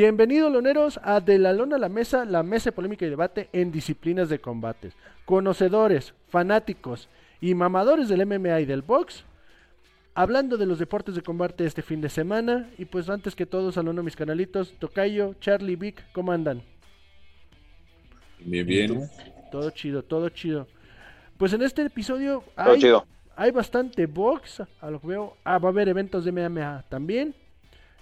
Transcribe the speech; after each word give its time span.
Bienvenidos, 0.00 0.50
loneros, 0.50 0.98
a 1.02 1.20
De 1.20 1.38
la 1.38 1.52
Lona 1.52 1.76
a 1.76 1.78
la 1.78 1.90
Mesa, 1.90 2.24
la 2.24 2.42
mesa 2.42 2.70
de 2.70 2.72
polémica 2.74 3.04
y 3.04 3.10
debate 3.10 3.50
en 3.52 3.70
disciplinas 3.70 4.30
de 4.30 4.38
combates. 4.38 4.94
Conocedores, 5.26 6.14
fanáticos 6.30 7.10
y 7.38 7.54
mamadores 7.54 8.08
del 8.08 8.24
MMA 8.24 8.62
y 8.62 8.64
del 8.64 8.80
box, 8.80 9.26
hablando 10.14 10.56
de 10.56 10.64
los 10.64 10.78
deportes 10.78 11.16
de 11.16 11.20
combate 11.20 11.66
este 11.66 11.82
fin 11.82 12.00
de 12.00 12.08
semana. 12.08 12.70
Y 12.78 12.86
pues 12.86 13.10
antes 13.10 13.36
que 13.36 13.44
todo, 13.44 13.72
saludo 13.72 14.00
a 14.00 14.02
mis 14.02 14.16
canalitos, 14.16 14.72
Tocayo, 14.78 15.34
Charlie, 15.38 15.76
Vic, 15.76 16.02
¿cómo 16.14 16.32
andan? 16.32 16.62
Bien, 18.38 18.66
bien. 18.66 19.02
Todo 19.52 19.68
chido, 19.68 20.02
todo 20.02 20.30
chido. 20.30 20.66
Pues 21.36 21.52
en 21.52 21.60
este 21.60 21.82
episodio 21.82 22.42
Todo 22.56 22.72
hay, 22.72 22.80
chido. 22.80 23.06
hay 23.36 23.50
bastante 23.50 24.06
box, 24.06 24.62
a 24.80 24.90
lo 24.90 24.98
que 24.98 25.08
veo. 25.08 25.36
Ah, 25.44 25.58
va 25.58 25.68
a 25.68 25.72
haber 25.72 25.90
eventos 25.90 26.24
de 26.24 26.32
MMA 26.32 26.86
también. 26.88 27.34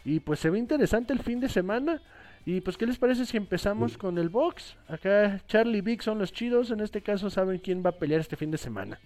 Y 0.09 0.21
pues 0.21 0.41
se 0.41 0.48
ve 0.48 0.59
interesante 0.59 1.12
el 1.12 1.19
fin 1.19 1.39
de 1.39 1.51
semana. 1.51 2.01
Y 2.47 2.62
pues, 2.62 2.79
¿qué 2.79 2.87
les 2.87 2.97
parece 2.97 3.27
si 3.27 3.37
empezamos 3.37 3.98
con 3.98 4.17
el 4.17 4.31
box? 4.31 4.75
Acá 4.89 5.43
Charlie 5.47 5.79
y 5.79 5.81
Vic 5.83 6.01
son 6.01 6.19
los 6.19 6.33
chidos. 6.33 6.71
En 6.71 6.81
este 6.81 7.03
caso, 7.03 7.29
saben 7.29 7.59
quién 7.59 7.84
va 7.84 7.91
a 7.91 7.98
pelear 7.98 8.23
este 8.23 8.34
fin 8.34 8.51
de 8.51 8.57
semana. 8.57 8.98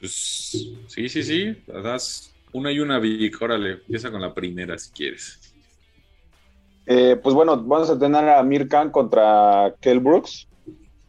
Pues 0.00 0.12
sí, 0.88 1.08
sí, 1.08 1.22
sí. 1.22 1.56
Das 1.68 2.34
una 2.52 2.72
y 2.72 2.80
una, 2.80 2.98
Vic. 2.98 3.40
Órale, 3.40 3.74
empieza 3.74 4.10
con 4.10 4.20
la 4.20 4.34
primera 4.34 4.76
si 4.76 4.90
quieres. 4.90 5.54
Eh, 6.86 7.14
pues 7.22 7.32
bueno, 7.32 7.56
vamos 7.62 7.90
a 7.90 7.98
tener 7.98 8.24
a 8.24 8.40
Amir 8.40 8.66
Khan 8.66 8.90
contra 8.90 9.72
Kell 9.80 10.00
Brooks. 10.00 10.48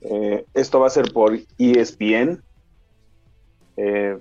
Eh, 0.02 0.46
esto 0.54 0.80
va 0.80 0.86
a 0.86 0.92
ser 0.92 1.12
por 1.12 1.36
ESPN. 1.58 2.44
Eh, 3.78 4.20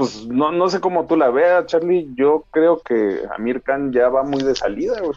pues 0.00 0.26
no, 0.26 0.50
no 0.50 0.68
sé 0.68 0.80
cómo 0.80 1.06
tú 1.06 1.16
la 1.16 1.30
veas, 1.30 1.66
Charlie. 1.66 2.08
Yo 2.16 2.44
creo 2.50 2.80
que 2.80 3.20
Amir 3.36 3.62
Khan 3.62 3.92
ya 3.92 4.08
va 4.08 4.22
muy 4.22 4.42
de 4.42 4.54
salida, 4.54 5.00
güey. 5.00 5.16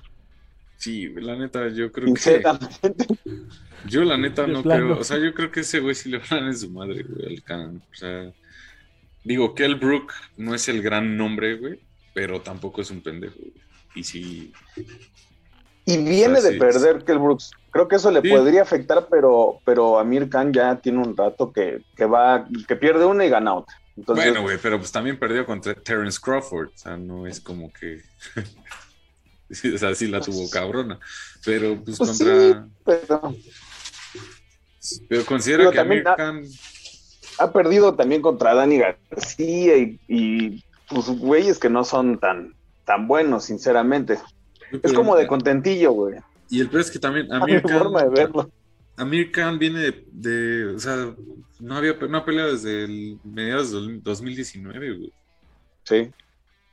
Sí, 0.78 1.08
la 1.16 1.36
neta, 1.38 1.70
yo 1.70 1.92
creo 1.92 2.14
que. 2.14 2.44
Yo, 3.88 4.04
la 4.04 4.18
neta, 4.18 4.48
no 4.48 4.64
creo. 4.64 4.98
O 5.00 5.04
sea, 5.04 5.18
yo 5.18 5.34
creo 5.34 5.52
que 5.52 5.60
ese 5.62 5.80
güey 5.82 5.94
sí 5.96 6.10
le 6.10 6.20
van 6.30 6.46
en 6.48 6.58
su 6.58 6.70
madre, 6.70 7.04
güey, 7.04 7.36
al 7.36 7.44
Khan. 7.44 7.82
O 7.92 7.96
sea, 7.96 8.32
digo, 9.26 9.56
Kell 9.56 9.76
Brook 9.76 10.12
no 10.38 10.56
es 10.56 10.70
el 10.70 10.82
gran 10.82 11.18
nombre, 11.18 11.56
güey, 11.58 11.80
pero 12.14 12.40
tampoco 12.42 12.82
es 12.82 12.92
un 12.92 13.02
pendejo, 13.02 13.36
güey. 13.40 13.54
Y 13.96 14.04
sí, 14.04 14.54
Y 15.86 15.98
viene 15.98 16.38
O 16.38 16.42
sea, 16.42 16.50
de 16.50 16.54
sí. 16.54 16.60
perder 16.60 17.04
Kell 17.04 17.20
Brooks. 17.20 17.52
Creo 17.72 17.88
que 17.90 17.98
eso 17.98 18.10
le 18.10 18.22
Sí. 18.22 18.30
podría 18.30 18.62
afectar, 18.62 19.08
pero, 19.10 19.60
pero 19.66 20.00
Amir 20.00 20.30
Khan 20.30 20.54
ya 20.54 20.78
tiene 20.78 21.00
un 21.00 21.16
rato 21.18 21.52
que, 21.52 21.82
que 21.98 22.06
va, 22.06 22.48
que 22.68 22.76
pierde 22.78 23.06
una 23.06 23.26
y 23.26 23.30
gana 23.30 23.54
otra. 23.56 23.76
Entonces, 23.96 24.26
Bueno, 24.26 24.42
güey, 24.42 24.58
pero 24.62 24.78
pues 24.80 24.92
también 24.92 25.20
perdió 25.20 25.46
contra 25.46 25.74
Terence 25.76 26.20
Crawford. 26.22 26.70
O 26.70 26.78
sea, 26.78 26.98
no 26.98 27.28
es 27.28 27.40
como 27.40 27.72
que. 27.72 28.02
O 29.52 29.78
sea, 29.78 29.94
sí 29.94 30.08
la 30.08 30.20
tuvo 30.20 30.50
cabrona. 30.50 31.00
Pero 31.46 31.80
pues, 31.84 31.98
pues 32.00 32.18
sí, 32.18 32.24
contra. 32.24 32.68
pero 32.84 33.36
Pero 35.08 35.26
considera 35.26 35.70
que 35.70 35.76
también, 35.78 36.08
Amir 36.08 36.18
Khan. 36.18 36.44
ha 37.38 37.52
perdido 37.52 37.94
también 37.96 38.22
contra 38.24 38.56
Dani 38.56 38.80
García 38.80 39.78
y, 39.78 40.00
y 40.08 40.64
pues 40.90 41.08
güeyes 41.08 41.60
que 41.60 41.70
no 41.70 41.84
son 41.84 42.18
tan, 42.20 42.56
tan 42.86 43.08
buenos, 43.08 43.46
sinceramente. 43.46 44.18
Es 44.82 44.92
como 44.94 45.16
de 45.16 45.28
contentillo, 45.28 45.92
güey. 45.92 46.16
Y 46.50 46.62
el 46.62 46.70
peor 46.70 46.82
es 46.82 46.90
que 46.92 47.00
también 47.00 47.32
Amir 47.34 47.62
Khan. 47.62 47.78
forma 47.80 48.04
de 48.04 48.10
verlo. 48.10 48.50
Amir 48.98 49.32
Khan 49.32 49.58
viene 49.60 49.80
de, 49.80 50.06
de- 50.12 50.66
O 50.76 50.80
sea, 50.80 51.16
no 51.60 51.76
había 51.76 51.94
no 51.94 52.18
ha 52.18 52.26
peleado 52.26 52.52
desde 52.54 52.84
el 52.84 53.20
mediados 53.24 53.72
del 53.72 54.02
2019, 54.04 54.98
güey. 54.98 55.14
Sí. 55.84 56.12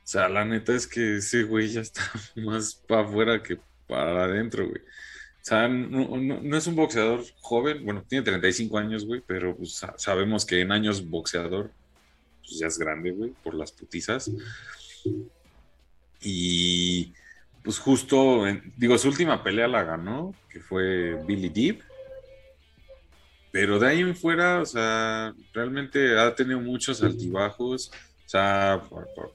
O 0.03 0.07
sea, 0.11 0.29
la 0.29 0.43
neta 0.45 0.73
es 0.75 0.87
que 0.87 1.17
ese 1.17 1.43
güey 1.43 1.69
ya 1.69 1.81
está 1.81 2.01
más 2.35 2.75
para 2.87 3.01
afuera 3.03 3.41
que 3.41 3.59
para 3.87 4.23
adentro, 4.25 4.67
güey. 4.67 4.79
O 4.81 5.43
sea, 5.43 5.67
no, 5.67 6.17
no- 6.17 6.39
no 6.41 6.57
es 6.57 6.67
un 6.67 6.75
boxeador 6.75 7.23
joven, 7.39 7.83
bueno, 7.83 8.03
tiene 8.07 8.23
35 8.23 8.77
años, 8.77 9.05
güey, 9.05 9.23
pero 9.25 9.55
pues, 9.55 9.73
sa- 9.73 9.95
sabemos 9.97 10.45
que 10.45 10.61
en 10.61 10.71
años 10.71 11.07
boxeador 11.09 11.71
pues, 12.41 12.59
ya 12.59 12.67
es 12.67 12.77
grande, 12.77 13.11
güey, 13.11 13.31
por 13.43 13.55
las 13.55 13.71
putizas. 13.71 14.29
Y 16.21 17.13
pues 17.63 17.79
justo, 17.79 18.47
en- 18.47 18.71
digo, 18.77 18.97
su 18.97 19.07
última 19.07 19.43
pelea 19.43 19.67
la 19.67 19.83
ganó, 19.83 20.33
que 20.49 20.59
fue 20.59 21.15
Billy 21.25 21.49
Deep. 21.49 21.81
Pero 23.51 23.79
de 23.79 23.87
ahí 23.87 23.99
en 23.99 24.15
fuera, 24.15 24.61
o 24.61 24.65
sea, 24.65 25.33
realmente 25.53 26.17
ha 26.17 26.33
tenido 26.33 26.59
muchos 26.59 27.03
altibajos. 27.03 27.91
O 28.25 28.29
sea, 28.29 28.81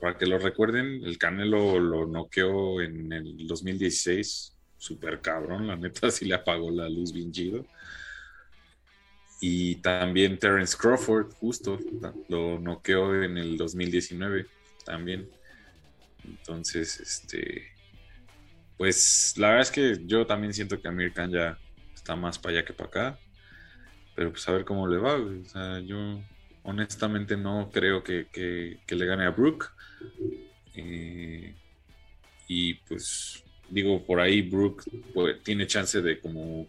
para, 0.01 0.17
que 0.17 0.27
lo 0.27 0.39
recuerden, 0.39 1.05
el 1.05 1.19
Canelo 1.19 1.79
lo 1.79 2.07
noqueó 2.07 2.81
en 2.81 3.13
el 3.13 3.47
2016, 3.47 4.57
súper 4.79 5.21
cabrón, 5.21 5.67
la 5.67 5.77
neta 5.77 6.11
sí 6.11 6.25
le 6.25 6.35
apagó 6.35 6.71
la 6.71 6.89
luz 6.89 7.13
bien 7.13 7.31
chido. 7.31 7.67
Y 9.41 9.77
también 9.77 10.39
Terence 10.39 10.75
Crawford, 10.79 11.35
justo, 11.35 11.79
lo 12.29 12.59
noqueó 12.59 13.23
en 13.23 13.37
el 13.37 13.59
2019 13.59 14.47
también. 14.85 15.29
Entonces, 16.25 16.99
este, 17.01 17.67
pues 18.79 19.35
la 19.37 19.49
verdad 19.49 19.63
es 19.63 19.71
que 19.71 20.07
yo 20.07 20.27
también 20.27 20.55
siento 20.55 20.81
que 20.81 20.89
Amir 20.89 21.13
Khan 21.13 21.31
ya 21.31 21.59
está 21.95 22.17
más 22.17 22.39
para 22.39 22.57
allá 22.57 22.65
que 22.65 22.73
para 22.73 22.89
acá. 22.89 23.19
Pero 24.17 24.31
pues 24.33 24.49
a 24.49 24.53
ver 24.53 24.65
cómo 24.65 24.89
le 24.89 24.97
va, 24.99 25.17
güey. 25.19 25.43
O 25.43 25.45
sea, 25.45 25.79
yo 25.81 26.21
honestamente 26.65 27.37
no 27.37 27.71
creo 27.73 28.03
que, 28.03 28.27
que- 28.33 28.81
que 28.87 28.95
le 28.97 29.07
gane 29.07 29.25
a 29.27 29.31
Brook. 29.31 29.71
Eh, 30.75 31.55
y 32.49 32.75
pues 32.75 33.45
digo, 33.69 34.05
por 34.05 34.19
ahí 34.21 34.43
Brook 34.43 34.83
pues, 35.15 35.43
tiene 35.45 35.67
chance 35.67 36.01
de 36.03 36.19
como 36.21 36.67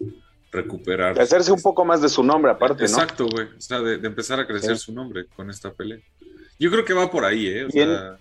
recuperar. 0.51 1.15
De 1.15 1.21
hacerse 1.23 1.51
un 1.51 1.61
poco 1.61 1.83
más 1.85 2.01
de 2.01 2.09
su 2.09 2.23
nombre, 2.23 2.51
aparte, 2.51 2.83
¿no? 2.83 2.89
Exacto, 2.89 3.27
güey. 3.27 3.47
O 3.57 3.61
sea, 3.61 3.79
de, 3.81 3.97
de 3.97 4.07
empezar 4.07 4.39
a 4.39 4.45
crecer 4.47 4.77
Sí. 4.77 4.85
su 4.85 4.93
nombre 4.93 5.25
con 5.35 5.49
esta 5.49 5.73
pelea. 5.73 5.99
Yo 6.59 6.69
creo 6.71 6.83
que 6.85 6.93
va 6.93 7.09
por 7.09 7.23
ahí, 7.25 7.47
¿eh? 7.47 7.65
O 7.65 7.69
sea, 7.69 8.17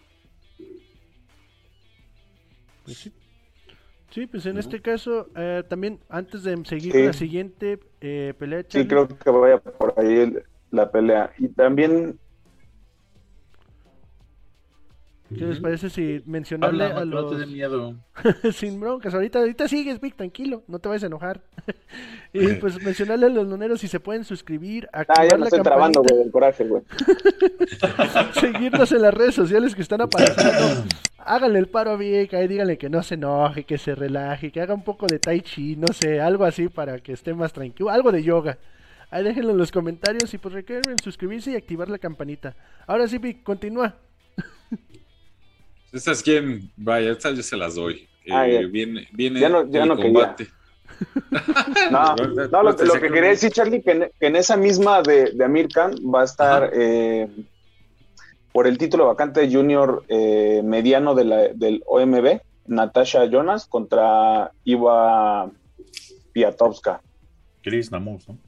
Pues 2.85 3.11
sí. 4.17 4.27
Pues 4.27 4.47
en 4.47 4.57
este 4.59 4.81
caso, 4.81 5.29
eh, 5.37 5.63
también 5.69 6.01
antes 6.09 6.43
de 6.43 6.57
seguir 6.65 6.93
Sí. 6.93 6.99
con 6.99 7.07
la 7.07 7.13
siguiente 7.13 7.79
eh, 8.01 8.35
pelea, 8.39 8.65
Sí, 8.69 8.87
creo 8.87 9.07
que 9.09 9.31
vaya 9.31 9.59
por 9.59 9.95
ahí 9.99 10.15
el- 10.21 10.43
la 10.71 10.91
pelea. 10.91 11.33
Y 11.39 11.49
también, 11.49 12.19
¿qué 15.29 15.45
les 15.45 15.61
parece 15.61 15.91
si 15.91 16.23
mencionarle 16.27 16.85
Habla, 16.85 17.01
a 17.01 17.05
no 17.05 17.21
los... 17.23 17.33
te 17.33 17.39
dé 17.39 17.47
miedo. 17.47 17.95
Sin 18.53 18.81
broncas, 18.81 19.15
ahorita, 19.15 19.41
ahorita 19.41 19.69
sigues, 19.69 20.01
Vic, 20.01 20.17
tranquilo, 20.17 20.63
no 20.69 20.79
te 20.79 20.89
vayas 20.89 21.05
a 21.05 21.07
enojar. 21.07 21.43
y 22.33 22.55
pues 22.55 22.83
mencionarle 22.83 23.27
a 23.27 23.29
los 23.29 23.47
loneros 23.47 23.81
si 23.81 23.89
se 23.89 24.01
pueden 24.01 24.25
suscribir, 24.25 24.89
ah, 24.93 25.01
activar 25.01 25.29
ya 25.29 25.37
me 25.37 25.41
la 25.41 25.47
estoy 25.47 25.63
trabando, 25.63 26.03
campanita, 26.03 26.15
güey, 26.15 26.25
del 26.25 26.33
coraje, 26.33 26.65
güey. 26.65 26.83
seguirnos 28.41 28.93
en 28.93 29.03
las 29.03 29.15
redes 29.15 29.35
sociales 29.35 29.75
que 29.75 29.83
están 29.83 30.01
apareciendo. 30.01 30.85
Háganle 31.19 31.59
el 31.59 31.67
paro 31.69 31.91
a 31.91 31.97
Vic, 31.97 32.35
ahí 32.35 32.47
díganle 32.47 32.79
que 32.79 32.89
no 32.89 33.03
se 33.03 33.15
enoje, 33.15 33.65
que 33.65 33.79
se 33.79 33.95
relaje, 33.95 34.53
que 34.53 34.61
haga 34.61 34.75
un 34.75 34.85
poco 34.85 35.07
de 35.07 35.19
tai 35.19 35.41
chi, 35.41 35.77
no 35.77 35.89
sé, 35.93 36.21
algo 36.21 36.45
así 36.45 36.69
para 36.69 36.99
que 36.99 37.13
esté 37.13 37.35
más 37.35 37.53
tranquilo, 37.53 37.91
algo 37.91 38.13
de 38.13 38.23
yoga. 38.23 38.59
Ahí 39.11 39.23
déjenlo 39.23 39.51
en 39.51 39.59
los 39.59 39.71
comentarios 39.71 40.33
y 40.35 40.39
pues 40.39 40.55
recuerden 40.55 40.97
suscribirse 41.03 41.53
y 41.53 41.57
activar 41.57 41.89
la 41.89 41.99
campanita. 41.99 42.55
Ahora 42.87 43.07
sí, 43.07 43.19
Vic, 43.19 43.43
continúa. 43.43 43.95
Estas 45.93 46.23
quién, 46.23 46.71
vaya, 46.77 47.13
estas 47.13 47.37
yo 47.37 47.43
se 47.43 47.57
las 47.57 47.75
doy. 47.75 48.09
Eh, 48.25 48.33
Ah, 48.33 48.45
viene 48.71 49.07
viene 49.13 49.39
Ya 49.41 49.49
no- 49.49 49.69
ya 49.71 49.83
el 49.85 49.89
no 49.89 49.97
combate. 49.97 50.49
No, 51.91 52.15
no 52.51 52.63
lo, 52.63 52.73
lo 52.73 52.95
que 52.95 53.11
quería 53.11 53.31
decir, 53.31 53.51
Charlie, 53.53 53.83
que 53.83 53.91
en, 53.93 54.11
que 54.19 54.27
en 54.27 54.37
esa 54.37 54.57
misma 54.57 55.03
de, 55.03 55.33
de 55.33 55.45
Amir 55.45 55.69
Khan 55.69 55.93
va 56.13 56.23
a 56.23 56.25
estar 56.25 56.71
eh, 56.73 57.29
por 58.53 58.67
el 58.67 58.79
título 58.79 59.07
vacante 59.07 59.49
junior 59.53 60.05
eh, 60.09 60.63
mediano 60.65 61.15
de 61.15 61.25
la- 61.25 61.49
del 61.49 61.83
OMB, 61.87 62.41
Natasha 62.67 63.27
Jonas 63.27 63.67
contra 63.67 64.51
Iva 64.65 65.51
Piatowska. 66.33 67.03
Chris 67.63 67.91
Namus, 67.93 68.29
¿no? 68.29 68.39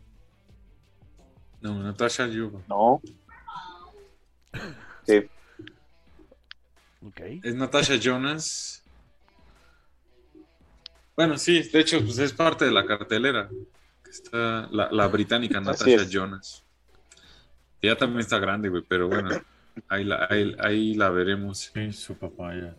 No, 1.61 1.83
Natasha 1.83 2.27
Yuba. 2.27 2.61
¿No? 2.69 3.01
Sí. 5.07 5.23
Es 7.43 7.55
Natasha 7.55 7.97
Jonas. 7.97 8.83
Bueno, 11.17 11.37
sí, 11.39 11.63
de 11.63 11.81
hecho, 11.81 12.01
pues 12.01 12.19
es 12.19 12.33
parte 12.33 12.65
de 12.65 12.71
la 12.71 12.87
cartelera. 12.87 13.49
que 14.05 14.11
Está 14.11 14.69
la, 14.71 14.91
la 14.91 15.07
británica 15.09 15.61
Natasha. 15.61 16.07
Jonas. 16.09 16.65
Ya 17.83 17.97
también 17.97 18.21
está 18.21 18.39
grande, 18.39 18.69
güey, 18.69 18.83
pero 18.89 19.09
bueno, 19.09 19.31
ahí 19.89 20.05
la, 20.05 20.27
ahí, 20.29 20.55
ahí 20.59 20.95
la 20.95 21.11
veremos. 21.11 21.71
Sí, 21.73 21.93
su 21.93 22.15
papá 22.17 22.55
ya. 22.55 22.77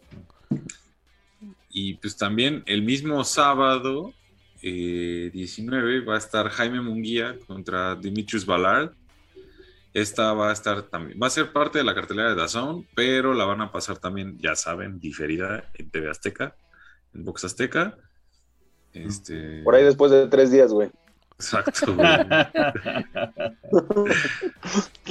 Y 1.69 1.93
pues 1.95 2.17
también 2.17 2.63
el 2.65 2.81
mismo 2.81 3.23
sábado, 3.23 4.13
eh, 4.61 5.29
19, 5.33 6.01
va 6.01 6.15
a 6.15 6.17
estar 6.17 6.49
Jaime 6.49 6.81
Munguía 6.81 7.37
contra 7.47 7.95
Dimitrius 7.95 8.45
Ballard. 8.45 8.93
Esta 9.93 10.33
va 10.33 10.49
a 10.49 10.53
estar 10.53 10.83
también, 10.83 11.19
va 11.21 11.27
a 11.27 11.31
ser 11.31 11.51
parte 11.51 11.79
de 11.79 11.83
la 11.83 11.95
cartelera 11.95 12.29
de 12.29 12.35
Dazón, 12.35 12.85
pero 12.95 13.33
la 13.33 13.45
van 13.45 13.61
a 13.61 13.71
pasar 13.71 13.97
también, 13.97 14.37
ya 14.39 14.55
saben, 14.55 14.99
diferida 14.99 15.63
en 15.73 15.89
TV 15.89 16.09
Azteca. 16.09 16.55
en 17.13 17.25
Box 17.25 17.45
Azteca. 17.45 17.97
Este, 18.93 19.61
Por 19.63 19.73
ahí 19.75 19.83
después 19.83 20.11
de 20.11 20.27
tres 20.27 20.51
días, 20.51 20.71
güey. 20.71 20.89
Exacto, 21.35 21.95
güey. 21.95 22.07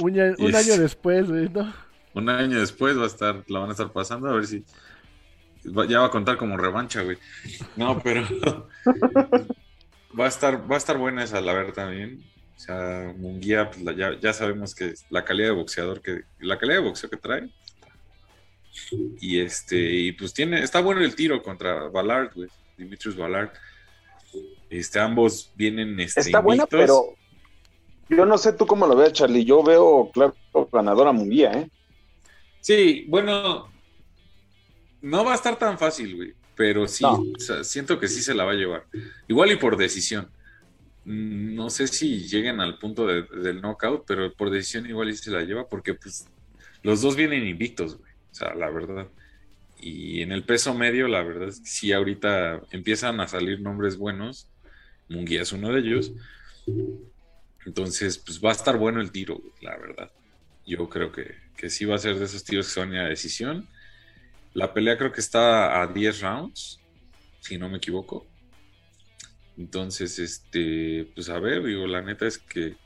Un, 0.01 0.19
a- 0.19 0.35
un 0.37 0.51
Yes. 0.51 0.55
año 0.55 0.77
después, 0.81 1.27
güey, 1.29 1.49
¿no? 1.49 1.73
Un 2.13 2.29
año 2.29 2.59
después 2.59 2.97
va 2.97 3.03
a 3.03 3.07
estar, 3.07 3.43
la 3.47 3.59
van 3.59 3.69
a 3.69 3.71
estar 3.73 3.91
pasando 3.91 4.29
a 4.29 4.33
ver 4.33 4.47
si 4.47 4.63
va- 5.75 5.85
ya 5.85 5.99
va 5.99 6.07
a 6.07 6.11
contar 6.11 6.37
como 6.37 6.57
revancha, 6.57 7.01
güey. 7.01 7.17
No, 7.75 7.99
pero 8.01 8.23
va 10.19 10.25
a 10.25 10.27
estar, 10.29 10.69
va 10.71 10.75
a 10.75 10.77
estar 10.77 10.97
buena 10.97 11.23
esa, 11.23 11.41
la 11.41 11.53
verdad 11.53 11.73
también. 11.73 12.23
O 12.59 12.61
sea, 12.61 13.13
Munguía, 13.15 13.69
pues, 13.71 13.81
la- 13.83 13.93
ya, 13.95 14.19
ya 14.19 14.33
sabemos 14.33 14.75
que 14.75 14.93
la 15.09 15.23
calidad 15.23 15.47
de 15.47 15.55
boxeador 15.55 16.01
que, 16.01 16.23
la 16.41 16.57
calidad 16.57 16.79
de 16.81 16.83
boxeo 16.89 17.09
que 17.09 17.15
trae. 17.15 17.49
Y 19.21 19.39
este, 19.39 19.77
y 19.79 20.11
pues 20.11 20.33
tiene, 20.33 20.61
está 20.61 20.81
bueno 20.81 20.99
el 21.01 21.15
tiro 21.15 21.41
contra 21.41 21.87
Ballard, 21.87 22.33
güey, 22.35 22.49
Dimitrius 22.77 23.15
Ballard. 23.15 23.51
Este, 24.69 24.99
ambos 24.99 25.53
vienen 25.55 25.97
este, 26.01 26.19
Está 26.19 26.39
buena, 26.41 26.63
invictos. 26.63 26.79
pero 28.09 28.17
yo 28.17 28.25
no 28.25 28.37
sé 28.37 28.51
tú 28.51 28.65
cómo 28.67 28.87
lo 28.87 28.95
veas, 28.97 29.13
Charlie. 29.13 29.45
Yo 29.45 29.63
veo, 29.63 30.11
claro, 30.13 30.35
ganadora 30.71 31.13
Munguía, 31.13 31.51
¿eh? 31.53 31.69
Sí, 32.59 33.05
bueno, 33.07 33.71
no 35.01 35.23
va 35.23 35.31
a 35.31 35.35
estar 35.35 35.57
tan 35.57 35.79
fácil, 35.79 36.17
güey, 36.17 36.33
pero 36.55 36.89
sí, 36.89 37.03
No. 37.05 37.23
o 37.35 37.39
sea, 37.39 37.63
siento 37.63 37.97
que 38.01 38.09
sí 38.09 38.21
se 38.21 38.33
la 38.33 38.43
va 38.43 38.51
a 38.51 38.55
llevar. 38.55 38.83
Igual 39.29 39.53
y 39.53 39.55
por 39.55 39.77
decisión. 39.77 40.29
Mm, 41.09 41.55
No 41.55 41.69
sé 41.69 41.87
si 41.87 42.27
lleguen 42.27 42.59
al 42.61 42.77
punto 42.77 43.07
de- 43.07 43.23
del 43.41 43.61
knockout, 43.61 44.03
pero 44.07 44.33
por 44.35 44.49
decisión 44.51 44.85
igual 44.85 45.13
se 45.15 45.31
la 45.31 45.41
lleva 45.43 45.67
porque 45.67 45.93
pues 45.95 46.25
los 46.83 47.01
dos 47.01 47.15
vienen 47.15 47.47
invictos, 47.47 47.97
güey. 47.97 48.11
O 48.31 48.35
sea, 48.35 48.53
la 48.55 48.69
verdad. 48.69 49.07
Y 49.79 50.21
en 50.21 50.31
el 50.31 50.45
peso 50.45 50.73
medio, 50.75 51.07
la 51.07 51.23
verdad 51.23 51.49
es 51.49 51.59
que 51.61 51.67
sí, 51.67 51.93
ahorita 51.93 52.61
empiezan 52.71 53.19
a 53.21 53.27
salir 53.27 53.61
nombres 53.61 53.97
buenos. 53.97 54.49
Munguía 55.09 55.41
es 55.43 55.51
uno 55.53 55.71
de 55.73 55.79
ellos. 55.81 56.13
Entonces, 57.65 58.17
pues 58.19 58.39
va 58.43 58.49
a 58.49 58.53
estar 58.53 58.77
bueno 58.77 59.01
el 59.01 59.11
tiro, 59.11 59.41
la 59.61 59.77
verdad. 59.77 60.11
Yo 60.65 60.87
creo 60.89 61.11
que, 61.11 61.35
que 61.57 61.69
sí 61.69 61.85
va 61.85 61.95
a 61.95 61.99
ser 61.99 62.17
de 62.19 62.25
esos 62.25 62.43
tiros 62.43 62.67
que 62.67 62.73
son 62.73 62.95
a 62.95 63.09
decisión. 63.09 63.67
La 64.53 64.73
pelea 64.73 64.97
creo 64.97 65.11
que 65.11 65.21
está 65.21 65.81
a 65.81 65.87
10 65.87 66.21
rounds, 66.21 66.79
si 67.39 67.57
no 67.57 67.69
me 67.69 67.77
equivoco. 67.77 68.27
Entonces, 69.59 70.17
este, 70.19 71.11
pues 71.13 71.27
a 71.29 71.37
ver, 71.37 71.63
digo, 71.63 71.85
la 71.85 72.01
neta 72.01 72.25
es 72.25 72.37
que 72.37 72.77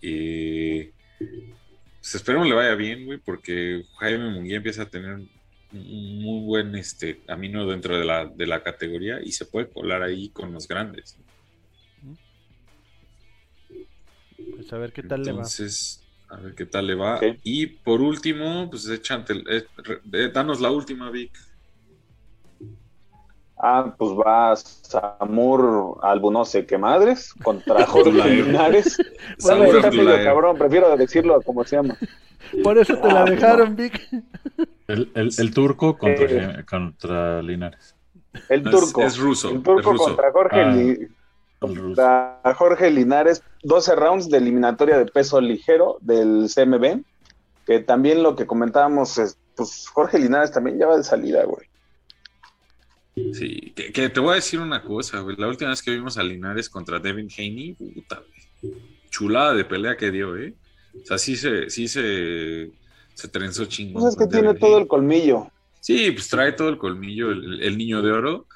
eh, 0.00 0.90
pues 1.18 2.14
esperemos 2.14 2.48
le 2.48 2.54
vaya 2.54 2.74
bien, 2.74 3.04
güey, 3.04 3.18
porque 3.18 3.84
Jaime 3.98 4.30
Munguía 4.30 4.56
empieza 4.56 4.84
a 4.84 4.90
tener 4.90 5.16
un 5.16 6.22
muy 6.22 6.46
buen 6.46 6.74
este, 6.76 7.18
camino 7.26 7.66
dentro 7.66 7.98
de 7.98 8.06
la, 8.06 8.24
de 8.24 8.46
la 8.46 8.62
categoría 8.62 9.20
y 9.22 9.32
se 9.32 9.44
puede 9.44 9.68
colar 9.68 10.02
ahí 10.02 10.30
con 10.30 10.50
los 10.50 10.66
grandes. 10.66 11.18
Pues 14.56 14.72
a 14.72 14.78
ver 14.78 14.94
qué 14.94 15.02
tal 15.02 15.22
le 15.22 15.32
va. 15.32 15.38
Entonces, 15.40 16.02
a 16.30 16.36
ver 16.36 16.54
qué 16.54 16.64
tal 16.64 16.86
le 16.86 16.94
va. 16.94 17.20
Y 17.44 17.66
por 17.66 18.00
último, 18.00 18.70
pues 18.70 18.88
échate, 18.88 19.34
eh, 19.50 19.66
eh, 20.14 20.30
danos 20.32 20.58
la 20.58 20.70
última, 20.70 21.10
Vic. 21.10 21.32
Ah, 23.62 23.94
pues 23.98 24.12
va 24.12 24.56
Samur 24.56 25.98
Albu 26.02 26.30
no 26.30 26.44
sé 26.44 26.64
qué 26.66 26.78
madres 26.78 27.32
contra 27.42 27.84
Jorge. 27.86 28.10
Linares. 28.12 28.96
Samur 29.38 29.66
Bueno, 29.66 29.78
está 29.78 29.90
medio 29.90 30.24
cabrón, 30.24 30.56
prefiero 30.58 30.96
decirlo 30.96 31.40
como 31.42 31.64
se 31.64 31.76
llama. 31.76 31.96
Por 32.64 32.78
eso 32.78 32.96
te 32.96 33.08
la 33.08 33.22
Ah, 33.22 33.24
dejaron, 33.24 33.76
Vic. 33.76 34.08
El, 34.88 35.10
el- 35.14 35.30
el 35.38 35.54
turco 35.54 35.96
contra, 35.98 36.26
Eh. 36.60 36.64
contra 36.68 37.42
Linares. 37.42 37.94
El 38.48 38.62
turco. 38.62 39.02
es 39.02 39.18
ruso, 39.18 39.50
El 39.50 39.62
turco 39.62 39.92
ruso. 39.92 40.04
contra 40.04 40.32
Jorge, 40.32 40.60
Ah. 40.62 40.70
Li- 40.72 41.08
contra 41.58 42.40
Jorge 42.56 42.90
Linares. 42.90 43.42
12 43.62 43.94
rounds 43.94 44.30
de 44.30 44.38
eliminatoria 44.38 44.96
de 44.98 45.06
peso 45.06 45.40
ligero 45.40 45.98
del 46.00 46.48
CMB. 46.48 47.02
Que 47.66 47.80
también 47.80 48.22
lo 48.22 48.34
que 48.36 48.46
comentábamos 48.46 49.18
es, 49.18 49.36
pues 49.54 49.86
Jorge 49.88 50.18
Linares 50.18 50.50
también 50.50 50.78
ya 50.78 50.86
va 50.86 50.96
de 50.96 51.04
salida, 51.04 51.44
güey. 51.44 51.68
Sí, 53.32 53.72
que, 53.74 53.92
que 53.92 54.08
te 54.08 54.20
voy 54.20 54.32
a 54.32 54.34
decir 54.36 54.60
una 54.60 54.82
cosa, 54.82 55.20
güey. 55.20 55.36
La 55.36 55.48
última 55.48 55.70
vez 55.70 55.82
que 55.82 55.90
vimos 55.90 56.16
a 56.18 56.22
Linares 56.22 56.68
contra 56.68 56.98
Devin 56.98 57.28
Haney, 57.36 57.74
puta, 57.74 58.22
güey. 58.62 58.74
Chulada 59.10 59.54
de 59.54 59.64
pelea 59.64 59.96
que 59.96 60.10
dio, 60.10 60.36
¿eh? 60.36 60.54
O 61.02 61.06
sea, 61.06 61.18
sí 61.18 61.36
se, 61.36 61.70
sí 61.70 61.88
se, 61.88 62.70
se 63.14 63.28
trenzó 63.28 63.64
chingón. 63.66 64.02
Pues 64.02 64.14
es 64.14 64.18
que 64.18 64.26
tiene 64.26 64.48
Devin 64.48 64.60
todo 64.60 64.70
Haney. 64.72 64.82
el 64.82 64.88
colmillo. 64.88 65.50
Sí, 65.80 66.10
pues 66.12 66.28
trae 66.28 66.52
todo 66.52 66.68
el 66.68 66.78
colmillo, 66.78 67.30
el, 67.32 67.62
el 67.62 67.78
niño 67.78 68.02
de 68.02 68.12
oro. 68.12 68.46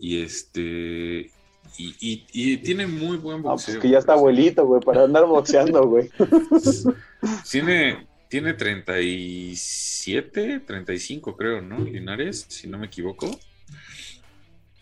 Y 0.00 0.22
este. 0.22 1.30
Y, 1.78 1.94
y- 2.00 2.26
y 2.32 2.56
tiene 2.58 2.86
muy 2.86 3.16
buen 3.16 3.38
Ah, 3.38 3.54
pues 3.54 3.66
boxeo. 3.66 3.80
que 3.80 3.88
ya 3.90 3.98
está 3.98 4.14
abuelito, 4.14 4.66
güey, 4.66 4.80
para 4.82 5.04
andar 5.04 5.24
boxeando, 5.26 5.86
güey. 5.86 6.10
Tiene, 7.50 8.06
tiene 8.28 8.54
37, 8.54 10.60
35 10.60 11.36
creo, 11.36 11.60
¿no? 11.62 11.78
Linares, 11.78 12.46
si 12.48 12.68
no 12.68 12.78
me 12.78 12.86
equivoco. 12.86 13.30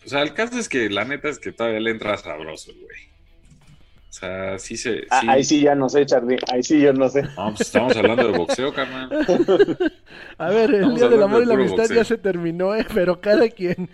O 0.05 0.09
sea, 0.09 0.21
el 0.21 0.33
caso 0.33 0.57
es 0.57 0.69
que 0.69 0.89
la 0.89 1.05
neta 1.05 1.29
es 1.29 1.39
que 1.39 1.51
todavía 1.51 1.79
le 1.79 1.91
entra 1.91 2.17
sabroso, 2.17 2.71
güey. 2.73 3.09
O 4.09 4.11
sea, 4.13 4.57
sí 4.57 4.75
se... 4.75 5.05
Ah, 5.09 5.21
sí- 5.21 5.27
Ahí 5.29 5.43
sí 5.43 5.61
ya 5.61 5.75
no 5.75 5.87
sé, 5.87 6.05
Charlie. 6.05 6.37
Ahí 6.51 6.63
sí 6.63 6.81
yo 6.81 6.91
no 6.93 7.07
sé. 7.09 7.21
No, 7.21 7.49
pues 7.49 7.61
estamos 7.61 7.95
hablando 7.95 8.31
de 8.31 8.37
boxeo, 8.37 8.73
carnal. 8.73 9.09
A 10.37 10.49
ver, 10.49 10.69
el 10.71 10.75
Estamos 10.77 10.99
Día 10.99 11.09
del 11.09 11.23
Amor 11.23 11.43
y 11.43 11.45
la 11.45 11.53
Amistad 11.53 11.77
boxeo. 11.77 11.95
ya 11.97 12.03
se 12.03 12.17
terminó, 12.17 12.75
¿eh? 12.75 12.85
Pero 12.93 13.21
cada 13.21 13.47
quien. 13.49 13.87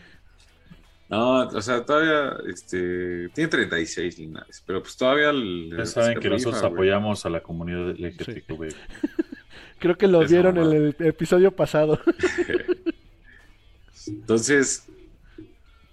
No, 1.09 1.41
o 1.47 1.61
sea, 1.61 1.85
todavía, 1.85 2.33
este, 2.49 3.29
tiene 3.29 3.49
36 3.49 4.17
Linares, 4.17 4.63
pero 4.65 4.81
pues 4.81 4.95
todavía... 4.97 5.31
le- 5.33 5.77
Ya 5.77 5.85
saben 5.85 6.19
que 6.19 6.29
nosotros 6.29 6.61
güey. 6.61 6.73
apoyamos 6.73 7.25
a 7.25 7.29
la 7.29 7.41
comunidad 7.41 7.93
LGBTQ. 7.99 8.73
Creo 9.79 9.97
que 9.97 10.07
lo 10.07 10.25
vieron 10.25 10.57
en 10.57 10.71
el 10.71 10.95
episodio 10.99 11.51
pasado. 11.55 11.99
Entonces, 14.07 14.85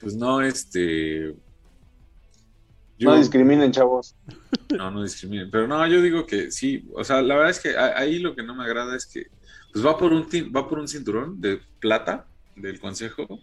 pues 0.00 0.14
no, 0.16 0.40
este... 0.42 1.34
yo- 2.98 3.10
No 3.10 3.16
discriminen, 3.16 3.72
chavos. 3.72 4.14
No, 4.70 4.90
no 4.90 5.02
discriminen. 5.02 5.50
Pero 5.50 5.66
no, 5.66 5.86
yo 5.86 6.00
digo 6.02 6.26
que 6.26 6.50
sí. 6.50 6.84
O 6.94 7.04
sea, 7.04 7.22
la 7.22 7.34
verdad 7.34 7.50
es 7.50 7.60
que 7.60 7.76
ahí 7.76 8.18
lo 8.18 8.34
que 8.34 8.42
no 8.42 8.54
me 8.54 8.64
agrada 8.64 8.96
es 8.96 9.06
que 9.06 9.26
pues 9.72 9.84
va 9.86 9.96
por 9.96 10.12
un 10.12 10.22
va 10.54 10.68
por 10.68 10.78
un 10.78 10.86
cinturón 10.88 11.40
de 11.40 11.60
plata 11.80 12.26
del 12.56 12.78
consejo. 12.80 13.40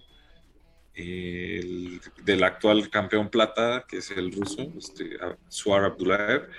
el- 0.95 2.01
del 2.25 2.43
actual 2.43 2.89
campeón 2.89 3.29
plata, 3.29 3.85
que 3.87 3.97
es 3.97 4.11
el 4.11 4.31
ruso, 4.33 4.71
este, 4.77 5.17
Suar 5.47 5.85
Abdulaev. 5.85 6.49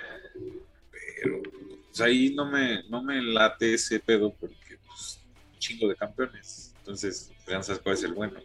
Pero 1.21 1.41
pues, 1.87 2.01
ahí 2.01 2.33
no 2.33 2.49
me, 2.49 2.81
no 2.89 3.03
me 3.03 3.21
late 3.21 3.75
ese 3.75 3.99
pedo 3.99 4.33
porque 4.33 4.77
pues, 4.87 5.19
un 5.53 5.59
chingo 5.59 5.87
de 5.87 5.95
campeones. 5.95 6.70
Entonces, 6.81 7.31
sabes 7.45 7.79
cuál 7.79 7.95
es 7.95 8.03
el 8.03 8.13
bueno. 8.13 8.39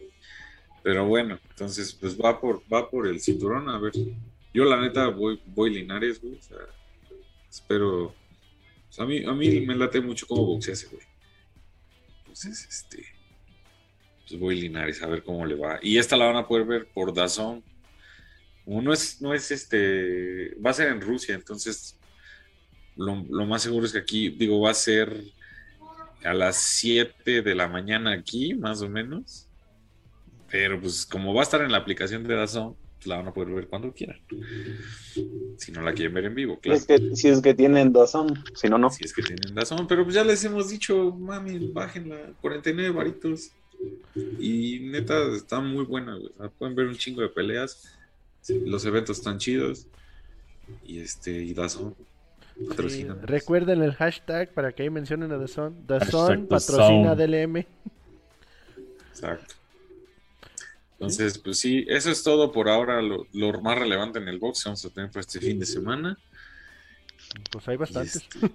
Pero 0.82 1.06
bueno, 1.06 1.40
entonces 1.50 1.92
pues 1.94 2.16
va 2.16 2.40
por, 2.40 2.62
va 2.72 2.88
por 2.88 3.08
el 3.08 3.20
cinturón, 3.20 3.68
a 3.68 3.78
ver. 3.78 3.92
Yo 4.54 4.64
la 4.64 4.80
neta 4.80 5.08
voy, 5.08 5.40
voy 5.46 5.74
Linares, 5.74 6.20
güey. 6.20 6.34
O 6.34 6.42
sea, 6.42 6.58
espero. 7.50 8.04
o 8.04 9.02
a, 9.02 9.06
mí, 9.06 9.24
a 9.24 9.32
mí 9.32 9.60
me 9.62 9.74
late 9.74 10.00
mucho 10.00 10.26
cómo 10.26 10.44
boxea 10.44 10.74
ese 10.74 10.86
güey. 10.86 11.02
Entonces, 12.18 12.66
este. 12.68 13.04
Pues 14.28 14.38
voy 14.38 14.60
Linares 14.60 15.02
a 15.02 15.06
ver 15.06 15.24
cómo 15.24 15.44
le 15.44 15.54
va. 15.54 15.78
Y 15.82 15.98
esta 15.98 16.16
la 16.16 16.26
van 16.26 16.36
a 16.36 16.46
poder 16.46 16.66
ver 16.66 16.86
por 16.86 17.12
Dazón. 17.12 17.64
Como 18.64 18.82
no 18.82 18.92
es, 18.92 19.20
no 19.20 19.34
es 19.34 19.50
este. 19.50 20.54
Va 20.64 20.70
a 20.70 20.74
ser 20.74 20.88
en 20.88 21.00
Rusia, 21.00 21.34
entonces. 21.34 21.98
Lo, 22.96 23.24
lo 23.28 23.44
más 23.44 23.62
seguro 23.62 23.86
es 23.86 23.92
que 23.92 23.98
aquí, 23.98 24.28
digo, 24.28 24.60
va 24.60 24.70
a 24.70 24.74
ser 24.74 25.20
a 26.24 26.34
las 26.34 26.56
7 26.56 27.42
de 27.42 27.54
la 27.54 27.68
mañana 27.68 28.12
aquí, 28.12 28.54
más 28.54 28.82
o 28.82 28.88
menos. 28.88 29.48
Pero 30.50 30.80
pues 30.80 31.06
como 31.06 31.34
va 31.34 31.40
a 31.40 31.44
estar 31.44 31.60
en 31.62 31.72
la 31.72 31.78
aplicación 31.78 32.24
de 32.24 32.34
Dazón, 32.34 32.76
pues, 32.96 33.06
la 33.06 33.16
van 33.16 33.28
a 33.28 33.34
poder 33.34 33.54
ver 33.54 33.68
cuando 33.68 33.92
quieran. 33.92 34.18
Si 35.58 35.72
no 35.72 35.82
la 35.82 35.92
quieren 35.92 36.14
ver 36.14 36.26
en 36.26 36.34
vivo, 36.34 36.58
claro. 36.60 36.78
es 36.78 36.86
que, 36.86 37.14
si 37.14 37.28
es 37.28 37.40
que 37.40 37.54
tienen 37.54 37.92
dozón, 37.92 38.44
si 38.54 38.68
no, 38.68 38.78
no. 38.78 38.90
Si 38.90 39.04
es 39.04 39.12
que 39.12 39.22
tienen 39.22 39.54
Dazón, 39.54 39.86
pero 39.86 40.04
pues 40.04 40.14
ya 40.14 40.24
les 40.24 40.42
hemos 40.44 40.70
dicho, 40.70 41.12
mami, 41.12 41.68
bájenla, 41.68 42.32
49 42.40 42.90
varitos. 42.90 43.50
Y 44.38 44.80
neta, 44.80 45.14
está 45.34 45.60
muy 45.60 45.84
buena, 45.84 46.16
güey. 46.16 46.32
Pueden 46.58 46.74
ver 46.74 46.86
un 46.86 46.96
chingo 46.96 47.20
de 47.20 47.28
peleas. 47.28 47.96
Los 48.48 48.84
eventos 48.84 49.18
están 49.18 49.38
chidos. 49.38 49.86
Y 50.84 51.00
este, 51.00 51.30
y 51.30 51.52
Dazón. 51.52 51.94
Sí, 52.58 52.64
patrocínanos. 52.68 53.22
recuerden 53.22 53.82
el 53.82 53.94
hashtag 53.94 54.52
para 54.54 54.72
que 54.72 54.82
ahí 54.84 54.90
mencionen 54.90 55.30
a 55.32 55.36
Dazón. 55.38 55.86
Dazón 55.86 56.48
Hashtag 56.48 56.48
patrocina 56.48 57.14
DAZN. 57.14 57.30
DLM. 57.52 57.66
Exacto. 59.10 59.54
Entonces, 60.92 61.36
pues 61.38 61.58
sí, 61.58 61.84
eso 61.88 62.10
es 62.10 62.22
todo 62.22 62.52
por 62.52 62.70
ahora, 62.70 63.02
lo, 63.02 63.26
lo 63.34 63.60
más 63.60 63.78
relevante 63.78 64.18
en 64.18 64.28
el 64.28 64.38
box 64.38 64.62
que 64.62 64.68
vamos 64.70 64.84
a 64.86 64.90
tener 64.90 65.10
para 65.10 65.20
este 65.20 65.40
fin 65.40 65.58
de 65.60 65.66
semana. 65.66 66.18
Pues 67.52 67.68
hay 67.68 67.76
bastantes. 67.76 68.16
este, 68.16 68.48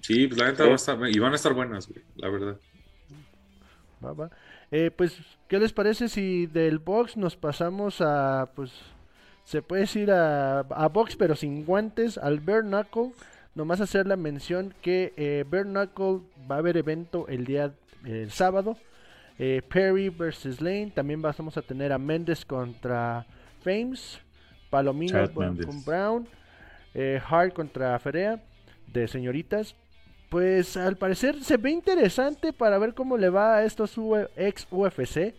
sí, 0.00 0.26
pues 0.26 0.40
la 0.40 0.46
neta 0.46 0.62
Sí. 0.62 0.68
va 0.68 0.72
a 0.72 0.76
estar, 0.76 1.08
y 1.10 1.18
van 1.18 1.32
a 1.32 1.36
estar 1.36 1.52
buenas, 1.52 1.86
güey, 1.88 2.02
la 2.16 2.30
verdad. 2.30 2.56
Va, 4.02 4.12
va. 4.14 4.30
Eh, 4.70 4.90
pues, 4.90 5.14
¿qué 5.48 5.58
les 5.58 5.72
parece 5.74 6.08
si 6.08 6.46
del 6.46 6.78
box 6.78 7.18
nos 7.18 7.36
pasamos 7.36 8.00
a, 8.00 8.50
pues, 8.56 8.72
se 9.44 9.60
puede 9.60 9.82
decir 9.82 10.10
a, 10.10 10.60
a 10.60 10.88
box 10.88 11.16
pero 11.16 11.36
sin 11.36 11.66
guantes, 11.66 12.16
al 12.16 12.40
Bare 12.40 12.62
Knuckle? 12.62 13.12
Nomás 13.54 13.80
hacer 13.80 14.06
la 14.06 14.16
mención 14.16 14.74
que 14.82 15.12
eh, 15.16 15.44
Bare 15.48 15.64
Knuckle 15.64 16.20
va 16.50 16.56
a 16.56 16.58
haber 16.58 16.76
evento 16.76 17.28
el 17.28 17.44
día, 17.44 17.72
el 18.04 18.30
sábado. 18.30 18.76
Eh, 19.38 19.62
Perry 19.68 20.08
versus 20.08 20.60
Lane. 20.60 20.92
También 20.94 21.22
vamos 21.22 21.56
a 21.56 21.62
tener 21.62 21.92
a 21.92 21.98
Mendes 21.98 22.44
contra 22.44 23.26
Fames. 23.62 24.20
Palomino 24.70 25.32
con 25.32 25.84
Brown. 25.84 26.26
eh, 26.94 27.20
Hart 27.28 27.52
contra 27.52 27.96
Ferea 28.00 28.42
de 28.92 29.06
señoritas. 29.06 29.76
Pues 30.30 30.76
al 30.76 30.96
parecer 30.96 31.42
se 31.44 31.56
ve 31.56 31.70
interesante 31.70 32.52
para 32.52 32.78
ver 32.78 32.94
cómo 32.94 33.16
le 33.16 33.28
va 33.28 33.56
a 33.56 33.64
estos 33.64 33.96
ex 34.36 34.66
UFC. 34.68 35.34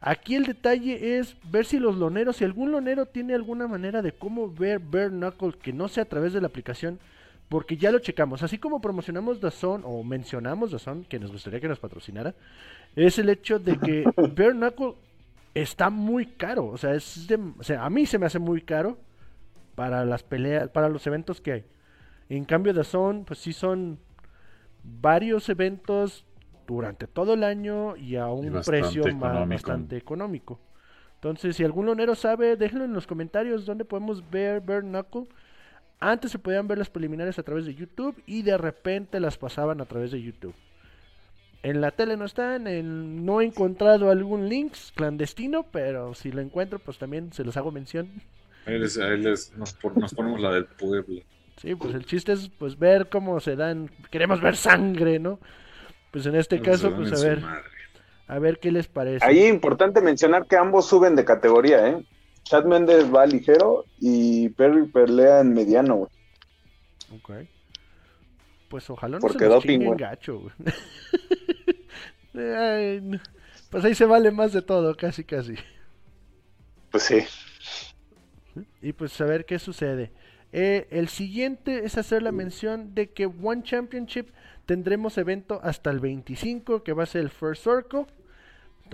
Aquí 0.00 0.34
el 0.34 0.44
detalle 0.44 1.18
es 1.18 1.36
ver 1.50 1.64
si 1.64 1.78
los 1.78 1.96
loneros, 1.96 2.36
si 2.36 2.44
algún 2.44 2.72
lonero 2.72 3.06
tiene 3.06 3.32
alguna 3.34 3.68
manera 3.68 4.02
de 4.02 4.12
cómo 4.12 4.52
ver 4.52 4.80
Bare 4.80 5.10
Knuckle 5.10 5.52
que 5.52 5.72
no 5.72 5.86
sea 5.86 6.02
a 6.02 6.08
través 6.08 6.32
de 6.32 6.40
la 6.40 6.48
aplicación, 6.48 6.98
porque 7.48 7.76
ya 7.76 7.92
lo 7.92 7.98
checamos. 7.98 8.42
Así 8.42 8.58
como 8.58 8.80
promocionamos 8.80 9.40
Dazón 9.40 9.82
o 9.84 10.02
mencionamos 10.02 10.70
Dazón, 10.72 11.04
que 11.04 11.18
nos 11.18 11.30
gustaría 11.32 11.60
que 11.60 11.68
nos 11.68 11.78
patrocinara, 11.78 12.34
es 12.96 13.18
el 13.18 13.28
hecho 13.28 13.58
de 13.58 13.78
que 13.78 14.04
Bare 14.16 14.52
Knuckle 14.52 14.94
está 15.54 15.90
muy 15.90 16.26
caro. 16.26 16.66
O 16.66 16.76
sea, 16.78 16.94
es 16.94 17.26
de- 17.28 17.52
o 17.58 17.62
sea, 17.62 17.84
a 17.84 17.90
mí 17.90 18.06
se 18.06 18.18
me 18.18 18.26
hace 18.26 18.38
muy 18.38 18.62
caro 18.62 18.98
para 19.74 20.04
las 20.04 20.22
peleas, 20.22 20.68
para 20.70 20.88
los 20.88 21.06
eventos 21.06 21.40
que 21.40 21.52
hay. 21.52 21.64
En 22.28 22.44
cambio, 22.44 22.72
Dazón, 22.72 23.24
pues 23.24 23.38
sí 23.40 23.52
son 23.52 23.98
varios 24.82 25.48
eventos 25.48 26.24
durante 26.66 27.06
todo 27.06 27.34
el 27.34 27.44
año 27.44 27.96
y 27.96 28.16
a 28.16 28.26
un 28.28 28.44
precio 28.66 29.02
bastante 29.54 29.96
económico. 29.96 30.58
Entonces, 31.16 31.56
si 31.56 31.64
algún 31.64 31.86
lonero 31.86 32.14
sabe, 32.14 32.56
déjenlo 32.56 32.84
en 32.84 32.92
los 32.92 33.06
comentarios 33.06 33.64
donde 33.66 33.84
podemos 33.84 34.28
ver 34.30 34.60
Bare 34.60 34.82
Knuckle. 34.82 35.26
Antes 36.10 36.32
se 36.32 36.38
podían 36.38 36.68
ver 36.68 36.76
las 36.78 36.90
preliminares 36.90 37.38
a 37.38 37.42
través 37.42 37.64
de 37.64 37.74
YouTube 37.74 38.22
y 38.26 38.42
de 38.42 38.58
repente 38.58 39.20
las 39.20 39.38
pasaban 39.38 39.80
a 39.80 39.86
través 39.86 40.10
de 40.10 40.20
YouTube. 40.20 40.54
En 41.62 41.80
la 41.80 41.92
tele 41.92 42.18
no 42.18 42.26
están, 42.26 42.66
en- 42.66 43.24
no 43.24 43.40
he 43.40 43.46
encontrado 43.46 44.10
algún 44.10 44.50
link 44.50 44.74
clandestino, 44.94 45.64
pero 45.72 46.12
si 46.14 46.30
lo 46.30 46.42
encuentro, 46.42 46.78
pues 46.78 46.98
también 46.98 47.32
se 47.32 47.42
los 47.42 47.56
hago 47.56 47.70
mención. 47.72 48.10
Ahí, 48.66 48.78
les- 48.78 48.98
ahí 48.98 49.16
les- 49.18 49.56
nos, 49.56 49.72
pon- 49.72 49.94
nos 49.96 50.12
ponemos 50.12 50.40
la 50.40 50.52
del 50.52 50.66
pueblo. 50.66 51.22
Sí, 51.56 51.74
pues 51.74 51.94
el 51.94 52.04
chiste 52.04 52.32
es 52.32 52.50
pues 52.50 52.78
ver 52.78 53.08
cómo 53.08 53.40
se 53.40 53.56
dan, 53.56 53.88
queremos 54.10 54.42
ver 54.42 54.56
sangre, 54.56 55.18
¿no? 55.18 55.38
Pues 56.10 56.26
en 56.26 56.34
este 56.34 56.60
caso, 56.60 56.94
pues 56.94 57.12
a 57.12 57.26
ver, 57.26 57.40
madre. 57.40 57.62
a 58.26 58.38
ver 58.38 58.58
qué 58.58 58.70
les 58.70 58.88
parece. 58.88 59.24
Ahí 59.24 59.38
es 59.38 59.48
importante 59.48 60.02
mencionar 60.02 60.46
que 60.46 60.56
ambos 60.56 60.86
suben 60.86 61.16
de 61.16 61.24
categoría, 61.24 61.88
¿eh? 61.88 62.04
Chad 62.44 62.64
Méndez 62.64 63.12
va 63.12 63.26
ligero 63.26 63.86
y 63.98 64.48
Perry 64.50 64.86
pelea 64.86 65.40
en 65.40 65.52
mediano, 65.54 65.96
güey. 65.96 66.10
Ok. 67.16 67.48
Pues 68.68 68.88
ojalá 68.90 69.16
no 69.16 69.20
Porque 69.20 69.44
se 69.44 69.46
doping, 69.46 69.80
güey. 69.80 69.98
gacho, 69.98 70.40
güey. 70.40 70.54
Ay, 72.34 73.00
no. 73.02 73.18
Pues 73.70 73.84
ahí 73.84 73.94
se 73.94 74.04
vale 74.04 74.30
más 74.30 74.52
de 74.52 74.62
todo, 74.62 74.94
casi 74.96 75.24
casi. 75.24 75.54
Pues 76.90 77.02
sí. 77.02 77.24
Y 78.82 78.92
pues 78.92 79.20
a 79.20 79.24
ver 79.24 79.46
qué 79.46 79.58
sucede. 79.58 80.12
Eh, 80.52 80.86
el 80.90 81.08
siguiente 81.08 81.84
es 81.84 81.98
hacer 81.98 82.22
la 82.22 82.30
mención 82.30 82.94
de 82.94 83.10
que 83.10 83.26
One 83.26 83.62
Championship 83.64 84.28
tendremos 84.66 85.18
evento 85.18 85.60
hasta 85.62 85.90
el 85.90 85.98
25, 86.00 86.84
que 86.84 86.92
va 86.92 87.02
a 87.02 87.06
ser 87.06 87.22
el 87.22 87.30
First 87.30 87.64
Circle. 87.64 88.06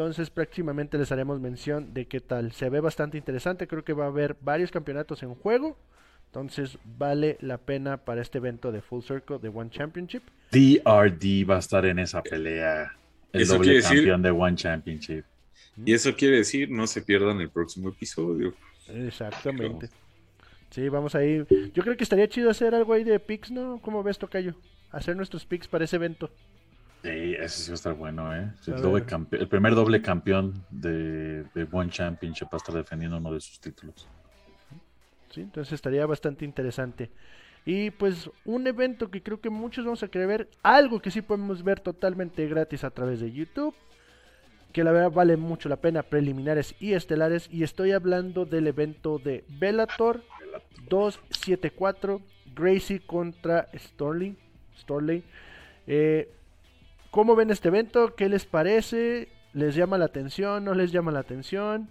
Entonces 0.01 0.31
próximamente 0.31 0.97
les 0.97 1.13
haremos 1.13 1.41
mención 1.41 1.93
de 1.93 2.07
qué 2.07 2.21
tal. 2.21 2.53
Se 2.53 2.71
ve 2.71 2.81
bastante 2.81 3.19
interesante, 3.19 3.67
creo 3.69 3.85
que 3.85 3.93
va 3.93 4.05
a 4.05 4.09
haber 4.09 4.35
varios 4.41 4.71
campeonatos 4.71 5.23
en 5.23 5.35
juego. 5.35 5.77
Entonces 6.29 6.79
vale 6.97 7.37
la 7.43 7.59
pena 7.59 7.99
para 7.99 8.23
este 8.23 8.39
evento 8.39 8.73
de 8.73 8.81
Full 8.81 9.03
Circle 9.03 9.41
de 9.41 9.51
One 9.51 9.69
Championship. 9.69 10.23
DRD 10.53 11.45
va 11.47 11.57
a 11.57 11.59
estar 11.59 11.85
en 11.85 11.99
esa 11.99 12.23
pelea. 12.23 12.97
El 13.31 13.43
Eso 13.43 13.53
doble 13.57 13.65
quiere 13.67 13.83
decir- 13.83 13.99
campeón 13.99 14.23
de 14.23 14.31
One 14.31 14.57
Championship. 14.57 15.25
Y 15.85 15.93
eso 15.93 16.17
quiere 16.17 16.39
decir, 16.39 16.71
no 16.71 16.87
se 16.87 17.03
pierdan 17.03 17.39
el 17.43 17.51
próximo 17.51 17.91
episodio. 17.91 18.55
Exactamente. 18.89 19.91
Sí, 20.71 20.89
vamos 20.89 21.15
a 21.15 21.23
ir. 21.23 21.47
Yo 21.75 21.83
creo 21.83 21.95
que 21.99 22.05
estaría 22.05 22.27
chido 22.27 22.49
hacer 22.49 22.75
algo 22.75 22.95
ahí 22.95 23.05
de 23.05 23.21
picks, 23.21 23.51
¿no? 23.51 23.79
¿Cómo 23.83 24.03
ves, 24.03 24.19
Tocayo? 24.19 24.55
Hacer 24.93 25.15
nuestros 25.15 25.45
picks 25.45 25.69
para 25.69 25.85
ese 25.85 25.97
evento. 25.97 26.31
Sí, 27.03 27.35
ese 27.39 27.49
sí 27.49 27.71
va 27.71 27.73
a 27.73 27.77
estar 27.77 27.95
bueno, 27.95 28.35
¿eh? 28.35 28.53
El, 28.67 28.83
doble 28.83 29.03
primer 29.49 29.75
doble 29.75 30.03
campeón 30.03 30.65
de, 30.71 31.45
de 31.55 31.67
One 31.73 31.91
Championship 31.91 32.47
va 32.47 32.55
a 32.55 32.57
estar 32.59 32.75
defendiendo 32.75 33.17
uno 33.17 33.33
de 33.33 33.41
sus 33.41 33.59
títulos. 33.59 34.07
¿sí? 35.31 35.41
Entonces 35.41 35.73
estaría 35.73 36.05
bastante 36.05 36.45
interesante. 36.45 37.11
Y 37.65 37.91
pues 37.91 38.31
un 38.45 38.67
evento 38.67 39.11
que 39.11 39.23
creo 39.23 39.41
que 39.41 39.51
muchos 39.51 39.85
vamos 39.85 40.03
a 40.03 40.09
querer 40.09 40.29
ver, 40.29 40.49
algo 40.63 41.01
que 41.01 41.11
sí 41.11 41.23
podemos 41.23 41.63
ver 41.63 41.81
totalmente 41.81 42.47
gratis 42.49 42.85
a 42.85 42.91
través 42.91 43.21
de 43.21 43.33
YouTube, 43.33 43.75
que 44.73 44.85
la 44.85 44.93
verdad 44.93 45.11
vale 45.11 45.37
mucho 45.37 45.69
la 45.69 45.77
pena, 45.77 46.03
preliminares 46.03 46.75
y 46.81 46.93
estelares, 46.93 47.49
y 47.51 47.63
estoy 47.63 47.93
hablando 47.93 48.45
del 48.45 48.67
evento 48.67 49.19
de 49.19 49.45
Bellator 49.49 50.23
274, 50.89 52.21
Gracie 52.55 53.01
contra 53.01 53.69
Storling. 53.75 54.37
Storley. 54.77 55.23
Eh, 55.87 56.31
¿Cómo 57.11 57.35
ven 57.37 57.51
este 57.51 57.69
evento? 57.69 58.15
¿Qué 58.15 58.29
les 58.29 58.45
parece? 58.45 59.29
¿Les 59.53 59.75
llama 59.75 59.99
la 59.99 60.05
atención? 60.07 60.65
¿No 60.65 60.75
les 60.75 60.93
llama 60.93 61.11
la 61.11 61.21
atención? 61.21 61.89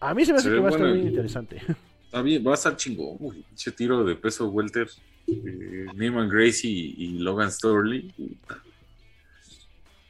A 0.00 0.14
mí 0.14 0.24
se 0.24 0.32
me 0.32 0.38
hace 0.38 0.48
Se 0.48 0.54
que 0.54 0.60
va 0.60 0.68
a 0.68 0.70
estar 0.70 0.88
muy 0.88 1.00
interesante. 1.00 1.60
Está 2.04 2.22
bien, 2.22 2.46
va 2.46 2.50
a 2.52 2.54
estar 2.54 2.76
chingón, 2.76 3.16
güey. 3.18 3.44
Ese 3.54 3.72
tiro 3.72 4.04
de 4.04 4.14
peso 4.16 4.48
welter. 4.50 4.88
Eh, 5.26 5.86
Neyman 5.94 6.28
Gracie 6.28 6.68
y, 6.70 6.94
y 6.98 7.18
Logan 7.18 7.50
Storley. 7.50 8.12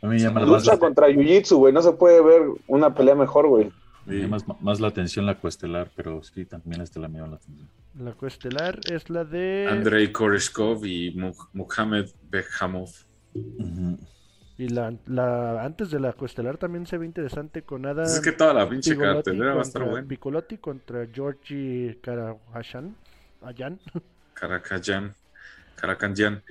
A 0.03 0.07
mí 0.07 0.15
me 0.17 0.19
llama, 0.19 0.43
Lucha 0.45 0.73
la, 0.73 0.79
contra 0.79 1.09
Jiu-Jitsu, 1.09 1.57
güey. 1.57 1.73
No 1.73 1.81
se 1.81 1.93
puede 1.93 2.21
ver 2.23 2.43
una 2.67 2.93
pelea 2.93 3.15
mejor, 3.15 3.47
güey. 3.47 3.71
me 4.05 4.17
llama 4.17 4.39
más, 4.49 4.61
más 4.61 4.81
la 4.81 4.89
atención 4.89 5.27
la 5.27 5.39
cuestelar, 5.39 5.93
pero 5.95 6.23
sí, 6.25 6.45
también 6.45 6.81
este 6.83 6.99
la 6.99 7.07
me 7.09 7.19
llama 7.19 7.31
la 7.33 7.37
atención. 7.37 7.69
La 8.01 8.13
coestelar 8.15 8.81
es 8.91 9.09
la 9.09 9.25
de. 9.25 9.69
Andrei 9.71 10.11
Koreshkov 10.11 10.85
y 10.85 11.13
Mu- 11.13 11.35
Muhammad 11.53 12.07
Bekhamov. 12.31 12.91
Ujú. 13.35 13.99
Y 14.63 14.69
la, 14.69 14.95
la 15.07 15.65
antes 15.65 15.91
de 15.91 15.99
la 15.99 16.13
coestelar 16.13 16.57
también 16.57 16.87
se 16.87 16.97
ve 16.97 17.05
interesante 17.05 17.63
con 17.63 17.85
Adam 17.85 18.05
Pues 18.05 18.15
es 18.15 18.21
que 18.21 18.31
toda 18.31 18.55
la 18.55 18.69
pinche 18.69 18.97
cartelera 18.97 19.55
va 19.55 19.59
a 19.59 19.63
estar 19.63 19.81
contra, 19.83 19.91
buena. 19.91 20.07
Piccolotti 20.09 20.59
contra 20.59 21.09
Georgi 21.13 21.99
Karahashan. 22.01 22.95
Ayan. 23.43 23.81
Caracayán. 24.35 25.15
Caracanyan. 25.75 26.45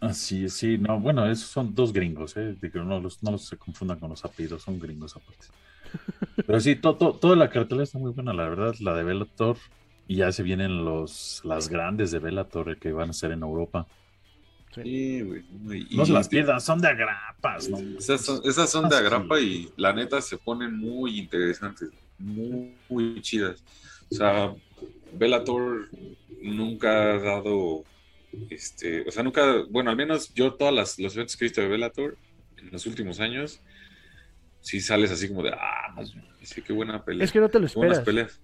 Así 0.00 0.46
es, 0.46 0.54
sí, 0.54 0.78
no, 0.78 0.98
bueno, 0.98 1.30
esos 1.30 1.48
son 1.48 1.74
dos 1.76 1.92
gringos, 1.92 2.36
¿eh? 2.36 2.56
Que 2.60 2.70
no 2.80 2.98
los, 2.98 3.22
no 3.22 3.30
los 3.32 3.46
se 3.46 3.56
confundan 3.56 4.00
con 4.00 4.10
los 4.10 4.24
apellidos, 4.24 4.62
son 4.62 4.80
gringos 4.80 5.14
aparte. 5.14 5.46
Pero 6.46 6.58
sí, 6.58 6.74
to- 6.74 6.96
to- 6.96 7.12
toda 7.12 7.36
la 7.36 7.50
cartelera 7.50 7.84
está 7.84 7.98
muy 7.98 8.10
buena, 8.10 8.32
la 8.32 8.48
verdad, 8.48 8.74
la 8.80 8.94
de 8.94 9.04
Bellator, 9.04 9.58
y 10.08 10.16
ya 10.16 10.32
se 10.32 10.42
vienen 10.42 10.84
los, 10.84 11.40
las 11.44 11.68
grandes 11.68 12.10
de 12.10 12.18
Bellator 12.18 12.78
que 12.78 12.90
van 12.92 13.10
a 13.10 13.12
ser 13.12 13.30
en 13.30 13.42
Europa. 13.42 13.86
Sí, 14.74 15.20
güey. 15.22 15.44
Y- 15.90 15.96
No 15.96 16.06
se 16.06 16.12
las 16.12 16.28
pierdan, 16.28 16.60
son 16.60 16.80
de 16.80 16.88
agrapas, 16.88 17.68
¿no? 17.68 17.78
Esas 17.98 18.20
son, 18.20 18.40
esas 18.44 18.70
son 18.70 18.88
de 18.88 18.96
agrapa 18.96 19.40
y 19.40 19.68
la 19.76 19.92
neta 19.92 20.20
se 20.20 20.38
ponen 20.38 20.76
muy 20.76 21.18
interesantes, 21.18 21.90
muy, 22.18 22.74
muy 22.88 23.20
chidas. 23.20 23.62
O 24.10 24.14
sea, 24.14 24.54
Bellator 25.12 25.88
nunca 26.40 27.14
ha 27.14 27.18
dado, 27.18 27.84
este, 28.48 29.02
o 29.08 29.10
sea, 29.10 29.22
nunca, 29.22 29.64
bueno, 29.70 29.90
al 29.90 29.96
menos 29.96 30.32
yo 30.34 30.54
todas 30.54 30.72
las, 30.72 30.98
los 30.98 31.14
eventos 31.16 31.36
que 31.36 31.44
he 31.44 31.48
visto 31.48 31.60
de 31.60 31.68
Bellator 31.68 32.16
en 32.56 32.70
los 32.70 32.86
últimos 32.86 33.18
años, 33.20 33.60
sí 34.60 34.80
sales 34.80 35.10
así 35.10 35.28
como 35.28 35.42
de, 35.42 35.50
ah, 35.50 35.96
sí, 36.42 36.62
qué 36.62 36.72
buena 36.72 37.04
pelea. 37.04 37.24
Es 37.24 37.32
que 37.32 37.40
no 37.40 37.48
te 37.48 37.58
lo 37.58 37.66
Qué 37.66 37.74
buenas 37.74 37.98
esperas. 37.98 38.38
peleas. 38.38 38.40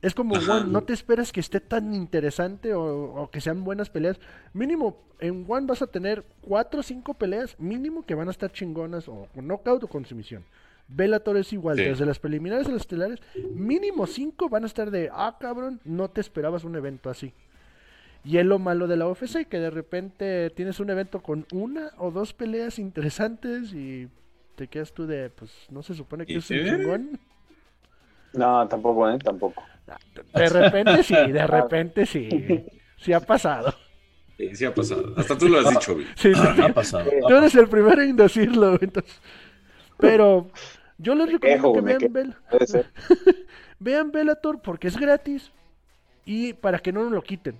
Es 0.00 0.14
como 0.14 0.36
Ajá. 0.36 0.58
One, 0.58 0.70
no 0.70 0.82
te 0.84 0.92
esperas 0.92 1.32
que 1.32 1.40
esté 1.40 1.60
tan 1.60 1.92
interesante 1.92 2.72
o, 2.74 3.14
o 3.14 3.30
que 3.30 3.40
sean 3.40 3.64
buenas 3.64 3.90
peleas. 3.90 4.20
Mínimo, 4.52 4.96
en 5.18 5.44
One 5.48 5.66
vas 5.66 5.82
a 5.82 5.88
tener 5.88 6.24
cuatro 6.40 6.80
o 6.80 6.82
cinco 6.84 7.14
peleas, 7.14 7.56
mínimo 7.58 8.04
que 8.06 8.14
van 8.14 8.28
a 8.28 8.30
estar 8.30 8.52
chingonas 8.52 9.08
o 9.08 9.26
con 9.34 9.46
knockout 9.48 9.82
o 9.84 9.88
con 9.88 10.04
sumisión. 10.06 10.44
Bellator 10.86 11.36
es 11.36 11.52
igual, 11.52 11.76
Sí. 11.76 11.84
desde 11.84 12.06
las 12.06 12.18
preliminares 12.18 12.66
a 12.68 12.70
las 12.70 12.82
estelares, 12.82 13.18
mínimo 13.52 14.06
cinco 14.06 14.48
van 14.48 14.62
a 14.62 14.66
estar 14.66 14.90
de, 14.90 15.10
ah 15.12 15.36
cabrón, 15.38 15.80
no 15.84 16.08
te 16.08 16.20
esperabas 16.20 16.64
un 16.64 16.76
evento 16.76 17.10
así. 17.10 17.34
Y 18.24 18.38
es 18.38 18.46
lo 18.46 18.58
malo 18.58 18.86
de 18.86 18.96
la 18.96 19.06
UFC, 19.08 19.46
que 19.48 19.58
de 19.58 19.70
repente 19.70 20.50
tienes 20.50 20.80
un 20.80 20.90
evento 20.90 21.20
con 21.22 21.46
una 21.52 21.90
o 21.98 22.10
dos 22.10 22.32
peleas 22.32 22.78
interesantes 22.78 23.72
y 23.74 24.08
te 24.54 24.68
quedas 24.68 24.92
tú 24.92 25.06
de, 25.06 25.28
pues 25.30 25.52
no 25.70 25.82
se 25.82 25.94
supone 25.94 26.24
que 26.24 26.34
¿Y 26.34 26.36
es 26.36 26.50
un 26.50 26.56
chingón. 26.58 27.20
No, 28.32 28.66
tampoco, 28.68 29.08
¿eh? 29.10 29.18
Tampoco. 29.18 29.62
De 30.34 30.48
repente 30.48 31.02
sí, 31.02 31.14
de 31.14 31.46
repente 31.46 32.06
sí. 32.06 32.64
Sí 32.96 33.12
ha 33.12 33.20
pasado. 33.20 33.74
Sí, 34.36 34.54
sí 34.54 34.64
ha 34.64 34.74
pasado. 34.74 35.14
Hasta 35.16 35.36
tú 35.38 35.48
lo 35.48 35.60
has 35.60 35.70
dicho, 35.70 35.94
güey. 35.94 36.06
Sí, 36.16 36.32
sí, 36.34 36.40
Ha 36.62 36.72
pasado. 36.72 37.10
Tú 37.26 37.34
eres 37.34 37.54
el 37.54 37.68
primero 37.68 38.02
en 38.02 38.16
decirlo. 38.16 38.78
Entonces, 38.80 39.20
Pero 39.98 40.50
yo 40.98 41.14
les 41.14 41.30
recomiendo 41.32 41.72
quejo, 41.72 42.00
que 42.00 42.08
vean 42.08 42.34
ser. 42.66 42.86
Vean 43.80 44.10
Bellator 44.10 44.60
porque 44.60 44.88
es 44.88 44.96
gratis 44.98 45.52
y 46.24 46.52
para 46.52 46.78
que 46.80 46.92
no 46.92 47.02
nos 47.04 47.12
lo 47.12 47.22
quiten. 47.22 47.56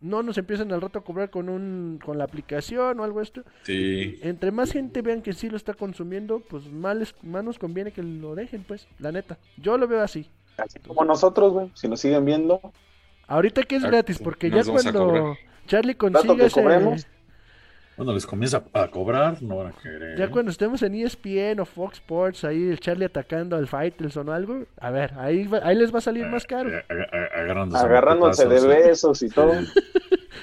No 0.00 0.22
nos 0.22 0.36
empiecen 0.36 0.70
al 0.72 0.82
rato 0.82 0.98
a 0.98 1.04
cobrar 1.04 1.30
con 1.30 1.48
un 1.48 1.98
con 2.04 2.18
la 2.18 2.24
aplicación 2.24 3.00
o 3.00 3.04
algo 3.04 3.22
esto. 3.22 3.42
Sí. 3.62 4.18
Entre 4.22 4.50
más 4.50 4.70
gente 4.72 5.00
vean 5.00 5.22
que 5.22 5.32
sí 5.32 5.48
lo 5.48 5.56
está 5.56 5.72
consumiendo, 5.72 6.40
pues 6.40 6.70
más, 6.70 6.94
les- 6.96 7.14
más 7.22 7.42
nos 7.42 7.58
conviene 7.58 7.90
que 7.92 8.02
lo 8.02 8.34
dejen, 8.34 8.64
pues, 8.64 8.86
la 8.98 9.12
neta. 9.12 9.38
Yo 9.56 9.78
lo 9.78 9.88
veo 9.88 10.02
así. 10.02 10.28
Así 10.56 10.78
como 10.80 11.04
nosotros, 11.04 11.52
güey. 11.52 11.70
Si 11.74 11.88
nos 11.88 12.00
siguen 12.00 12.24
viendo, 12.24 12.60
Ahorita 13.26 13.62
que 13.62 13.76
es 13.76 13.80
Exacto. 13.82 13.96
gratis, 13.96 14.18
porque 14.18 14.50
ya 14.50 14.62
cuando. 14.64 15.36
Charlie 15.66 15.94
consiga 15.94 16.36
que 16.36 16.44
ese, 16.46 16.62
cobremos. 16.62 17.06
Cuando 17.96 18.12
les 18.12 18.26
comienza 18.26 18.64
a 18.72 18.88
cobrar, 18.88 19.40
no 19.42 19.56
van 19.58 19.68
a 19.68 19.72
querer. 19.72 20.18
ya 20.18 20.24
¿eh? 20.24 20.28
cuando 20.30 20.50
estemos 20.50 20.82
en 20.82 20.94
ESPN 20.96 21.60
o 21.60 21.64
Fox 21.64 21.94
Sports, 21.98 22.44
ahí 22.44 22.68
el 22.70 22.80
Charlie 22.80 23.04
atacando 23.06 23.56
al 23.56 23.66
Faitelson 23.68 24.28
o 24.28 24.32
algo, 24.32 24.64
a 24.80 24.90
ver, 24.90 25.14
ahí, 25.16 25.46
va- 25.46 25.60
ahí 25.62 25.76
les 25.76 25.94
va 25.94 25.98
a 25.98 26.02
salir 26.02 26.26
más 26.26 26.44
caro. 26.44 26.70
Eh, 26.76 26.84
ag- 26.88 27.10
ag- 27.10 27.30
agarrándose, 27.34 27.84
agarrándose 27.86 28.46
de 28.48 28.56
¿eh? 28.58 28.66
besos 28.66 29.22
y 29.22 29.28
todo. 29.28 29.52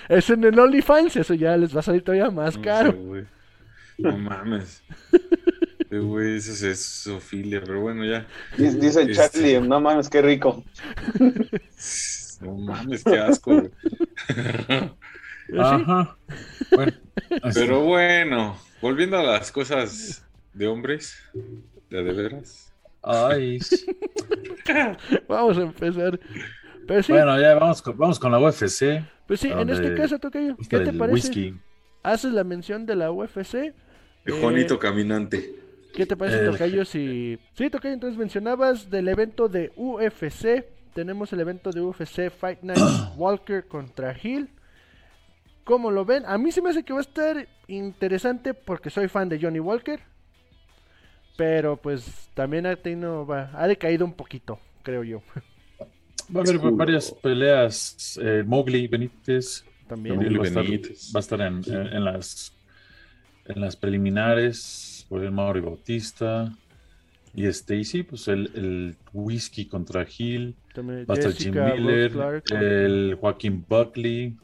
Es 0.10 0.30
en 0.30 0.44
el 0.44 0.58
OnlyFans, 0.58 1.16
eso 1.18 1.34
ya 1.34 1.56
les 1.58 1.76
va 1.76 1.82
a 1.82 1.84
salir 1.84 2.04
todavía 2.04 2.32
más 2.32 2.56
No 2.58 2.64
caro. 2.64 2.92
sé. 2.94 3.26
No 3.98 4.18
mames. 4.18 4.82
Eh, 5.92 6.00
Güey, 6.00 6.38
eso 6.38 6.68
es- 6.68 7.04
zoofilia, 7.04 7.62
pero 7.62 7.82
bueno, 7.82 8.06
ya. 8.06 8.26
Dice 8.58 8.78
dice 8.80 9.02
el 9.02 9.10
Este. 9.12 9.40
Charlie, 9.40 9.60
no 9.68 9.80
mames, 9.82 10.10
qué 10.10 10.22
rico. 10.22 10.64
No 12.42 12.56
mames, 12.56 13.04
qué 13.04 13.20
asco, 13.20 13.52
güey. 13.54 13.72
Ajá. 15.60 16.18
Bueno. 16.72 16.92
Pero 17.54 17.82
bueno, 17.84 18.58
volviendo 18.82 19.18
a 19.18 19.24
las 19.24 19.52
cosas 19.52 20.26
de 20.54 20.68
hombres, 20.68 21.18
de 21.92 22.04
de 22.04 22.14
veras. 22.14 22.74
Ay. 23.04 23.60
Vamos 25.28 25.58
a 25.58 25.62
empezar. 25.62 26.20
Pero 26.88 27.04
sí, 27.04 27.12
Bueno, 27.12 27.40
ya 27.40 27.54
vamos 27.56 27.82
con, 27.84 27.96
vamos 27.98 28.20
con 28.20 28.32
la 28.32 28.40
UFC. 28.40 29.04
pues 29.28 29.40
sí, 29.40 29.50
en 29.50 29.70
este 29.70 29.94
caso, 29.94 30.18
Tocayo, 30.18 30.58
¿qué 30.68 30.80
te 30.80 30.94
parece? 30.94 31.14
whisky. 31.14 31.56
Haces 32.02 32.34
la 32.34 32.44
mención 32.44 32.86
de 32.88 32.96
la 32.96 33.12
UFC. 33.12 33.54
Eh, 33.56 33.74
Juanito 34.42 34.80
Caminante. 34.80 35.54
¿Qué 35.94 36.06
te 36.06 36.16
parece, 36.16 36.40
El- 36.40 36.52
Tocayo? 36.52 36.86
Si... 36.86 37.38
Sí, 37.54 37.70
Tocayo, 37.70 37.94
entonces 37.94 38.18
mencionabas 38.18 38.90
del 38.90 39.08
evento 39.08 39.48
de 39.48 39.72
UFC. 39.76 40.66
Tenemos 40.94 41.32
el 41.34 41.40
evento 41.40 41.72
de 41.72 41.82
UFC 41.82 42.30
Fight 42.30 42.62
Night 42.62 42.80
Walker 43.18 43.66
contra 43.68 44.16
Hill. 44.22 44.50
¿Cómo 45.64 45.92
lo 45.92 46.06
ven? 46.06 46.24
A 46.26 46.38
mí 46.38 46.52
se 46.52 46.62
me 46.62 46.70
hace 46.72 46.84
que 46.84 46.92
va 46.94 47.00
a 47.00 47.04
estar 47.04 47.48
interesante 47.68 48.54
porque 48.54 48.90
soy 48.90 49.08
fan 49.08 49.30
de 49.30 49.40
Johnny 49.40 49.60
Walker. 49.60 50.00
Pero 51.38 51.78
pues 51.78 52.30
también 52.34 52.66
ha, 52.66 52.76
tenido, 52.76 53.26
va- 53.26 53.52
ha 53.54 53.68
decaído 53.68 54.06
un 54.06 54.14
poquito, 54.14 54.60
creo 54.84 55.04
yo. 55.04 55.22
Va 56.36 56.40
a 56.40 56.44
haber 56.44 56.56
Escudo. 56.56 56.76
varias 56.76 57.12
peleas. 57.12 58.20
Eh, 58.22 58.44
Mowgli 58.46 58.88
Benítez 58.88 59.64
También. 59.88 60.16
Mowgli 60.16 60.36
va 60.38 60.44
a 60.44 60.48
estar, 60.48 60.64
Benítez. 60.64 61.12
va 61.16 61.20
a 61.20 61.22
estar 61.22 61.42
en, 61.42 61.62
en- 61.68 61.88
en 61.94 62.04
las, 62.04 62.54
en 63.46 63.62
las 63.62 63.76
preliminares. 63.76 64.91
Por 65.12 65.22
el 65.26 65.32
Mauri 65.32 65.60
Bautista. 65.60 66.50
Y 67.34 67.46
este, 67.46 67.76
y 67.76 67.84
sí, 67.84 68.04
pues 68.04 68.30
el, 68.30 68.50
el 68.56 68.96
whisky 69.12 69.66
contra 69.68 70.08
Hill. 70.08 70.56
también 70.74 71.06
Va 71.10 71.16
a 71.16 71.18
estar 71.18 71.34
Jim 71.34 71.54
Jessica 71.54 71.70
Rose 71.70 71.82
Miller. 71.82 72.44
El 72.52 73.18
Joaquín 73.20 73.66
Buckley. 73.68 74.38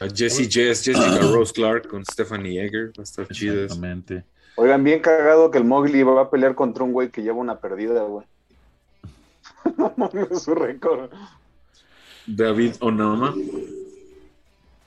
A 0.00 0.06
Jessie 0.08 0.48
Jess, 0.50 0.82
Jessica 0.84 1.18
Rose 1.32 1.52
Clark 1.52 1.88
con 1.88 2.02
Stephanie 2.06 2.64
Egger. 2.64 2.88
Va 2.98 3.00
a 3.00 3.02
estar 3.02 3.28
chido. 3.28 3.62
Exactamente. 3.64 4.24
Oigan, 4.56 4.82
bien 4.82 5.00
cagado 5.00 5.50
que 5.50 5.58
el 5.58 5.64
Mowgli 5.64 6.02
va 6.02 6.22
a 6.22 6.30
pelear 6.30 6.54
contra 6.54 6.82
un 6.82 6.92
güey 6.94 7.10
que 7.10 7.22
lleva 7.22 7.36
una 7.36 7.60
perdida, 7.60 8.02
güey. 8.04 8.24
No 9.76 9.92
mames, 9.98 10.42
su 10.42 10.54
récord. 10.54 11.10
David 12.26 12.72
Onama. 12.80 13.34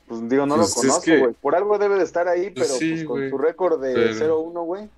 Pues 0.08 0.28
digo, 0.28 0.48
no 0.48 0.56
Pues 0.56 0.70
lo 0.76 0.82
conozco, 0.82 1.02
que- 1.04 1.18
güey. 1.20 1.34
Por 1.40 1.54
algo 1.56 1.78
debe 1.78 1.98
de 2.00 2.04
estar 2.04 2.28
ahí, 2.28 2.50
Pues 2.50 2.68
pero 2.68 2.80
sí, 2.80 2.92
pues, 2.94 3.06
con 3.06 3.30
su 3.30 3.38
récord 3.38 3.80
de 3.80 3.94
Pero- 3.94 4.44
0-1, 4.54 4.66
güey. 4.66 4.90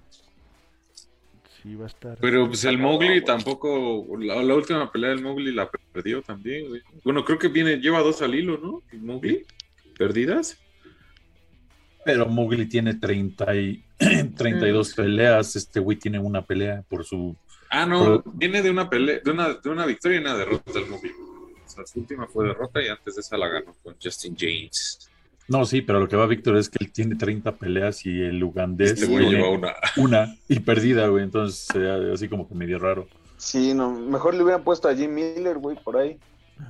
Sí, 1.61 1.75
va 1.75 1.83
a 1.83 1.87
estar. 1.87 2.17
Pero 2.19 2.47
pues 2.47 2.63
el 2.65 2.77
Mowgli 2.77 3.23
tampoco. 3.23 4.07
La, 4.19 4.41
la 4.41 4.55
última 4.55 4.91
pelea 4.91 5.11
del 5.11 5.21
Mowgli 5.21 5.51
la 5.51 5.69
perdió 5.69 6.21
también, 6.21 6.67
güey. 6.69 6.81
Bueno, 7.03 7.23
creo 7.23 7.37
que 7.37 7.49
viene, 7.49 7.77
lleva 7.77 7.99
dos 7.99 8.21
al 8.21 8.33
hilo, 8.33 8.57
¿no? 8.57 8.81
El 8.91 9.01
Mowgli. 9.01 9.45
¿Perdidas? 9.97 10.57
Pero 12.03 12.25
Mowgli 12.25 12.65
tiene 12.65 12.95
30 12.95 13.55
y, 13.55 13.83
32 14.35 14.95
peleas. 14.95 15.55
Este 15.55 15.79
güey 15.79 15.97
tiene 15.97 16.17
una 16.17 16.43
pelea 16.43 16.83
por 16.89 17.05
su. 17.05 17.35
Ah, 17.69 17.85
no, 17.85 18.23
viene 18.33 18.63
de 18.63 18.71
una 18.71 18.89
pelea, 18.89 19.19
de 19.23 19.31
una, 19.31 19.53
de 19.53 19.69
una 19.69 19.85
victoria 19.85 20.17
y 20.17 20.21
una 20.21 20.35
derrota 20.35 20.79
el 20.79 20.87
Mowgli. 20.87 21.11
O 21.11 21.69
sea, 21.69 21.85
su 21.85 21.99
última 21.99 22.27
fue 22.27 22.47
derrota 22.47 22.81
y 22.81 22.87
antes 22.87 23.15
de 23.15 23.21
esa 23.21 23.37
la 23.37 23.47
ganó 23.47 23.75
con 23.83 23.95
Justin 24.01 24.35
James. 24.37 25.10
No, 25.51 25.65
sí, 25.65 25.81
pero 25.81 25.99
lo 25.99 26.07
que 26.07 26.15
va 26.15 26.25
Víctor 26.27 26.55
es 26.55 26.69
que 26.69 26.83
él 26.83 26.91
tiene 26.91 27.15
30 27.15 27.55
peleas 27.55 28.05
y 28.05 28.21
el 28.21 28.41
ugandés 28.41 28.93
Este 28.93 29.05
güey 29.07 29.29
lleva 29.29 29.49
una. 29.49 29.73
una 29.97 30.35
y 30.47 30.59
perdida, 30.61 31.07
güey. 31.07 31.25
Entonces, 31.25 31.67
eh, 31.75 32.11
así 32.13 32.29
como 32.29 32.47
que 32.47 32.55
medio 32.55 32.79
raro. 32.79 33.07
Sí, 33.35 33.73
no, 33.73 33.91
mejor 33.91 34.33
le 34.33 34.43
hubieran 34.43 34.63
puesto 34.63 34.87
a 34.87 34.95
Jim 34.95 35.13
Miller, 35.13 35.57
güey, 35.57 35.75
por 35.83 35.97
ahí. 35.97 36.17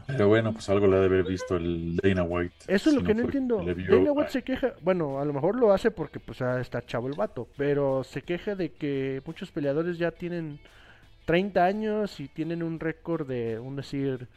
Pero 0.08 0.30
bueno, 0.30 0.54
pues 0.54 0.68
algo 0.70 0.88
le 0.88 0.96
ha 0.96 1.00
de 1.00 1.06
haber 1.06 1.24
visto 1.26 1.58
el 1.58 1.98
Dana 1.98 2.24
White. 2.24 2.56
Eso 2.68 2.90
es 2.90 2.96
lo 2.96 3.04
que 3.04 3.14
no 3.14 3.24
entiendo. 3.24 3.60
vio- 3.60 3.98
Dana 3.98 4.14
White 4.14 4.32
se 4.32 4.42
queja, 4.42 4.74
bueno, 4.82 5.20
a 5.20 5.26
lo 5.26 5.34
mejor 5.34 5.56
lo 5.58 5.74
hace 5.74 5.92
porque 5.92 6.20
pues 6.20 6.42
está 6.42 6.86
chavo 6.86 7.08
el 7.08 7.14
vato, 7.14 7.48
pero 7.58 8.04
se 8.04 8.22
queja 8.22 8.56
de 8.56 8.72
que 8.72 9.22
muchos 9.26 9.52
peleadores 9.52 9.98
ya 9.98 10.12
tienen 10.12 10.60
30 11.26 11.66
años 11.66 12.20
y 12.20 12.30
tienen 12.30 12.64
un 12.64 12.80
récord 12.80 13.28
de, 13.28 13.60
un 13.60 13.76
decir, 13.76 14.28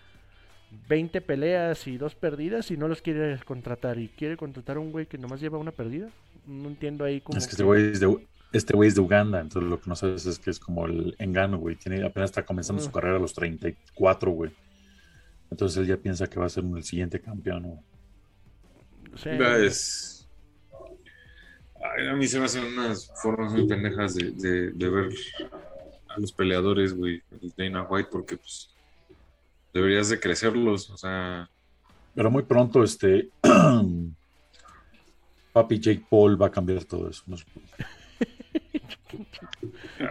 20 0.88 1.20
peleas 1.20 1.86
y 1.86 1.96
dos 1.98 2.14
perdidas 2.14 2.70
y 2.70 2.76
no 2.76 2.88
los 2.88 3.02
quiere 3.02 3.38
contratar 3.44 3.98
y 3.98 4.08
quiere 4.08 4.36
contratar 4.36 4.76
a 4.76 4.80
un 4.80 4.92
güey 4.92 5.06
que 5.06 5.18
nomás 5.18 5.40
lleva 5.40 5.58
una 5.58 5.72
perdida. 5.72 6.08
No 6.46 6.68
entiendo 6.68 7.04
ahí 7.04 7.20
cómo. 7.20 7.38
Es 7.38 7.46
que 7.46 7.52
este 7.52 7.64
güey 7.64 7.92
es 7.92 8.00
de, 8.00 8.16
este 8.52 8.74
güey 8.76 8.88
es 8.88 8.94
de 8.94 9.00
Uganda, 9.00 9.40
entonces 9.40 9.68
lo 9.70 9.80
que 9.80 9.88
no 9.88 9.96
sabes 9.96 10.26
es 10.26 10.38
que 10.38 10.50
es 10.50 10.58
como 10.60 10.86
el 10.86 11.14
engano, 11.18 11.58
güey. 11.58 11.76
Tiene, 11.76 12.04
apenas 12.04 12.30
está 12.30 12.44
comenzando 12.44 12.82
su 12.82 12.88
Ah. 12.90 12.92
carrera 12.92 13.16
a 13.16 13.20
los 13.20 13.32
34, 13.34 14.30
güey. 14.30 14.50
Entonces 15.50 15.78
él 15.78 15.86
ya 15.86 15.96
piensa 15.96 16.26
que 16.26 16.38
va 16.38 16.46
a 16.46 16.50
ser 16.50 16.64
el 16.64 16.82
siguiente 16.84 17.20
campeón, 17.20 17.62
güey. 17.62 17.78
Sí. 19.16 19.30
Es... 19.30 20.28
Ay, 21.96 22.08
a 22.08 22.14
mí 22.14 22.26
se 22.26 22.38
me 22.38 22.46
hacen 22.46 22.64
unas 22.64 23.10
formas 23.22 23.52
muy 23.52 23.66
pendejas 23.68 24.14
de, 24.14 24.30
de, 24.32 24.72
de 24.72 24.88
ver 24.90 25.08
a 26.08 26.18
los 26.18 26.32
peleadores, 26.32 26.94
güey, 26.94 27.22
Dana 27.56 27.82
White, 27.82 28.08
porque 28.10 28.36
pues 28.36 28.73
deberías 29.74 30.08
de 30.08 30.18
crecerlos, 30.20 30.88
o 30.90 30.96
sea, 30.96 31.50
Pero 32.14 32.30
muy 32.30 32.44
pronto, 32.44 32.82
este. 32.82 33.28
Papi 35.52 35.78
Jake 35.78 36.06
Paul 36.08 36.40
va 36.40 36.46
a 36.46 36.50
cambiar 36.50 36.84
todo 36.84 37.10
eso. 37.10 37.22
no 37.26 37.36
se. 37.36 37.44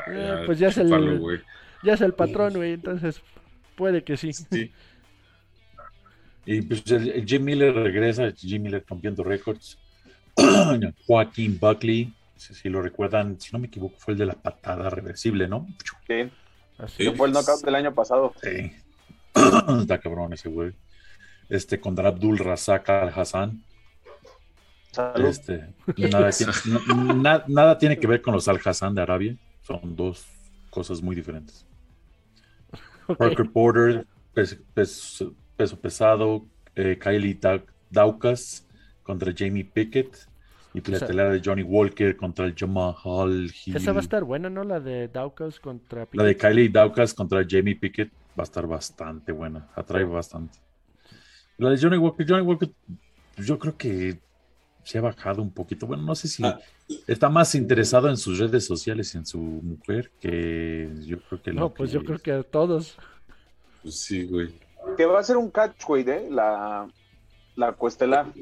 Eh, 0.07 0.43
pues 0.45 0.59
ya 0.59 0.67
es 0.69 0.77
el-. 0.77 1.43
Ya 1.83 1.93
es 1.93 2.01
el 2.01 2.13
patrón, 2.13 2.53
güey, 2.53 2.73
entonces 2.73 3.21
puede 3.75 4.03
que 4.03 4.17
sí. 4.17 4.33
Sí. 4.33 4.71
Y 6.45 6.61
pues 6.61 6.83
el, 6.91 7.07
el 7.09 7.25
Jim 7.25 7.41
Miller 7.41 7.73
regresa, 7.73 8.29
Jim 8.35 8.63
Miller 8.63 8.83
rompiendo 8.85 9.23
récords. 9.23 9.77
Joaquín 11.07 11.57
Buckley, 11.57 12.13
si, 12.35 12.53
si 12.53 12.67
lo 12.67 12.81
recuerdan, 12.81 13.39
si 13.39 13.49
no 13.53 13.59
me 13.59 13.67
equivoco, 13.67 13.95
fue 13.97 14.11
el 14.11 14.17
de 14.17 14.25
la 14.25 14.33
patada 14.33 14.89
reversible, 14.89 15.47
¿no? 15.47 15.65
Sí, 16.05 16.29
Así 16.77 17.03
Sí. 17.03 17.07
es. 17.07 17.15
fue 17.17 17.27
el 17.27 17.33
knockout 17.33 17.63
del 17.63 17.75
año 17.75 17.93
pasado. 17.95 18.33
Sí. 18.43 18.73
Está 19.81 19.99
cabrón 19.99 20.33
ese 20.33 20.49
güey. 20.49 20.73
Este 21.49 21.79
contra 21.79 22.07
Abdul 22.09 22.37
Razak 22.37 22.89
Al 22.89 23.09
Hassan. 23.15 23.63
Salud. 24.91 25.25
Este, 25.27 25.73
nada, 25.97 26.29
tiene, 26.31 26.53
na- 26.65 27.13
na- 27.13 27.43
nada 27.47 27.77
tiene 27.77 27.97
que 27.97 28.05
ver 28.07 28.21
con 28.21 28.33
los 28.33 28.47
Al 28.47 28.59
Hassan 28.63 28.93
de 28.95 29.01
Arabia. 29.01 29.35
Son 29.61 29.95
dos 29.95 30.25
cosas 30.69 31.01
muy 31.01 31.15
diferentes. 31.15 31.65
Ok. 33.07 33.17
Parker 33.17 33.49
Porter, 33.51 34.05
pes- 34.33 34.59
pes- 34.73 35.25
peso 35.57 35.79
pesado, 35.79 36.45
eh, 36.75 36.97
Kylie 37.01 37.39
Dau- 37.39 37.65
Daukas 37.89 38.65
contra 39.03 39.33
Jamie 39.35 39.65
Pickett 39.65 40.15
y 40.73 40.81
la 40.89 40.97
Esa- 40.97 41.07
telera 41.07 41.29
de 41.31 41.41
Johnny 41.43 41.63
Walker 41.63 42.15
contra 42.15 42.45
el 42.45 42.55
Jamal 42.55 42.95
Hill. 43.65 43.75
Esa 43.75 43.91
va 43.91 43.99
a 43.99 44.01
estar 44.01 44.23
buena, 44.23 44.49
¿no? 44.49 44.63
La 44.63 44.79
de 44.79 45.07
Daukas 45.09 45.59
contra 45.59 46.07
La 46.13 46.23
de. 46.23 46.37
Kylie 46.37 46.69
Daukas 46.69 47.13
contra 47.13 47.43
Jamie 47.47 47.75
Pickett 47.75 48.11
va 48.37 48.41
a 48.41 48.43
estar 48.43 48.65
bastante 48.67 49.31
buena, 49.31 49.69
atrae 49.75 50.03
bastante. 50.03 50.59
La 51.57 51.69
de 51.69 51.77
Johnny 51.79 51.97
Walker, 51.97 52.25
Johnny 52.27 52.41
Walker, 52.41 52.69
yo 53.37 53.59
creo 53.59 53.77
que 53.77 54.19
se 54.83 54.97
ha 54.97 55.01
bajado 55.01 55.41
un 55.41 55.51
poquito. 55.51 55.85
Bueno, 55.87 56.03
no 56.03 56.15
sé 56.15 56.27
si 56.27 56.43
Ah. 56.43 56.59
está 57.07 57.29
más 57.29 57.55
interesado 57.55 58.09
en 58.09 58.17
sus 58.17 58.39
redes 58.39 58.65
sociales 58.65 59.13
y 59.13 59.17
en 59.17 59.25
su 59.25 59.37
mujer 59.37 60.11
que 60.19 60.89
yo 61.05 61.19
creo 61.21 61.41
que 61.41 61.53
No, 61.53 61.73
pues 61.73 61.91
yo 61.91 62.03
creo 62.03 62.19
que 62.19 62.31
a 62.31 62.43
todos. 62.43 62.97
Pues 63.81 63.95
sí, 63.99 64.25
güey. 64.25 64.49
Que 64.97 65.05
va 65.05 65.19
a 65.19 65.23
ser 65.23 65.37
un 65.37 65.49
catchweight, 65.49 66.07
¿eh? 66.09 66.27
La, 66.29 66.89
la 67.55 67.71
cuestelar. 67.73 68.33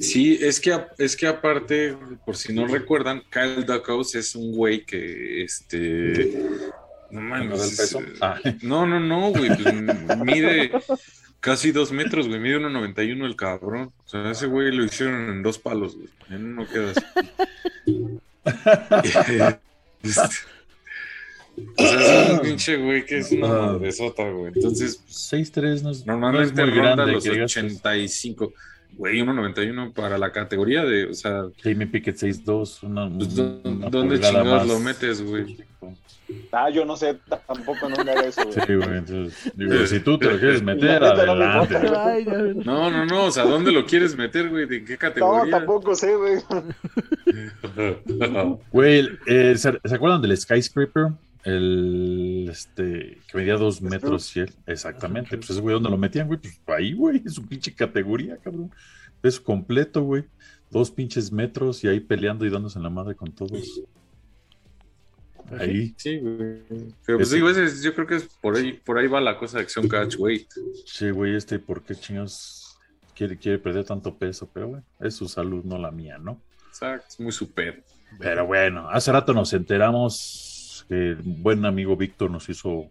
Sí, 0.00 0.38
es 0.40 0.60
que, 0.60 0.78
es 0.98 1.16
que 1.16 1.26
aparte, 1.26 1.96
por 2.24 2.36
si 2.36 2.52
no 2.52 2.66
recuerdan, 2.68 3.22
Kyle 3.30 3.64
Duckhouse 3.64 4.14
es 4.14 4.36
un 4.36 4.54
güey 4.54 4.84
que, 4.84 5.42
este... 5.42 6.67
No 7.10 7.20
mames. 7.20 7.60
del 7.60 7.70
peso? 7.76 8.00
es- 8.00 8.20
Ah. 8.22 8.38
No, 8.62 8.86
no, 8.86 9.00
no, 9.00 9.30
güey. 9.30 9.48
pues, 9.56 10.18
mide 10.24 10.70
casi 11.40 11.72
dos 11.72 11.92
metros, 11.92 12.28
güey. 12.28 12.40
Mide 12.40 12.56
1.91 12.58 13.24
el 13.26 13.36
cabrón. 13.36 13.92
O 14.04 14.08
sea, 14.08 14.30
ese 14.30 14.46
güey 14.46 14.70
lo 14.74 14.84
hicieron 14.84 15.30
en 15.30 15.42
dos 15.42 15.58
palos, 15.58 15.96
güey. 15.96 16.08
En 16.30 16.44
uno 16.52 16.66
queda 16.66 16.90
así. 16.92 17.02
Este, 20.02 20.22
o 21.76 21.82
sea, 21.86 22.22
es 22.24 22.30
un 22.30 22.40
pinche 22.40 22.76
güey 22.76 23.04
que 23.04 23.18
es 23.18 23.32
una 23.32 23.46
Ah. 23.48 23.66
madresota, 23.72 24.28
güey. 24.30 24.52
Entonces, 24.54 24.96
pues, 25.04 25.16
6'3 25.16 25.62
no 25.62 25.70
es, 25.72 25.82
no 25.82 25.90
es 25.90 26.06
Normalmente 26.06 26.62
muy 26.64 26.70
ronda 26.74 26.94
grande. 26.94 27.12
los 27.12 27.24
que 27.24 27.30
digas, 27.30 27.50
85. 27.56 28.52
Güey, 28.98 29.20
1.91 29.20 29.92
para 29.94 30.18
la 30.18 30.32
categoría 30.32 30.84
de, 30.84 31.06
o 31.06 31.14
sea, 31.14 31.44
Jamie 31.62 31.86
Pickett 31.86 32.16
6'2. 32.16 32.82
Una, 32.82 33.08
pues, 33.08 33.38
una 33.38 33.86
¿dó- 33.86 33.90
¿dónde 33.90 34.20
chingados 34.20 34.66
lo 34.66 34.80
metes, 34.80 35.22
güey? 35.22 35.56
Ah, 36.52 36.68
yo 36.68 36.84
no 36.84 36.94
sé, 36.96 37.16
tampoco 37.46 37.88
no 37.88 38.04
me 38.04 38.10
haga 38.10 38.24
eso, 38.26 38.42
güey. 38.42 38.66
Sí, 38.66 38.74
güey. 38.74 38.98
Entonces, 38.98 39.52
digo, 39.54 39.86
si 39.86 40.00
tú 40.00 40.18
te 40.18 40.26
lo 40.26 40.32
quieres 40.40 40.62
meter, 40.62 41.00
no 41.00 41.06
adelante. 41.06 41.78
No, 42.64 42.90
no, 42.90 43.06
no, 43.06 43.24
o 43.26 43.30
sea, 43.30 43.44
¿dónde 43.44 43.70
lo 43.72 43.86
quieres 43.86 44.14
meter, 44.16 44.48
güey? 44.50 44.66
¿De 44.66 44.84
qué 44.84 44.94
No, 44.94 44.98
categoría? 44.98 45.56
tampoco 45.58 45.94
sé, 45.94 46.14
güey. 46.16 46.38
Güey, 48.72 49.08
eh, 49.26 49.54
¿se, 49.56 49.72
se 49.84 49.94
acuerdan 49.94 50.22
del 50.22 50.36
Skyscraper? 50.36 51.08
El 51.48 52.48
este 52.50 53.18
que 53.30 53.38
medía 53.38 53.56
dos 53.56 53.80
metros 53.80 54.36
y 54.36 54.40
él, 54.40 54.52
exactamente. 54.66 55.36
Pues 55.36 55.50
ese 55.50 55.60
güey, 55.60 55.74
¿dónde 55.74 55.88
lo 55.90 55.96
metían, 55.96 56.26
güey? 56.26 56.38
Pues 56.40 56.58
ahí, 56.66 56.92
güey, 56.92 57.22
es 57.24 57.34
su 57.34 57.46
pinche 57.46 57.74
categoría, 57.74 58.36
cabrón. 58.36 58.70
Es 59.22 59.40
completo, 59.40 60.02
güey. 60.02 60.24
Dos 60.70 60.90
pinches 60.90 61.32
metros 61.32 61.82
y 61.84 61.88
ahí 61.88 62.00
peleando 62.00 62.44
y 62.44 62.50
dándose 62.50 62.78
en 62.78 62.82
la 62.82 62.90
madre 62.90 63.14
con 63.14 63.32
todos. 63.32 63.80
Ahí, 65.58 65.94
Sí, 65.96 66.18
güey. 66.18 66.62
Pero 67.06 67.18
pues 67.18 67.28
Ese- 67.28 67.36
digo, 67.36 67.48
ese- 67.48 67.82
yo 67.82 67.94
creo 67.94 68.06
que 68.06 68.16
es 68.16 68.24
por 68.42 68.56
ahí, 68.56 68.74
por 68.74 68.98
ahí 68.98 69.06
va 69.06 69.20
la 69.20 69.38
cosa 69.38 69.56
de 69.56 69.62
acción 69.62 69.88
catch 69.88 70.16
weight. 70.18 70.48
sí, 70.84 71.10
güey, 71.10 71.34
este, 71.36 71.58
¿por 71.58 71.82
qué 71.82 71.94
chingados 71.94 72.76
quiere, 73.16 73.38
quiere 73.38 73.58
perder 73.58 73.84
tanto 73.86 74.14
peso? 74.16 74.48
Pero, 74.52 74.68
güey, 74.68 74.82
es 75.00 75.14
su 75.14 75.26
salud, 75.26 75.64
no 75.64 75.78
la 75.78 75.90
mía, 75.90 76.18
¿no? 76.18 76.38
Exacto, 76.68 77.06
es 77.08 77.20
muy 77.20 77.32
super. 77.32 77.82
Pero 78.18 78.46
bueno, 78.46 78.88
hace 78.90 79.10
rato 79.10 79.32
nos 79.32 79.52
enteramos 79.54 80.47
que 80.88 81.16
un 81.24 81.42
buen 81.42 81.64
amigo 81.66 81.96
Víctor 81.96 82.30
nos 82.30 82.48
hizo 82.48 82.90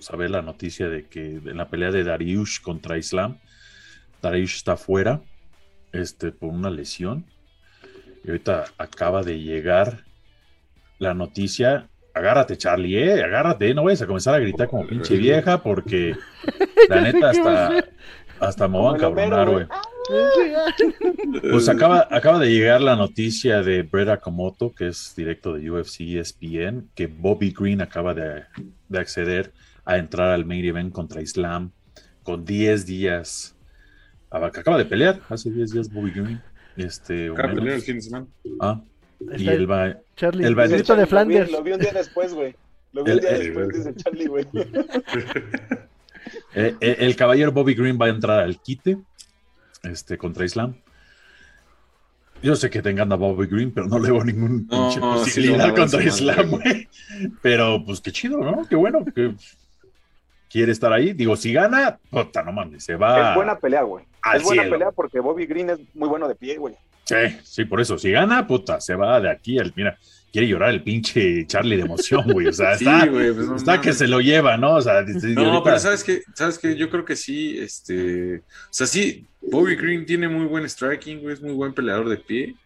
saber 0.00 0.30
la 0.30 0.42
noticia 0.42 0.88
de 0.88 1.06
que 1.06 1.36
en 1.36 1.56
la 1.56 1.68
pelea 1.68 1.90
de 1.90 2.04
Dariush 2.04 2.60
contra 2.60 2.96
Islam, 2.96 3.38
Dariush 4.22 4.56
está 4.56 4.76
fuera 4.76 5.20
este, 5.92 6.32
por 6.32 6.50
una 6.50 6.70
lesión. 6.70 7.26
Y 8.24 8.28
ahorita 8.28 8.64
acaba 8.78 9.22
de 9.22 9.40
llegar 9.40 10.04
la 10.98 11.14
noticia. 11.14 11.88
Agárrate, 12.14 12.56
Charlie, 12.56 12.96
eh, 12.96 13.22
agárrate, 13.22 13.74
no 13.74 13.84
vayas 13.84 14.02
a 14.02 14.06
comenzar 14.06 14.34
a 14.34 14.38
gritar 14.38 14.68
como 14.68 14.86
pinche 14.86 15.16
vieja, 15.16 15.62
porque 15.62 16.14
la 16.88 17.00
neta 17.00 17.30
hasta, 17.30 17.84
hasta 18.40 18.68
me 18.68 18.78
voy 18.78 18.94
a 18.94 18.96
el 18.96 19.04
Homero, 19.04 19.26
encabronar, 19.26 19.50
güey. 19.50 19.66
Pues 21.50 21.68
acaba, 21.68 22.06
acaba 22.10 22.38
de 22.38 22.50
llegar 22.50 22.80
la 22.80 22.96
noticia 22.96 23.62
de 23.62 23.82
Brett 23.82 24.08
Akamoto, 24.08 24.72
que 24.74 24.88
es 24.88 25.14
directo 25.16 25.54
de 25.54 25.70
UFC 25.70 26.00
ESPN, 26.00 26.90
que 26.94 27.06
Bobby 27.06 27.52
Green 27.58 27.80
acaba 27.80 28.12
de, 28.14 28.42
de 28.88 28.98
acceder 28.98 29.52
a 29.84 29.96
entrar 29.98 30.28
al 30.30 30.44
main 30.44 30.64
event 30.64 30.92
contra 30.92 31.20
Islam 31.22 31.70
con 32.22 32.44
10 32.44 32.86
días. 32.86 33.56
Ah, 34.30 34.50
que 34.52 34.60
Acaba 34.60 34.78
de 34.78 34.84
pelear 34.84 35.20
hace 35.28 35.50
10 35.50 35.70
días 35.72 35.92
Bobby 35.92 36.10
Green. 36.10 36.40
Este, 36.76 37.28
Acá 37.30 37.42
menos. 37.48 37.60
peleó 37.60 37.74
el 37.76 37.82
fin 37.82 37.96
de 37.96 38.02
semana. 38.02 38.26
Ah, 38.60 38.80
y 39.36 39.48
él 39.48 39.70
va. 39.70 39.96
Charlie, 40.16 40.44
el 40.44 40.58
el 40.58 40.68
grito 40.68 40.76
de 40.76 40.82
Charlie, 40.82 41.00
lo 41.00 41.06
vi- 41.06 41.10
Flanders. 41.10 41.50
Lo 41.52 41.62
vi 41.62 41.72
un 41.72 41.80
día 41.80 41.92
después, 41.92 42.34
güey. 42.34 42.54
Lo 42.92 43.04
vi 43.04 43.10
un 43.12 43.16
El- 43.18 43.20
día 43.22 43.30
el- 43.30 43.38
después, 43.44 43.68
dice 43.72 43.94
Charlie, 43.96 44.26
güey. 44.26 44.44
eh, 46.54 46.74
eh, 46.80 46.96
el 47.00 47.16
caballero 47.16 47.52
Bobby 47.52 47.74
Green 47.74 47.98
va 48.00 48.06
a 48.06 48.10
entrar 48.10 48.40
al 48.40 48.60
quite 48.60 48.98
este, 49.84 50.18
contra 50.18 50.44
Islam. 50.44 50.74
Yo 52.42 52.54
sé 52.56 52.68
que 52.68 52.82
tengan 52.82 53.10
a 53.10 53.16
Bobby 53.16 53.46
Green, 53.46 53.72
pero 53.72 53.86
no 53.86 53.98
le 53.98 54.10
veo 54.10 54.22
ningún 54.24 54.66
No, 54.70 54.82
pinche 54.88 55.00
no, 55.00 55.14
posibilidad 55.14 55.74
contra 55.74 56.02
Islam, 56.02 56.50
güey. 56.50 56.88
Pero 57.40 57.82
pues 57.84 58.00
qué 58.00 58.12
chido, 58.12 58.38
¿no? 58.40 58.66
Qué 58.68 58.76
bueno 58.76 59.02
que 59.04 59.34
quiere 60.50 60.72
estar 60.72 60.92
ahí. 60.92 61.14
Digo, 61.14 61.36
si 61.36 61.52
gana, 61.54 61.98
puta, 62.10 62.42
no 62.42 62.52
mames, 62.52 62.84
se 62.84 62.96
va. 62.96 63.30
Es 63.30 63.36
buena 63.36 63.56
pelea, 63.58 63.82
güey. 63.82 64.04
al 64.22 64.36
Es 64.38 64.42
buena 64.44 64.62
cielo. 64.62 64.74
pelea 64.74 64.90
porque 64.92 65.20
Bobby 65.20 65.46
Green 65.46 65.70
es 65.70 65.78
muy 65.94 66.08
bueno 66.08 66.28
de 66.28 66.34
pie, 66.34 66.58
güey. 66.58 66.74
Sí, 67.04 67.16
sí, 67.42 67.64
por 67.64 67.80
eso. 67.80 67.96
Si 67.98 68.10
gana, 68.10 68.46
puta, 68.46 68.78
se 68.80 68.94
va 68.94 69.20
de 69.20 69.30
aquí. 69.30 69.58
al- 69.58 69.72
mira, 69.74 69.96
quiere 70.34 70.48
llorar 70.48 70.70
el 70.70 70.82
pinche 70.82 71.46
Charlie 71.46 71.76
de 71.76 71.82
emoción, 71.82 72.24
güey. 72.32 72.48
O 72.48 72.52
sea, 72.52 72.74
Sí, 72.78 72.84
está, 72.84 73.06
güey, 73.06 73.32
pues 73.32 73.46
no 73.46 73.54
está 73.54 73.80
que 73.80 73.92
se 73.92 74.08
lo 74.08 74.20
lleva, 74.20 74.56
¿no? 74.56 74.74
O 74.74 74.82
sea, 74.82 75.02
No, 75.02 75.10
ahorita- 75.12 75.62
pero 75.62 75.78
sabes 75.78 76.02
que, 76.02 76.22
sabes 76.34 76.58
que 76.58 76.74
yo 76.74 76.90
creo 76.90 77.04
que 77.04 77.14
sí, 77.14 77.56
este, 77.60 78.38
o 78.38 78.42
sea, 78.72 78.88
sí, 78.88 79.24
Bobby 79.40 79.76
Green 79.76 80.04
tiene 80.04 80.28
muy 80.28 80.46
buen 80.46 80.68
striking, 80.68 81.20
güey, 81.20 81.34
es 81.34 81.40
muy 81.40 81.52
buen 81.52 81.72
peleador 81.72 82.08
de 82.08 82.16
pie. 82.16 82.56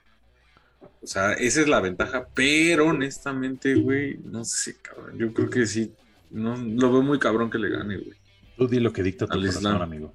O 1.02 1.06
sea, 1.06 1.34
esa 1.34 1.60
es 1.60 1.68
la 1.68 1.80
ventaja, 1.80 2.26
pero 2.34 2.86
honestamente, 2.86 3.74
güey, 3.74 4.16
no 4.24 4.46
sé, 4.46 4.76
cabrón, 4.80 5.18
yo 5.18 5.34
creo 5.34 5.50
que 5.50 5.66
sí, 5.66 5.92
no, 6.30 6.56
lo 6.56 6.90
veo 6.90 7.02
muy 7.02 7.18
cabrón 7.18 7.50
que 7.50 7.58
le 7.58 7.68
gane, 7.68 7.98
güey. 7.98 8.16
Tú 8.56 8.66
di 8.66 8.80
lo 8.80 8.94
que 8.94 9.02
dicta 9.02 9.26
tu 9.26 9.34
Al 9.34 9.40
corazón, 9.40 9.62
Islam. 9.62 9.82
amigo. 9.82 10.14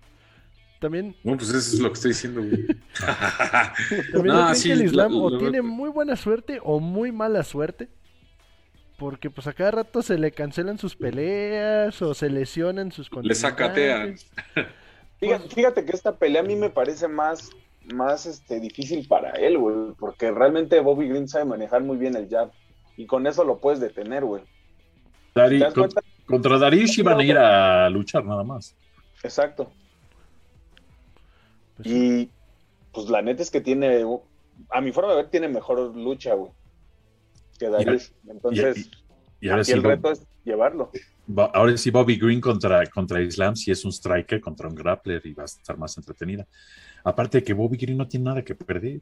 También, 0.83 1.15
Bueno, 1.23 1.37
pues 1.37 1.49
eso 1.49 1.57
es 1.75 1.79
lo 1.79 1.87
que 1.87 1.93
estoy 1.93 2.11
diciendo, 2.11 2.41
güey. 2.41 2.67
también 4.11 4.25
No, 4.25 4.33
¿no 4.33 4.41
creen 4.47 4.55
sí, 4.57 4.67
que 4.67 4.73
el 4.73 4.81
Islam 4.83 5.11
lo- 5.13 5.17
o 5.23 5.29
lo- 5.29 5.37
tiene 5.37 5.61
muy 5.61 5.89
buena 5.89 6.17
suerte 6.17 6.59
o 6.61 6.81
muy 6.81 7.13
mala 7.13 7.43
suerte. 7.43 7.87
Porque 8.97 9.29
pues 9.29 9.47
a 9.47 9.53
cada 9.53 9.71
rato 9.71 10.01
se 10.01 10.17
le 10.17 10.31
cancelan 10.31 10.77
sus 10.77 10.95
peleas 10.97 12.01
o 12.01 12.13
se 12.13 12.29
lesionan 12.29 12.91
sus 12.91 13.09
Le 13.21 13.33
sacatean. 13.33 14.15
contrincantes. 14.17 14.31
Fíjate, 15.21 15.49
fíjate 15.55 15.85
que 15.85 15.91
esta 15.93 16.17
pelea 16.17 16.41
a 16.41 16.45
mí 16.45 16.57
me 16.57 16.69
parece 16.69 17.07
más, 17.07 17.49
más 17.93 18.25
este, 18.25 18.59
difícil 18.59 19.07
para 19.07 19.29
él, 19.31 19.57
güey. 19.57 19.93
Porque 19.97 20.31
realmente 20.31 20.81
Bobby 20.81 21.07
Green 21.07 21.29
sabe 21.29 21.45
manejar 21.45 21.81
muy 21.81 21.95
bien 21.95 22.17
el 22.17 22.27
jab. 22.29 22.51
Y 22.97 23.05
con 23.05 23.25
eso 23.25 23.45
lo 23.45 23.59
puedes 23.59 23.79
detener, 23.79 24.25
güey. 24.25 24.43
Dari- 25.33 25.59
¿Te 25.59 25.63
das 25.63 25.73
con- 25.73 25.83
cuenta? 25.83 26.01
contra 26.25 26.57
Darius 26.57 26.97
iban 26.97 27.19
a 27.19 27.23
ir 27.23 27.37
a 27.37 27.89
luchar 27.89 28.25
nada 28.25 28.43
más. 28.43 28.75
Exacto. 29.23 29.71
Pues. 31.83 31.95
Y 31.95 32.29
pues 32.91 33.09
la 33.09 33.21
neta 33.21 33.41
es 33.43 33.51
que 33.51 33.61
tiene, 33.61 34.03
a 34.69 34.81
mi 34.81 34.91
forma 34.91 35.11
de 35.11 35.17
ver, 35.17 35.29
tiene 35.29 35.47
mejor 35.47 35.95
lucha, 35.95 36.33
güey. 36.35 36.51
Que 37.59 37.69
Darius. 37.69 38.13
Entonces, 38.27 38.89
Y 39.39 39.49
ahora 39.49 39.61
aquí 39.61 39.71
sí, 39.71 39.77
el 39.77 39.83
reto 39.83 40.11
es 40.11 40.25
llevarlo. 40.43 40.91
Ahora 41.53 41.77
sí 41.77 41.89
Bobby 41.89 42.17
Green 42.17 42.41
contra, 42.41 42.85
contra 42.87 43.21
Islam 43.21 43.55
sí 43.55 43.71
es 43.71 43.85
un 43.85 43.91
striker 43.91 44.41
contra 44.41 44.67
un 44.67 44.75
grappler 44.75 45.21
y 45.25 45.33
va 45.33 45.43
a 45.43 45.45
estar 45.45 45.77
más 45.77 45.97
entretenida. 45.97 46.45
Aparte 47.03 47.39
de 47.39 47.43
que 47.43 47.53
Bobby 47.53 47.77
Green 47.77 47.97
no 47.97 48.07
tiene 48.07 48.25
nada 48.25 48.41
que 48.43 48.55
perder. 48.55 49.01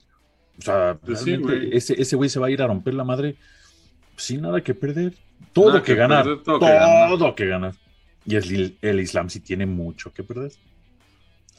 O 0.58 0.62
sea, 0.62 0.98
Pues 1.04 1.22
sí, 1.22 1.38
güey. 1.38 1.76
ese, 1.76 2.00
ese 2.00 2.16
güey 2.16 2.30
se 2.30 2.40
va 2.40 2.48
a 2.48 2.52
ir 2.52 2.62
a 2.62 2.68
romper 2.68 2.94
la 2.94 3.04
madre 3.04 3.36
sin 4.18 4.42
nada 4.42 4.62
que 4.62 4.74
perder. 4.74 5.14
Todo 5.54 5.74
que, 5.82 5.94
que 5.94 5.96
ganar. 5.96 6.24
perder, 6.24 6.44
todo, 6.44 6.60
todo 6.60 6.68
que 6.68 6.76
ganar. 6.76 7.36
que 7.36 7.46
ganar. 7.48 7.76
Y 8.26 8.36
el, 8.36 8.78
el 8.82 9.00
Islam 9.00 9.30
sí 9.30 9.40
tiene 9.40 9.66
mucho 9.66 10.14
que 10.14 10.24
perder. 10.24 10.52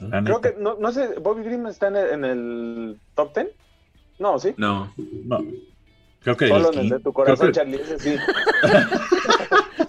La 0.08 0.22
Creo 0.22 0.36
neta. 0.38 0.54
que, 0.54 0.60
no, 0.60 0.76
no 0.78 0.92
sé, 0.92 1.08
Bobby 1.20 1.42
Green 1.44 1.66
está 1.66 1.88
en 1.88 1.96
el, 1.96 2.08
en 2.10 2.24
el 2.24 3.00
top 3.14 3.34
10. 3.34 3.48
No, 4.18 4.38
sí. 4.38 4.54
No, 4.56 4.92
No. 5.26 5.44
Creo 6.20 6.36
que 6.36 6.46
Solo 6.46 6.68
el 6.70 6.74
en 6.74 6.80
el 6.84 6.88
de 6.90 6.96
quin- 6.98 7.02
tu 7.02 7.12
corazón, 7.12 7.46
que- 7.48 7.52
Charlie, 7.52 7.80
ese 7.80 7.98
sí. 7.98 8.16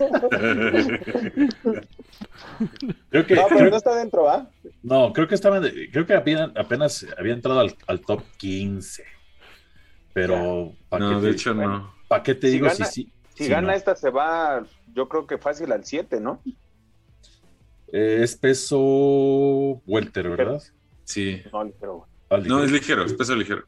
creo 3.09 3.25
que- 3.25 3.35
No, 3.35 3.43
pero 3.47 3.57
creo- 3.59 3.69
no 3.69 3.77
está 3.77 3.95
dentro, 3.95 4.29
¿ah? 4.29 4.47
No, 4.81 5.13
creo 5.13 5.27
que 5.27 5.35
estaban, 5.35 5.63
creo 5.91 6.05
que 6.05 6.13
apenas 6.13 7.05
había 7.17 7.33
entrado 7.33 7.59
al, 7.59 7.75
al 7.87 8.01
top 8.01 8.21
15. 8.37 9.03
Pero, 10.13 10.73
¿para 10.89 11.05
no, 11.05 11.09
qué, 11.09 11.15
de 11.25 11.29
te- 11.29 11.35
hecho 11.35 11.53
no. 11.53 11.93
pa' 12.07 12.21
qué 12.23 12.35
te 12.35 12.47
Si 12.47 12.53
digo 12.53 12.65
gana- 12.67 12.75
si 12.75 12.83
sí? 12.85 13.11
Si 13.35 13.45
si 13.45 13.49
gana 13.49 13.69
no? 13.69 13.73
esta 13.73 13.95
se 13.95 14.11
va, 14.11 14.63
yo 14.93 15.09
creo 15.09 15.25
que 15.25 15.39
fácil 15.39 15.71
al 15.71 15.83
7, 15.85 16.19
¿no? 16.19 16.39
Eh, 17.93 18.19
es 18.23 18.35
peso 18.35 18.77
welter, 19.85 20.27
¿verdad? 20.29 20.61
Sí. 21.05 21.41
No, 21.51 21.63
ligero, 21.63 21.93
güey. 21.97 22.09
Ah, 22.29 22.37
No, 22.45 22.63
es 22.63 22.71
ligero, 22.71 23.05
es 23.05 23.13
peso 23.13 23.35
ligero. 23.35 23.63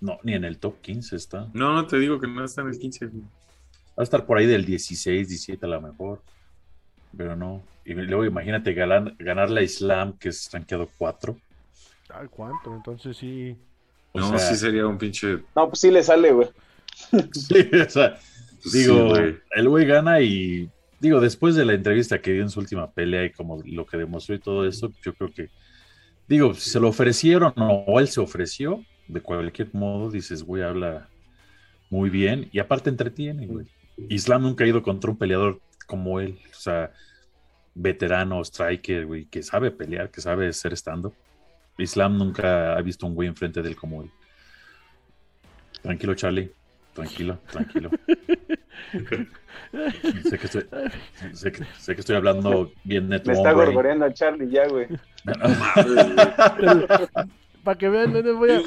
No, 0.00 0.18
ni 0.24 0.34
en 0.34 0.44
el 0.44 0.58
top 0.58 0.80
15 0.80 1.14
está. 1.16 1.48
No, 1.54 1.72
no 1.74 1.86
te 1.86 1.98
digo 1.98 2.18
que 2.20 2.26
no 2.26 2.44
está 2.44 2.62
en 2.62 2.68
el 2.68 2.78
15. 2.78 3.06
güey. 3.06 3.22
Va 3.22 3.98
a 3.98 4.02
estar 4.02 4.26
por 4.26 4.38
ahí 4.38 4.46
del 4.46 4.64
16, 4.64 5.28
17 5.28 5.64
a 5.64 5.68
lo 5.68 5.80
mejor. 5.80 6.20
Pero 7.16 7.36
no. 7.36 7.62
Y 7.84 7.94
luego 7.94 8.24
imagínate 8.24 8.74
ganar, 8.74 9.14
ganar 9.18 9.50
la 9.50 9.62
Islam, 9.62 10.16
que 10.18 10.30
es 10.30 10.50
rankeado 10.52 10.88
4. 10.98 11.36
Ay, 12.14 12.26
¿cuánto? 12.30 12.74
Entonces 12.74 13.16
sí. 13.16 13.56
O 14.12 14.18
No, 14.20 14.28
sea, 14.30 14.38
sí 14.38 14.56
sería 14.56 14.86
un 14.86 14.98
pinche. 14.98 15.38
No, 15.54 15.68
pues 15.68 15.80
sí 15.80 15.90
le 15.90 16.02
sale, 16.02 16.32
güey. 16.32 16.48
sí, 17.32 17.70
o 17.74 17.88
sea, 17.90 18.18
pues, 18.62 18.72
Digo, 18.72 18.94
sí, 18.94 19.20
güey. 19.22 19.38
el 19.52 19.68
güey 19.68 19.86
gana 19.86 20.20
y 20.20 20.68
digo, 21.02 21.20
después 21.20 21.54
de 21.54 21.66
la 21.66 21.74
entrevista 21.74 22.22
que 22.22 22.32
dio 22.32 22.42
en 22.42 22.48
su 22.48 22.60
última 22.60 22.90
pelea 22.90 23.26
y 23.26 23.32
como 23.32 23.60
lo 23.64 23.84
que 23.84 23.98
demostró 23.98 24.34
y 24.34 24.38
todo 24.38 24.66
eso, 24.66 24.90
yo 25.04 25.12
creo 25.12 25.30
que 25.32 25.50
Digo, 26.28 26.54
si 26.54 26.70
se 26.70 26.80
lo 26.80 26.88
ofrecieron 26.88 27.52
o 27.56 28.00
él 28.00 28.08
se 28.08 28.20
ofreció, 28.20 28.84
de 29.06 29.20
cualquier 29.20 29.68
modo, 29.74 30.10
dices, 30.10 30.42
güey, 30.42 30.62
habla 30.62 31.08
muy 31.90 32.08
bien 32.10 32.48
y 32.52 32.58
aparte 32.58 32.88
entretiene, 32.88 33.46
güey. 33.46 33.66
Islam 34.08 34.42
nunca 34.42 34.64
ha 34.64 34.66
ido 34.66 34.82
contra 34.82 35.10
un 35.10 35.18
peleador 35.18 35.60
como 35.86 36.20
él, 36.20 36.38
o 36.50 36.58
sea, 36.58 36.90
veterano, 37.74 38.40
striker, 38.40 39.04
güey, 39.04 39.26
que 39.26 39.42
sabe 39.42 39.70
pelear, 39.70 40.10
que 40.10 40.20
sabe 40.20 40.50
ser 40.52 40.72
stand-up. 40.72 41.14
Islam 41.76 42.16
nunca 42.16 42.76
ha 42.76 42.82
visto 42.82 43.06
un 43.06 43.14
güey 43.14 43.28
enfrente 43.28 43.60
de 43.60 43.68
él 43.68 43.76
como 43.76 44.02
él. 44.02 44.10
Tranquilo, 45.82 46.14
Charlie. 46.14 46.50
Tranquilo, 46.94 47.38
tranquilo. 47.50 47.90
sé, 50.28 50.38
que 50.38 50.46
estoy, 50.46 50.64
sé, 51.32 51.52
que, 51.52 51.64
sé 51.78 51.94
que 51.94 52.00
estoy 52.00 52.16
hablando 52.16 52.70
bien 52.84 53.08
neto. 53.08 53.30
Me 53.30 53.36
está 53.36 53.50
hombre. 53.52 53.66
gorgoreando 53.66 54.04
a 54.04 54.12
Charlie 54.12 54.50
ya, 54.50 54.68
güey. 54.68 54.88
Para 57.64 57.78
que 57.78 57.88
vean, 57.88 58.12
nene, 58.12 58.32
voy 58.32 58.50
a, 58.50 58.60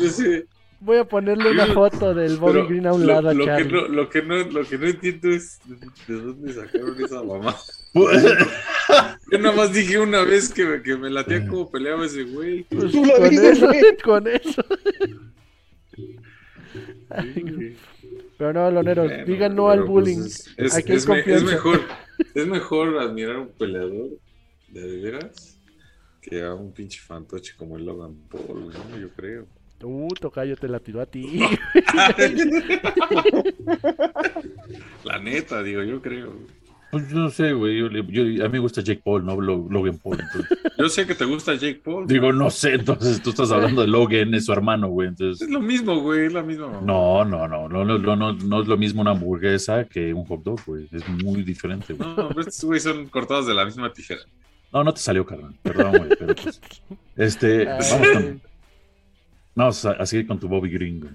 voy 0.79 0.97
a 0.97 1.03
ponerle 1.05 1.51
una 1.51 1.67
foto 1.67 2.13
del 2.15 2.37
Bobby 2.37 2.53
pero 2.53 2.67
Green 2.67 2.87
a 2.87 2.93
un 2.93 3.05
lo- 3.05 3.13
lado 3.13 3.29
a 3.29 3.33
que 3.57 3.65
no, 3.65 3.87
lo, 3.87 4.09
que 4.09 4.21
no, 4.21 4.35
lo 4.37 4.63
que 4.65 4.77
no 4.77 4.87
entiendo 4.87 5.29
es 5.29 5.59
de 6.07 6.15
dónde 6.15 6.53
sacaron 6.53 7.03
esa 7.03 7.21
mamá. 7.21 7.55
Yo 9.31 9.37
nada 9.39 9.55
más 9.55 9.71
dije 9.73 9.99
una 9.99 10.23
vez 10.23 10.51
que, 10.53 10.65
me- 10.65 10.81
que 10.81 10.95
me 10.97 11.09
latía 11.09 11.45
como 11.47 11.69
peleaba 11.69 12.05
ese 12.05 12.23
güey. 12.23 12.63
Pues, 12.63 12.91
Tú 12.91 13.05
lo 13.05 13.15
con 13.17 13.29
dices, 13.29 13.57
eso, 13.57 13.67
güey. 13.67 13.97
con 14.03 14.27
eso. 14.27 14.63
Pero 18.37 18.53
no, 18.53 18.69
Loneros, 18.71 19.07
Bueno, 19.07 19.25
digan 19.25 19.55
no 19.55 19.69
al 19.69 19.79
pues, 19.79 19.89
bullying. 19.89 20.19
es, 20.25 20.53
es- 20.57 20.75
Aquí 20.75 20.93
es 20.93 21.07
me- 21.07 21.19
es 21.19 21.23
confianza. 21.25 21.45
mejor, 21.53 21.81
es 22.35 22.47
mejor 22.47 22.97
admirar 22.99 23.35
a 23.37 23.41
un 23.41 23.49
peleador 23.49 24.09
de, 24.67 24.81
de 24.81 25.01
veras 25.01 25.59
que 26.21 26.43
a 26.43 26.53
un 26.53 26.73
pinche 26.73 26.99
fantoche 26.99 27.53
como 27.55 27.77
el 27.77 27.85
Logan 27.85 28.15
Paul, 28.29 28.71
¿no? 28.73 28.97
Yo 28.99 29.09
creo. 29.09 29.45
Uh, 29.83 30.07
tocayo 30.19 30.55
te 30.55 30.67
la 30.67 30.79
tiró 30.79 31.01
a 31.01 31.05
ti. 31.05 31.39
La 35.03 35.19
neta, 35.19 35.61
digo, 35.61 35.83
yo 35.83 36.01
creo. 36.01 36.33
Pues 36.91 37.09
yo 37.09 37.17
no 37.17 37.29
sé, 37.29 37.51
güey. 37.53 37.77
Yo, 37.79 37.89
le- 37.89 38.05
yo- 38.07 38.45
a 38.45 38.47
mí 38.47 38.53
me 38.53 38.59
gusta 38.59 38.81
Jake 38.81 39.01
Paul, 39.03 39.25
no 39.25 39.39
Lo- 39.41 39.67
Logan 39.69 39.97
Paul. 39.97 40.19
entonces- 40.21 40.57
Yo 40.77 40.89
sé 40.89 41.05
que 41.07 41.15
te 41.15 41.25
gusta 41.25 41.53
Jake 41.55 41.81
Paul. 41.83 42.05
digo, 42.07 42.31
no 42.31 42.49
sé, 42.49 42.73
entonces 42.75 43.21
tú 43.21 43.29
estás 43.31 43.51
hablando 43.51 43.81
de 43.81 43.87
Logan, 43.87 44.33
es 44.33 44.45
su 44.45 44.53
hermano, 44.53 44.87
güey. 44.89 45.07
Entonces, 45.09 45.41
es 45.41 45.49
lo 45.51 45.61
mismo, 45.61 45.99
güey, 46.01 46.25
es 46.27 46.33
la 46.33 46.43
misma 46.43 46.67
no, 46.81 47.23
no, 47.25 47.47
no, 47.47 47.67
no, 47.67 47.83
no, 47.85 47.97
no, 48.15 48.33
no, 48.33 48.61
es 48.61 48.67
lo 48.67 48.77
mismo 48.77 49.01
una 49.01 49.11
hamburguesa 49.11 49.85
que 49.85 50.13
un 50.13 50.25
hot 50.25 50.43
dog, 50.43 50.59
güey. 50.65 50.87
Es 50.91 51.07
muy 51.07 51.43
diferente, 51.43 51.93
güey. 51.93 52.07
No, 52.15 52.29
pero 52.29 52.41
estos 52.41 52.63
güey 52.65 52.79
son 52.79 53.07
cortados 53.07 53.47
de 53.47 53.53
la 53.53 53.65
misma 53.65 53.91
tijera. 53.91 54.21
No, 54.71 54.83
no 54.83 54.93
te 54.93 54.99
salió, 54.99 55.25
carnal. 55.25 55.53
Perdón, 55.63 55.91
güey. 55.97 56.09
Pero 56.19 56.35
pues, 56.35 56.61
este, 57.15 57.65
vamos 57.65 57.87
con, 58.13 58.41
vamos 59.55 59.85
a, 59.85 59.91
a 59.91 60.05
seguir 60.05 60.27
con 60.27 60.39
tu 60.39 60.47
Bobby 60.47 60.69
güey. 60.77 61.11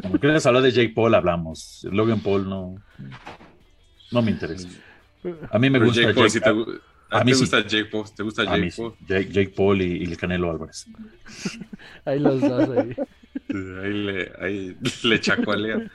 Cuando 0.00 0.18
quieras 0.18 0.46
hablar 0.46 0.62
de 0.62 0.70
Jake 0.72 0.92
Paul, 0.94 1.14
hablamos. 1.14 1.86
Logan 1.90 2.20
Paul 2.20 2.48
no, 2.48 2.76
no 4.10 4.22
me 4.22 4.30
interesa. 4.30 4.68
A 5.50 5.58
mí 5.58 5.68
me 5.70 5.78
Pero 5.78 5.86
gusta 5.86 6.02
Jake 6.02 6.14
Paul, 6.14 6.28
Jake, 6.28 6.30
si 6.30 6.40
te, 6.40 6.48
a 6.48 7.18
a 7.20 7.24
mí 7.24 7.30
te 7.32 7.34
sí. 7.36 7.40
gusta 7.42 7.60
Jake 7.66 7.84
Paul, 7.86 8.04
¿te 8.16 8.22
gusta 8.22 8.42
a 8.42 8.44
mí 8.44 8.50
Jake 8.62 8.70
sí. 8.70 8.80
Paul? 8.82 8.94
Jake, 9.06 9.28
Jake 9.30 9.52
Paul 9.56 9.82
y, 9.82 9.96
y 9.98 10.04
el 10.04 10.16
Canelo 10.16 10.50
Álvarez. 10.50 10.86
Ahí 12.04 12.18
los 12.18 12.40
dos 12.40 12.68
ahí. 12.70 12.94
Ahí 13.82 13.92
le, 13.92 14.32
ahí 14.40 14.76
le 15.02 15.20
chacualea 15.20 15.90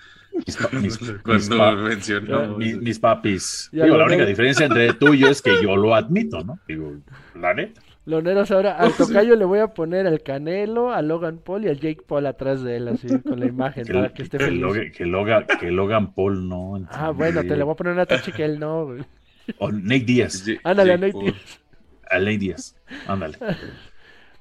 Mis, 0.46 0.58
pa- 0.58 0.70
mis- 0.74 1.02
mis 1.02 1.12
cuando 1.24 1.58
pa- 1.58 1.76
mencionó. 1.76 2.58
mis- 2.58 2.78
mis 2.78 3.00
papis. 3.00 3.70
Ya 3.72 3.86
Digo, 3.86 3.98
la 3.98 4.06
única 4.06 4.26
diferencia 4.26 4.66
entre 4.66 4.94
tú 4.94 5.14
y 5.14 5.20
yo 5.20 5.30
es 5.30 5.42
que 5.42 5.62
yo 5.64 5.76
lo 5.78 5.96
admito, 5.96 6.44
¿no? 6.44 6.60
Digo, 6.68 6.98
la 7.40 7.54
neta. 7.54 7.82
Loneros, 8.06 8.52
ahora 8.52 8.78
al 8.78 8.92
tocayo 8.98 9.36
le 9.36 9.46
voy 9.46 9.60
a 9.60 9.68
poner 9.74 10.06
al 10.08 10.22
Canelo, 10.22 10.92
a 10.92 11.02
Logan 11.02 11.40
Paul 11.40 11.66
y 11.66 11.70
al 11.70 11.80
Jake 11.80 12.04
Paul 12.08 12.26
atrás 12.28 12.62
de 12.62 12.78
él, 12.78 12.88
así, 12.90 13.08
con 13.22 13.40
la 13.40 13.48
imagen, 13.48 13.86
Que, 13.86 13.94
para 13.94 14.14
que 14.14 14.24
esté 14.24 14.38
que 14.38 14.46
feliz. 14.46 14.62
Logan, 14.62 14.92
que 14.92 15.06
Logan- 15.06 15.46
que 15.60 15.72
Logan 15.72 16.14
Paul 16.14 16.48
no. 16.48 16.88
Ah, 16.92 17.10
bueno, 17.12 17.42
te 17.42 17.56
le 17.58 17.64
voy 17.64 17.74
a 17.74 17.76
poner 17.76 17.94
una 17.94 18.06
tacha 18.06 18.32
que 18.32 18.46
él 18.46 18.60
no, 18.60 18.86
güey. 18.86 19.04
O 19.60 19.72
Nate 19.72 20.00
Díaz. 20.00 20.46
Jake- 20.46 20.60
Ándale, 20.64 20.94
a 20.94 20.98
Nate 20.98 21.12
Paul. 21.14 21.24
Diaz. 21.26 21.60
A 22.10 22.20
Nate 22.20 22.38
Díaz. 22.38 22.76
Ándale. 23.08 23.38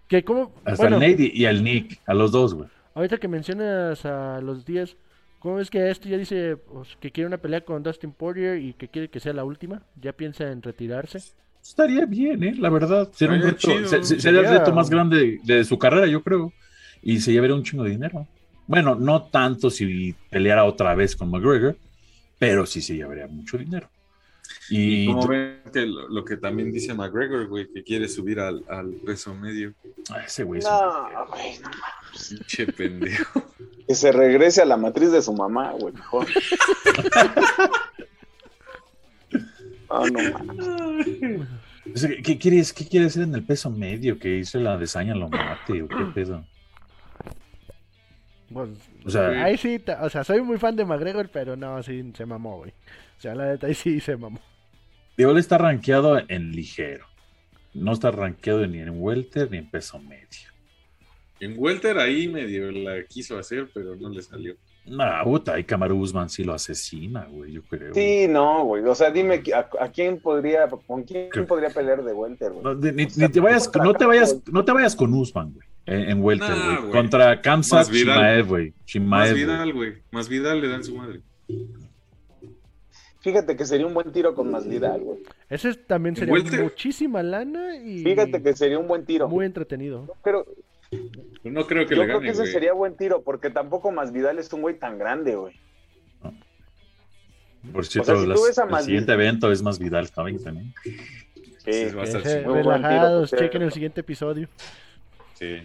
Que 0.08 0.22
como, 0.22 0.52
Hasta 0.66 0.82
bueno, 0.82 0.96
al 0.96 1.10
Nate 1.10 1.30
y 1.32 1.46
al 1.46 1.64
Nick. 1.64 2.00
A 2.06 2.12
los 2.14 2.30
dos, 2.30 2.54
güey. 2.54 2.68
ahorita 2.94 3.16
que 3.16 3.26
mencionas 3.28 4.04
a 4.04 4.40
los 4.42 4.66
días, 4.66 4.96
¿cómo 5.38 5.58
es 5.60 5.70
que 5.70 5.90
este 5.90 6.10
ya 6.10 6.18
dice 6.18 6.58
pues, 6.58 6.96
que 7.00 7.10
quiere 7.10 7.26
una 7.26 7.38
pelea 7.38 7.62
con 7.62 7.82
Dustin 7.82 8.12
Poirier 8.12 8.58
y 8.58 8.74
que 8.74 8.88
quiere 8.88 9.08
que 9.08 9.18
sea 9.18 9.32
la 9.32 9.44
última? 9.44 9.82
¿Ya 9.98 10.12
piensa 10.12 10.50
en 10.52 10.60
retirarse? 10.62 11.20
Estaría 11.64 12.04
bien, 12.06 12.42
¿eh? 12.44 12.54
La 12.58 12.68
verdad. 12.68 13.08
Sería, 13.12 13.36
un 13.36 13.42
reto, 13.42 13.56
chido. 13.58 13.88
se- 13.88 14.04
se- 14.04 14.20
sería 14.20 14.40
el 14.40 14.48
reto 14.58 14.72
más 14.72 14.90
grande 14.90 15.40
de, 15.44 15.56
de 15.56 15.64
su 15.64 15.78
carrera, 15.78 16.06
yo 16.06 16.22
creo. 16.22 16.52
Y 17.02 17.20
se 17.20 17.32
llevaría 17.32 17.56
un 17.56 17.62
chingo 17.62 17.84
de 17.84 17.90
dinero. 17.90 18.26
Bueno, 18.66 18.94
no 18.94 19.22
tanto 19.24 19.70
si 19.70 20.14
peleara 20.30 20.64
otra 20.64 20.94
vez 20.94 21.16
con 21.16 21.30
McGregor, 21.30 21.76
pero 22.38 22.64
sí 22.66 22.80
se 22.80 22.94
llevaría 22.96 23.26
mucho 23.26 23.56
dinero. 23.58 23.88
Y, 24.68 25.04
Y 25.04 25.06
como 25.06 25.26
ven 25.26 25.60
que 25.72 25.86
lo, 25.86 26.08
lo 26.08 26.24
que 26.24 26.36
también 26.36 26.70
dice 26.70 26.92
McGregor, 26.94 27.46
güey, 27.48 27.66
que 27.72 27.82
quiere 27.82 28.08
subir 28.08 28.40
al, 28.40 28.62
al 28.68 28.90
peso 29.04 29.34
medio. 29.34 29.72
Ah, 30.10 30.20
ese 30.26 30.44
güey 30.44 30.60
es 30.60 30.66
un- 30.66 30.70
No, 30.70 31.26
güey, 31.28 31.58
no. 31.60 31.70
Pinche 32.28 32.66
pendejo. 32.72 33.42
Que 33.86 33.94
se 33.94 34.12
regrese 34.12 34.62
a 34.62 34.64
la 34.64 34.78
matriz 34.78 35.12
de 35.12 35.20
su 35.20 35.32
mamá, 35.34 35.72
güey, 35.72 35.92
mejor. 35.92 36.26
Ah, 39.90 40.04
no, 40.10 40.44
mames. 40.44 41.33
¿Qué 42.24 42.38
quieres, 42.38 42.72
¿Qué 42.72 42.86
quiere 42.86 43.06
hacer 43.06 43.22
en 43.22 43.34
el 43.34 43.44
peso 43.44 43.70
medio? 43.70 44.18
Que 44.18 44.38
hizo 44.38 44.58
la 44.58 44.76
desaña 44.76 45.14
lo 45.14 45.28
mate 45.28 45.82
o 45.82 45.88
qué 45.88 46.04
pedo. 46.14 46.44
Pues, 48.52 48.70
O 49.04 49.10
sea, 49.10 49.44
ahí 49.44 49.56
sí, 49.56 49.80
o 50.00 50.10
sea, 50.10 50.24
soy 50.24 50.42
muy 50.42 50.58
fan 50.58 50.76
de 50.76 50.84
McGregor, 50.84 51.28
pero 51.28 51.56
no, 51.56 51.82
sí 51.82 52.12
se 52.16 52.26
mamó, 52.26 52.58
güey. 52.58 52.70
O 53.18 53.20
sea, 53.20 53.34
la 53.34 53.46
neta, 53.46 53.68
ahí 53.68 53.74
sí 53.74 54.00
se 54.00 54.16
mamó. 54.16 54.40
Diego 55.16 55.32
él 55.32 55.38
está 55.38 55.58
rankeado 55.58 56.20
en 56.28 56.52
ligero. 56.52 57.06
No 57.72 57.92
está 57.92 58.10
rankeado 58.10 58.66
ni 58.66 58.78
en 58.80 58.90
welter 58.90 59.50
ni 59.50 59.58
en 59.58 59.70
peso 59.70 59.98
medio. 60.00 60.54
En 61.40 61.54
Welter 61.58 61.98
ahí 61.98 62.28
medio 62.28 62.70
la 62.70 63.04
quiso 63.04 63.36
hacer, 63.38 63.68
pero 63.74 63.96
no 63.96 64.08
le 64.08 64.22
salió. 64.22 64.56
Nah, 64.86 65.24
puta, 65.24 65.58
y 65.58 65.64
Kamaru 65.64 65.98
Usman 65.98 66.28
sí 66.28 66.44
lo 66.44 66.52
asesina, 66.52 67.24
güey, 67.30 67.52
yo 67.52 67.62
creo. 67.62 67.94
Sí, 67.94 68.26
no, 68.28 68.64
güey. 68.64 68.82
O 68.84 68.94
sea, 68.94 69.10
dime 69.10 69.42
a, 69.54 69.68
a 69.82 69.88
quién 69.90 70.20
podría, 70.20 70.68
con 70.68 71.04
quién 71.04 71.30
podría 71.48 71.70
pelear 71.70 72.04
de 72.04 72.12
Welter, 72.12 72.52
güey. 72.52 72.62
No, 72.64 72.74
de- 72.74 72.92
ni, 72.92 73.04
O 73.04 73.10
sea, 73.10 73.26
ni 73.26 73.32
te 73.32 73.40
vayas, 73.40 73.70
no 73.82 73.94
te 73.94 74.04
vayas, 74.04 74.36
no 74.52 74.64
te 74.64 74.72
vayas 74.72 74.94
con 74.94 75.14
Usman, 75.14 75.52
güey. 75.54 75.66
En, 75.86 76.10
en 76.10 76.22
welter, 76.22 76.48
Nah, 76.50 76.80
güey. 76.80 76.92
Contra 76.92 77.40
Kamsat 77.40 77.78
Más 77.80 77.90
Vidal. 77.90 78.16
Shimaev, 78.16 78.46
güey. 78.48 78.68
Más 78.70 78.86
Shimaev. 78.86 79.34
Vidal, 79.34 79.72
güey. 79.72 79.92
Más 80.10 80.28
Vidal 80.28 80.60
le 80.60 80.68
dan 80.68 80.84
su 80.84 80.94
madre. 80.96 81.20
Fíjate 83.20 83.56
que 83.56 83.64
sería 83.64 83.86
un 83.86 83.94
buen 83.94 84.12
tiro 84.12 84.34
con 84.34 84.50
Masvidal, 84.50 85.00
güey. 85.00 85.20
Ese 85.48 85.72
también 85.74 86.12
¿En 86.14 86.16
sería 86.20 86.34
welter? 86.34 86.62
muchísima 86.62 87.22
lana 87.22 87.76
y 87.78 88.02
Fíjate 88.04 88.42
que 88.42 88.52
sería 88.54 88.78
un 88.78 88.86
buen 88.86 89.06
tiro. 89.06 89.28
muy 89.28 89.46
entretenido. 89.46 90.06
Creo, 90.22 90.44
No 91.44 91.66
creo 91.66 91.86
que 91.86 91.94
yo 91.94 92.02
le 92.02 92.08
creo 92.08 92.20
que 92.20 92.26
gane, 92.26 92.30
ese 92.32 92.40
güey. 92.42 92.52
sería 92.52 92.72
buen 92.72 92.96
tiro, 92.96 93.22
porque 93.22 93.50
tampoco 93.50 93.92
Masvidal 93.92 94.38
es 94.38 94.52
un 94.52 94.62
güey 94.62 94.78
tan 94.78 94.98
grande, 94.98 95.36
güey. 95.36 95.54
Por 97.72 97.86
cierto, 97.86 98.12
O 98.12 98.14
sea, 98.16 98.22
si 98.24 98.28
las- 98.28 98.42
ves 98.42 98.58
a 98.58 98.64
el 98.64 98.68
Masvidal- 98.70 98.84
siguiente 98.84 99.12
evento 99.12 99.52
es 99.52 99.62
más 99.62 99.78
Vidal 99.78 100.10
también. 100.10 100.42
también. 100.42 100.74
Sí. 100.84 100.96
Sí, 101.66 101.84
va 101.94 102.02
a. 102.02 102.06
Muy 102.06 102.22
tiro, 102.22 102.52
relajados, 102.62 103.30
cierto. 103.30 103.44
chequen 103.46 103.62
el 103.62 103.72
siguiente 103.72 104.00
episodio. 104.02 104.48
Sí. 105.34 105.62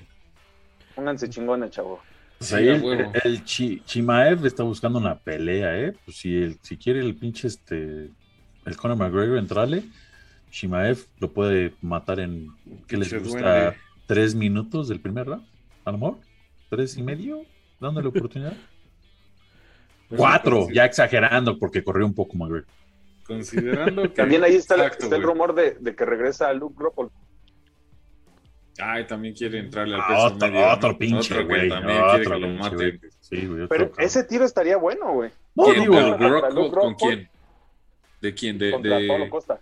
Pónganse 0.95 1.29
chingones, 1.29 1.71
chavo. 1.71 1.99
Pues 2.37 2.49
Sí, 2.51 2.55
el, 2.55 3.09
el 3.25 3.43
Chi- 3.43 3.81
Chimaev 3.85 4.45
está 4.45 4.63
buscando 4.63 4.97
una 4.97 5.17
pelea, 5.17 5.77
¿eh? 5.77 5.93
Pues 6.05 6.15
si, 6.17 6.37
el- 6.41 6.57
si 6.61 6.77
quiere 6.77 7.01
el 7.01 7.15
pinche 7.15 7.47
este. 7.47 8.09
El 8.65 8.77
Conor 8.77 8.95
McGregor 8.97 9.37
entrarle, 9.37 9.83
Chimaev 10.51 11.05
lo 11.19 11.31
puede 11.33 11.73
matar 11.81 12.21
en. 12.21 12.47
¿Qué 12.87 12.95
les 12.95 13.13
gusta? 13.13 13.39
duende. 13.39 13.77
¿Tres 14.07 14.35
minutos 14.35 14.87
del 14.87 15.01
primer 15.01 15.27
round? 15.27 15.45
¿A 15.89 15.91
lo 15.91 15.97
mejor? 15.97 16.17
¿Tres 16.69 16.95
y 16.97 17.01
medio? 17.03 17.41
Dándole 17.79 18.07
oportunidad. 18.09 18.53
Pues, 20.07 20.19
Cuatro, 20.19 20.67
consi- 20.67 20.73
ya 20.73 20.85
exagerando 20.85 21.57
porque 21.57 21.83
corrió 21.83 22.05
un 22.05 22.13
poco 22.13 22.37
McGregor. 22.37 22.65
Considerando 23.25 24.03
que. 24.03 24.09
También 24.09 24.43
ahí 24.43 24.55
está, 24.55 24.75
Exacto, 24.75 25.05
está 25.05 25.15
el 25.15 25.23
rumor 25.23 25.53
de, 25.53 25.71
de 25.79 25.95
que 25.95 26.05
regresa 26.05 26.51
Luke 26.53 26.75
Rockhold. 26.77 27.11
Ay, 28.81 29.05
también 29.07 29.33
quiere 29.33 29.59
entrarle 29.59 29.95
al 29.95 30.01
Ah, 30.01 30.07
peso 30.07 30.25
otro- 30.35 30.47
medio. 30.47 30.65
¿no? 30.67 30.73
otro 30.73 30.97
pinche, 30.97 31.43
güey, 31.43 31.69
también 31.69 31.97
otro 32.01 32.09
quiere 32.11 32.23
que 32.23 32.29
lo 32.29 32.47
pinche, 32.47 32.63
maten. 32.63 32.77
güey. 32.77 33.11
Sí, 33.19 33.35
güey. 33.47 33.61
otro 33.61 33.67
Pero 33.69 33.89
cabrón. 33.91 34.05
ese 34.05 34.23
tiro 34.23 34.45
estaría 34.45 34.77
bueno, 34.77 35.13
güey. 35.13 35.31
No, 35.55 35.63
¿Quién? 35.65 35.79
digo, 35.81 35.93
¿Con 35.95 36.19
Rockhold? 36.31 36.71
¿Con 36.73 36.93
quién? 36.95 37.29
¿De 38.21 38.33
quién? 38.33 38.57
De, 38.57 38.71
Contra 38.71 38.97
de... 38.99 39.07
Pablo 39.07 39.29
Costa. 39.29 39.59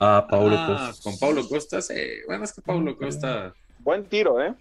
ah, 0.00 0.26
Paulo 0.30 0.54
Ah, 0.58 0.66
Costa. 0.86 1.02
Con 1.02 1.18
Paulo 1.18 1.48
Costa, 1.48 1.82
sí. 1.82 1.94
Bueno, 2.26 2.44
es 2.44 2.52
que 2.52 2.62
Paulo 2.62 2.96
Costa. 2.96 3.52
Buen 3.80 4.04
tiro, 4.04 4.40
¿eh? 4.40 4.54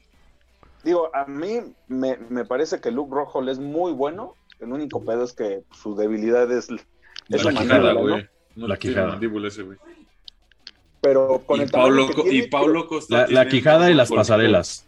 Digo, 0.83 1.09
a 1.15 1.25
mí 1.25 1.59
me, 1.87 2.17
me 2.29 2.45
parece 2.45 2.79
que 2.81 2.91
Luke 2.91 3.13
Rockhold 3.13 3.49
es 3.49 3.59
muy 3.59 3.91
bueno. 3.91 4.35
El 4.59 4.71
único 4.73 5.03
pedo 5.03 5.23
es 5.23 5.33
que 5.33 5.63
su 5.71 5.95
debilidad 5.95 6.51
es, 6.51 6.69
es 7.29 7.43
la 7.43 7.51
quijada, 7.51 7.93
mandíbula, 7.93 7.93
¿no? 7.93 7.99
güey. 8.01 8.29
No 8.55 8.67
La 8.67 8.77
quijada. 8.77 9.07
mandíbula 9.07 9.47
ese, 9.47 9.63
güey. 9.63 9.77
pero 11.01 11.41
con 11.45 11.59
y 11.59 11.63
el 11.63 11.71
que 11.71 12.13
tiene, 12.23 12.37
y 12.37 12.47
Paulo 12.47 12.87
Costa. 12.87 13.25
La, 13.29 13.47
quijada 13.47 13.89
y 13.89 13.93
las 13.93 14.11
pasarelas. 14.11 14.85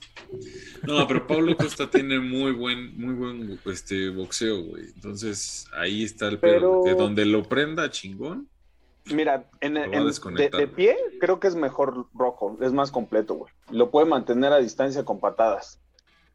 No, 0.84 1.08
pero 1.08 1.26
Pablo 1.26 1.56
Costa 1.58 1.90
tiene 1.90 2.20
muy 2.20 2.52
buen, 2.52 2.98
muy 3.00 3.14
buen 3.14 3.60
este, 3.66 4.10
boxeo, 4.10 4.64
güey. 4.64 4.86
Entonces 4.96 5.68
ahí 5.78 6.04
está 6.04 6.28
el 6.28 6.40
pedo. 6.40 6.54
Pero- 6.54 6.84
Que 6.84 6.94
donde 6.94 7.26
lo 7.26 7.44
prenda 7.44 7.90
chingón. 7.90 8.48
Mira, 9.06 9.50
en, 9.60 9.76
en- 9.76 9.92
de, 9.92 10.50
de 10.50 10.68
pie 10.68 10.96
creo 11.20 11.38
que 11.40 11.48
es 11.48 11.56
mejor 11.56 12.08
Rojo, 12.14 12.58
es 12.62 12.72
más 12.72 12.90
completo, 12.90 13.34
güey. 13.36 13.52
Lo 13.70 13.92
puede 13.92 14.06
mantener 14.08 14.54
a 14.54 14.60
distancia 14.60 15.04
con 15.04 15.20
patadas. 15.20 15.80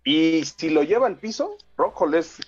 Y 0.08 0.42
si 0.44 0.70
lo 0.70 0.82
lleva 0.82 1.06
al 1.06 1.16
piso, 1.18 1.56
Rojo 1.76 2.10
es, 2.14 2.38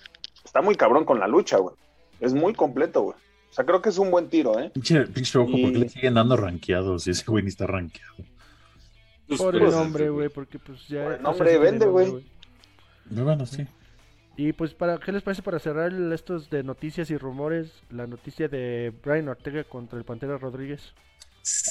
está 0.43 0.61
muy 0.61 0.75
cabrón 0.75 1.05
con 1.05 1.19
la 1.19 1.27
lucha, 1.27 1.57
güey. 1.57 1.75
Es 2.19 2.33
muy 2.33 2.53
completo, 2.53 3.01
güey. 3.01 3.15
O 3.49 3.53
sea, 3.53 3.65
creo 3.65 3.81
que 3.81 3.89
es 3.89 3.97
un 3.97 4.09
buen 4.09 4.29
tiro, 4.29 4.59
¿eh? 4.59 4.71
Pinche, 4.73 5.05
pinche 5.07 5.37
ojo, 5.37 5.51
¿por 5.51 5.57
qué 5.71 5.77
Y- 5.77 5.81
le 5.81 5.89
siguen 5.89 6.13
dando 6.15 6.37
rankeados? 6.37 7.03
Si 7.03 7.11
ese 7.11 7.25
güey 7.25 7.43
ni 7.43 7.49
está 7.49 7.67
rankeado. 7.67 8.15
Pues, 9.27 9.39
Por 9.41 9.55
el 9.55 9.61
pues, 9.61 9.73
nombre, 9.75 10.09
güey, 10.09 10.29
porque 10.29 10.57
pues 10.59 10.87
ya... 10.87 11.03
Por 11.03 11.13
el 11.13 11.21
nombre 11.21 11.57
vende, 11.59 11.85
güey. 11.85 12.25
Bueno, 13.09 13.45
sí. 13.45 13.67
Y 14.37 14.53
pues, 14.53 14.73
para 14.73 14.97
¿qué 14.97 15.11
les 15.11 15.21
parece 15.21 15.41
para 15.41 15.59
cerrar 15.59 15.91
el- 15.91 16.11
estos 16.13 16.49
de 16.49 16.63
noticias 16.63 17.11
y 17.11 17.17
rumores? 17.17 17.71
La 17.89 18.07
noticia 18.07 18.47
de 18.47 18.91
Brian 19.03 19.27
Ortega 19.27 19.63
contra 19.65 19.99
el 19.99 20.05
Pantera 20.05 20.37
Rodríguez. 20.37 20.93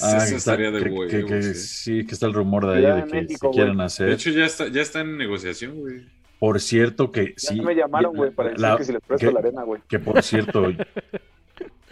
Ah, 0.01 0.17
Eso 0.17 0.17
que 0.17 0.23
está- 0.23 0.35
estaría 0.35 0.71
de 0.71 0.83
que- 0.83 0.89
huevos, 0.89 1.07
que- 1.11 1.25
que. 1.25 1.53
Sí, 1.53 2.05
que 2.05 2.13
está 2.13 2.25
el 2.27 2.33
rumor 2.33 2.67
de 2.67 2.75
ahí 2.75 3.01
de 3.01 3.05
que 3.07 3.21
México, 3.21 3.51
se 3.51 3.55
quieren 3.57 3.77
De 3.77 3.83
hacer. 3.83 4.09
hecho, 4.09 4.29
ya 4.31 4.45
está, 4.45 4.67
ya 4.67 4.81
está 4.81 4.99
en 5.01 5.17
negociación, 5.17 5.79
güey. 5.79 6.05
Por 6.39 6.59
cierto 6.59 7.11
que 7.11 7.27
Ya 7.37 7.49
sí. 7.49 7.61
me 7.61 7.73
llamaron, 7.75 8.15
güey, 8.15 8.31
para 8.31 8.49
decir 8.49 8.61
la- 8.61 8.77
que 8.77 8.83
si 8.83 8.91
les 8.91 9.01
presto 9.01 9.27
que- 9.27 9.33
la 9.33 9.39
arena, 9.39 9.63
güey. 9.63 9.81
Que 9.87 9.99
por 9.99 10.21
cierto. 10.23 10.63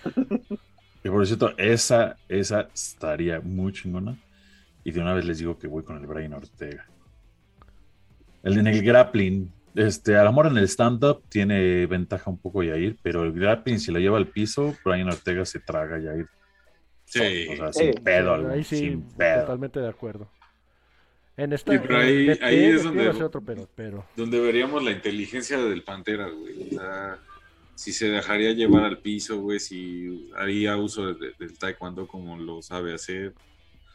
que 1.04 1.10
por 1.12 1.26
cierto, 1.26 1.54
esa, 1.58 2.18
esa 2.28 2.68
estaría 2.74 3.39
muy 3.42 3.72
chingona. 3.74 4.18
Y 4.84 4.92
de 4.92 5.02
una 5.02 5.13
vez 5.13 5.26
les 5.26 5.39
digo 5.39 5.58
que 5.58 5.68
voy 5.68 5.84
con 5.84 5.98
el 5.98 6.08
Brian 6.08 6.34
Ortega. 6.34 6.86
El 8.44 8.58
en 8.58 8.68
el 8.68 8.82
grappling. 8.84 9.52
Este, 9.76 10.15
a 10.18 10.24
lo 10.24 10.32
mejor 10.32 10.48
en 10.48 10.58
el 10.58 10.63
stand-up 10.68 11.22
tiene 11.30 11.86
ventaja 11.86 12.30
un 12.30 12.38
poco 12.39 12.63
Yair, 12.63 12.98
pero 13.04 13.24
el 13.24 13.32
grappling, 13.34 13.80
si 13.80 13.92
lo 13.92 14.00
lleva 14.00 14.18
al 14.18 14.28
piso, 14.28 14.76
Brian 14.84 15.08
Ortega 15.10 15.46
se 15.46 15.60
traga 15.60 15.98
a 15.98 16.00
Yair. 16.00 16.28
Sí. 17.10 17.48
O 17.50 17.56
sea, 17.56 17.74
Sí, 17.74 17.91
sin 17.93 18.04
pedo, 18.04 18.50
Ahí 18.50 18.63
sí, 18.63 18.78
sin 18.78 19.02
pedo. 19.02 19.41
totalmente 19.41 19.80
de 19.80 19.89
acuerdo. 19.89 20.30
En 21.38 21.54
esta, 21.54 21.72
Sí, 21.72 21.80
pero 21.82 21.98
ahí- 22.00 22.26
pie, 22.26 22.39
ahí 22.41 22.65
es 22.65 22.84
donde- 22.84 23.10
otro 23.10 23.41
pedo, 23.41 23.67
pero... 23.76 24.06
Donde 24.15 24.39
veríamos 24.39 24.84
la 24.84 24.91
inteligencia 24.91 25.58
del 25.58 25.84
Pantera, 25.84 26.28
güey. 26.30 26.67
O 26.67 26.80
sea, 26.80 27.17
si 27.76 27.93
se 27.93 28.10
dejaría 28.10 28.52
llevar 28.52 28.84
al 28.84 29.00
piso, 29.00 29.39
güey, 29.39 29.60
si 29.60 30.30
haría 30.36 30.76
uso 30.78 31.13
de- 31.13 31.34
del 31.39 31.58
taekwondo 31.58 32.08
como 32.08 32.38
lo 32.38 32.62
sabe 32.62 32.93
hacer. 32.93 33.34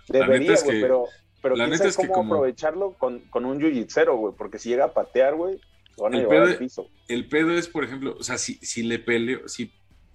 La 0.08 0.20
neta 0.20 0.26
Debería, 0.32 0.52
es 0.54 0.64
güey, 0.64 0.76
que- 0.76 0.82
pero, 0.82 1.04
pero 1.42 1.56
la 1.56 1.66
neta 1.66 1.86
es 1.86 1.96
que 1.98 2.04
cómo 2.08 2.14
como- 2.14 2.34
aprovecharlo 2.34 2.94
con, 2.94 3.20
con 3.28 3.44
un 3.44 3.60
jiu-jitsu, 3.60 4.16
güey, 4.16 4.34
porque 4.36 4.58
si 4.58 4.70
llega 4.70 4.86
a 4.86 4.94
patear, 4.94 5.34
güey, 5.34 5.60
lo 5.98 6.04
van 6.04 6.14
a 6.14 6.16
El 6.16 6.22
llevar 6.22 6.36
pedo 6.36 6.44
al 6.46 6.52
es- 6.52 6.58
piso. 6.58 6.88
El 7.08 7.28
pedo 7.28 7.52
es, 7.52 7.68
por 7.68 7.84
ejemplo, 7.84 8.16
o 8.18 8.22
sea, 8.22 8.38
si, 8.38 8.54
si 8.54 8.82
le 8.84 8.98
peleo, 8.98 9.46
si, 9.48 9.70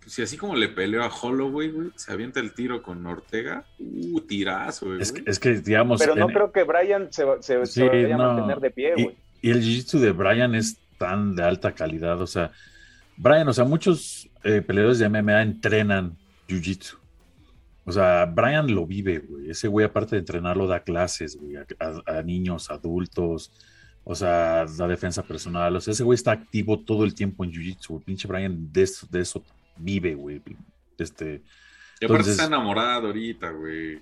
si 0.09 0.21
así 0.21 0.37
como 0.37 0.55
le 0.55 0.67
peleó 0.69 1.03
a 1.03 1.07
Holloway, 1.09 1.69
güey, 1.71 1.89
se 1.95 2.11
avienta 2.11 2.39
el 2.39 2.53
tiro 2.53 2.81
con 2.81 3.05
Ortega, 3.05 3.65
uh, 3.79 4.21
tirazo, 4.21 4.87
güey. 4.87 5.01
Es 5.01 5.11
que, 5.11 5.23
es 5.25 5.39
que, 5.39 5.61
digamos. 5.61 5.99
Pero 5.99 6.15
no 6.15 6.27
en- 6.27 6.33
creo 6.33 6.51
que 6.51 6.63
Brian 6.63 7.07
se, 7.11 7.23
se, 7.41 7.87
vaya 7.87 8.17
no. 8.17 8.23
a 8.23 8.33
mantener 8.33 8.59
de 8.59 8.71
pie, 8.71 8.93
y, 8.97 9.03
güey. 9.03 9.15
y 9.41 9.49
el 9.51 9.61
jiu-jitsu 9.61 9.99
de 9.99 10.11
Brian 10.11 10.55
es 10.55 10.77
tan 10.97 11.35
de 11.35 11.43
alta 11.43 11.73
calidad. 11.73 12.19
O 12.21 12.27
sea, 12.27 12.51
Brian, 13.17 13.47
o 13.47 13.53
sea, 13.53 13.63
muchos 13.65 14.29
eh, 14.43 14.61
peleadores 14.61 14.99
de 14.99 15.07
MMA 15.09 15.41
entrenan 15.43 16.17
jiu-jitsu. 16.47 16.95
O 17.85 17.91
sea, 17.91 18.25
Brian 18.25 18.73
lo 18.73 18.85
vive, 18.85 19.19
güey. 19.19 19.49
Ese 19.49 19.67
güey, 19.67 19.85
aparte 19.85 20.15
de 20.15 20.19
entrenarlo, 20.19 20.67
da 20.67 20.81
clases, 20.81 21.37
güey, 21.37 21.55
a, 21.55 21.65
a- 21.79 22.17
a 22.19 22.21
niños, 22.23 22.69
adultos. 22.69 23.51
O 24.03 24.15
sea, 24.15 24.65
da 24.65 24.87
defensa 24.87 25.21
personal. 25.23 25.75
O 25.75 25.81
sea, 25.81 25.91
ese 25.91 26.03
güey 26.03 26.15
está 26.15 26.31
activo 26.31 26.79
todo 26.79 27.03
el 27.03 27.13
tiempo 27.13 27.43
en 27.43 27.51
jiu-jitsu. 27.51 28.03
Pinche 28.03 28.27
Brian 28.27 28.71
de 28.71 28.83
eso, 28.83 29.07
de 29.11 29.21
eso 29.21 29.43
vive, 29.79 30.15
güey. 30.15 30.41
Este, 30.97 31.25
y 31.99 32.05
aparte 32.05 32.21
entonces- 32.21 32.31
está 32.33 32.45
enamorado 32.45 33.07
ahorita, 33.07 33.49
güey. 33.51 33.99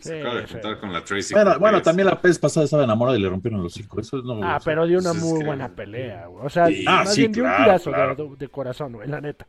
Se 0.00 0.14
Sí, 0.14 0.18
acaba 0.20 0.40
de 0.40 0.46
juntar 0.48 0.80
con 0.80 0.92
la 0.92 1.04
Tracy. 1.04 1.34
bueno, 1.34 1.58
bueno, 1.60 1.80
también 1.80 2.06
la 2.06 2.16
vez 2.16 2.36
pasada 2.38 2.64
estaba 2.64 2.82
enamorada 2.82 3.16
y 3.16 3.22
le 3.22 3.28
rompieron 3.28 3.62
los 3.62 3.72
hocico. 3.74 4.00
Eso 4.00 4.16
no. 4.22 4.42
Ah, 4.42 4.56
o 4.56 4.60
sea, 4.60 4.64
pero 4.64 4.86
dio 4.88 4.98
una 4.98 5.12
muy 5.12 5.38
que- 5.38 5.46
buena 5.46 5.68
pelea, 5.68 6.26
güey. 6.26 6.44
O 6.46 6.50
sea, 6.50 6.66
Sí. 6.66 6.82
más 6.84 7.08
Ah, 7.08 7.12
sí, 7.12 7.20
bien 7.20 7.32
dio 7.32 7.44
un 7.44 7.50
tirazo 7.56 7.90
de- 7.90 7.94
claro. 7.96 8.14
de, 8.16 8.36
de 8.36 8.48
corazón, 8.48 8.92
güey, 8.94 9.08
la 9.08 9.20
neta. 9.20 9.46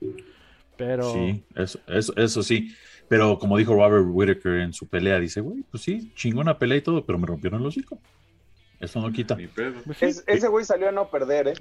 Pero... 0.77 1.11
Sí, 1.13 1.43
eso, 1.55 1.79
eso, 1.87 2.13
eso 2.15 2.43
sí. 2.43 2.75
Pero 3.07 3.39
como 3.39 3.57
dijo 3.57 3.73
Robert 3.73 4.05
Whitaker 4.07 4.53
en 4.61 4.73
su 4.73 4.87
pelea, 4.87 5.19
dice, 5.19 5.41
güey, 5.41 5.63
pues 5.71 5.81
sí, 5.83 6.11
chingona 6.15 6.59
pelea 6.59 6.77
y 6.77 6.81
todo, 6.81 7.03
pero 7.05 7.17
me 7.17 7.25
rompieron 7.25 7.61
el 7.61 7.67
hocico. 7.67 7.99
Eso 8.79 9.01
no 9.01 9.11
quita. 9.11 9.35
Ni 9.35 9.47
pedo. 9.47 9.73
pues. 9.85 10.03
Es- 10.03 10.23
ese 10.27 10.47
güey 10.47 10.63
salió 10.65 10.89
a 10.89 10.91
no 10.91 11.09
perder, 11.09 11.47
¿eh? 11.47 11.53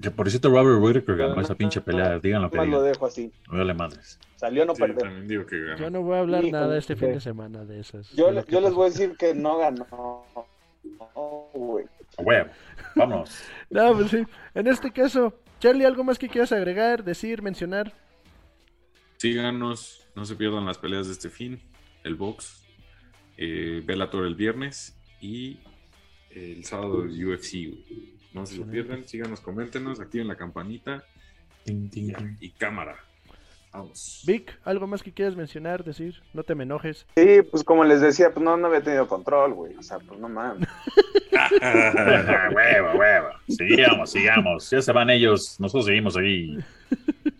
Que 0.00 0.10
por 0.10 0.28
cierto, 0.28 0.48
Robert 0.50 0.82
Whitaker 0.82 1.16
ganó 1.16 1.40
esa 1.40 1.54
pinche 1.54 1.80
pelea. 1.80 2.18
Digan 2.18 2.42
lo 2.42 2.50
que 2.50 2.56
Más 2.58 2.66
lo 2.68 2.78
digan. 2.80 2.92
dejo 2.92 3.06
así. 3.06 3.32
No 3.50 3.58
vale 3.58 3.74
madres. 3.74 4.18
Salió 4.36 4.66
no 4.66 4.74
Sí, 4.74 4.80
perder. 4.82 4.98
también 4.98 5.28
digo 5.28 5.46
que 5.46 5.60
ganó. 5.60 5.76
Yo 5.78 5.90
no 5.90 6.02
voy 6.02 6.16
a 6.16 6.20
hablar 6.20 6.44
nada 6.44 6.76
este 6.76 6.96
fin 6.96 7.12
de 7.12 7.20
semana 7.20 7.64
de 7.64 7.80
esas. 7.80 8.10
Yo, 8.10 8.32
de 8.32 8.42
les 8.60 8.72
voy 8.74 8.86
a 8.86 8.90
decir 8.90 9.16
que 9.16 9.34
no 9.34 9.58
ganó. 9.58 9.86
No, 10.84 11.48
güey. 11.54 11.86
Huevo. 12.18 12.50
Vámonos. 12.96 13.42
No, 13.70 13.94
pues 13.94 14.10
sí. 14.10 14.24
En 14.54 14.66
este 14.66 14.90
caso, 14.92 15.34
Charlie, 15.60 15.84
¿algo 15.84 16.04
más 16.04 16.18
que 16.18 16.28
quieras 16.28 16.52
agregar, 16.52 17.02
decir, 17.04 17.40
mencionar? 17.42 17.92
Síganos, 19.16 20.06
no 20.14 20.24
se 20.24 20.36
pierdan 20.36 20.66
las 20.66 20.78
peleas 20.78 21.06
de 21.06 21.12
este 21.12 21.30
fin, 21.30 21.60
el 22.04 22.14
box, 22.14 22.62
eh, 23.36 23.82
Bellator 23.84 24.26
el 24.26 24.34
viernes 24.34 24.96
y 25.20 25.58
el 26.30 26.64
sábado 26.64 27.02
el 27.04 27.10
UFC. 27.26 27.52
güey. 27.68 28.13
No 28.34 28.44
se 28.44 28.56
lo 28.56 28.66
pierdan, 28.66 29.04
síganos, 29.04 29.40
coméntenos, 29.40 30.00
activen 30.00 30.28
la 30.28 30.36
campanita 30.36 31.04
Ting, 31.64 31.88
ting, 31.88 32.10
y, 32.10 32.14
ting. 32.14 32.36
y 32.40 32.50
cámara. 32.50 32.96
Vamos. 33.72 34.22
Vic, 34.26 34.56
¿algo 34.64 34.86
más 34.86 35.02
que 35.02 35.12
quieras 35.12 35.34
mencionar, 35.34 35.82
decir? 35.82 36.22
No 36.32 36.44
te 36.44 36.54
me 36.54 36.62
enojes. 36.64 37.06
Sí, 37.16 37.42
pues 37.50 37.64
como 37.64 37.82
les 37.82 38.00
decía, 38.00 38.32
pues 38.32 38.44
no, 38.44 38.56
no 38.56 38.68
había 38.68 38.82
tenido 38.82 39.08
control, 39.08 39.54
güey. 39.54 39.74
O 39.76 39.82
sea, 39.82 39.98
pues 39.98 40.20
no 40.20 40.28
mames. 40.28 40.68
Huevo, 42.54 42.98
huevo. 42.98 43.28
Sigamos, 43.48 44.10
sigamos. 44.10 44.70
Ya 44.70 44.80
se 44.80 44.92
van 44.92 45.10
ellos. 45.10 45.58
Nosotros 45.58 45.86
seguimos 45.86 46.16
aquí. 46.16 46.56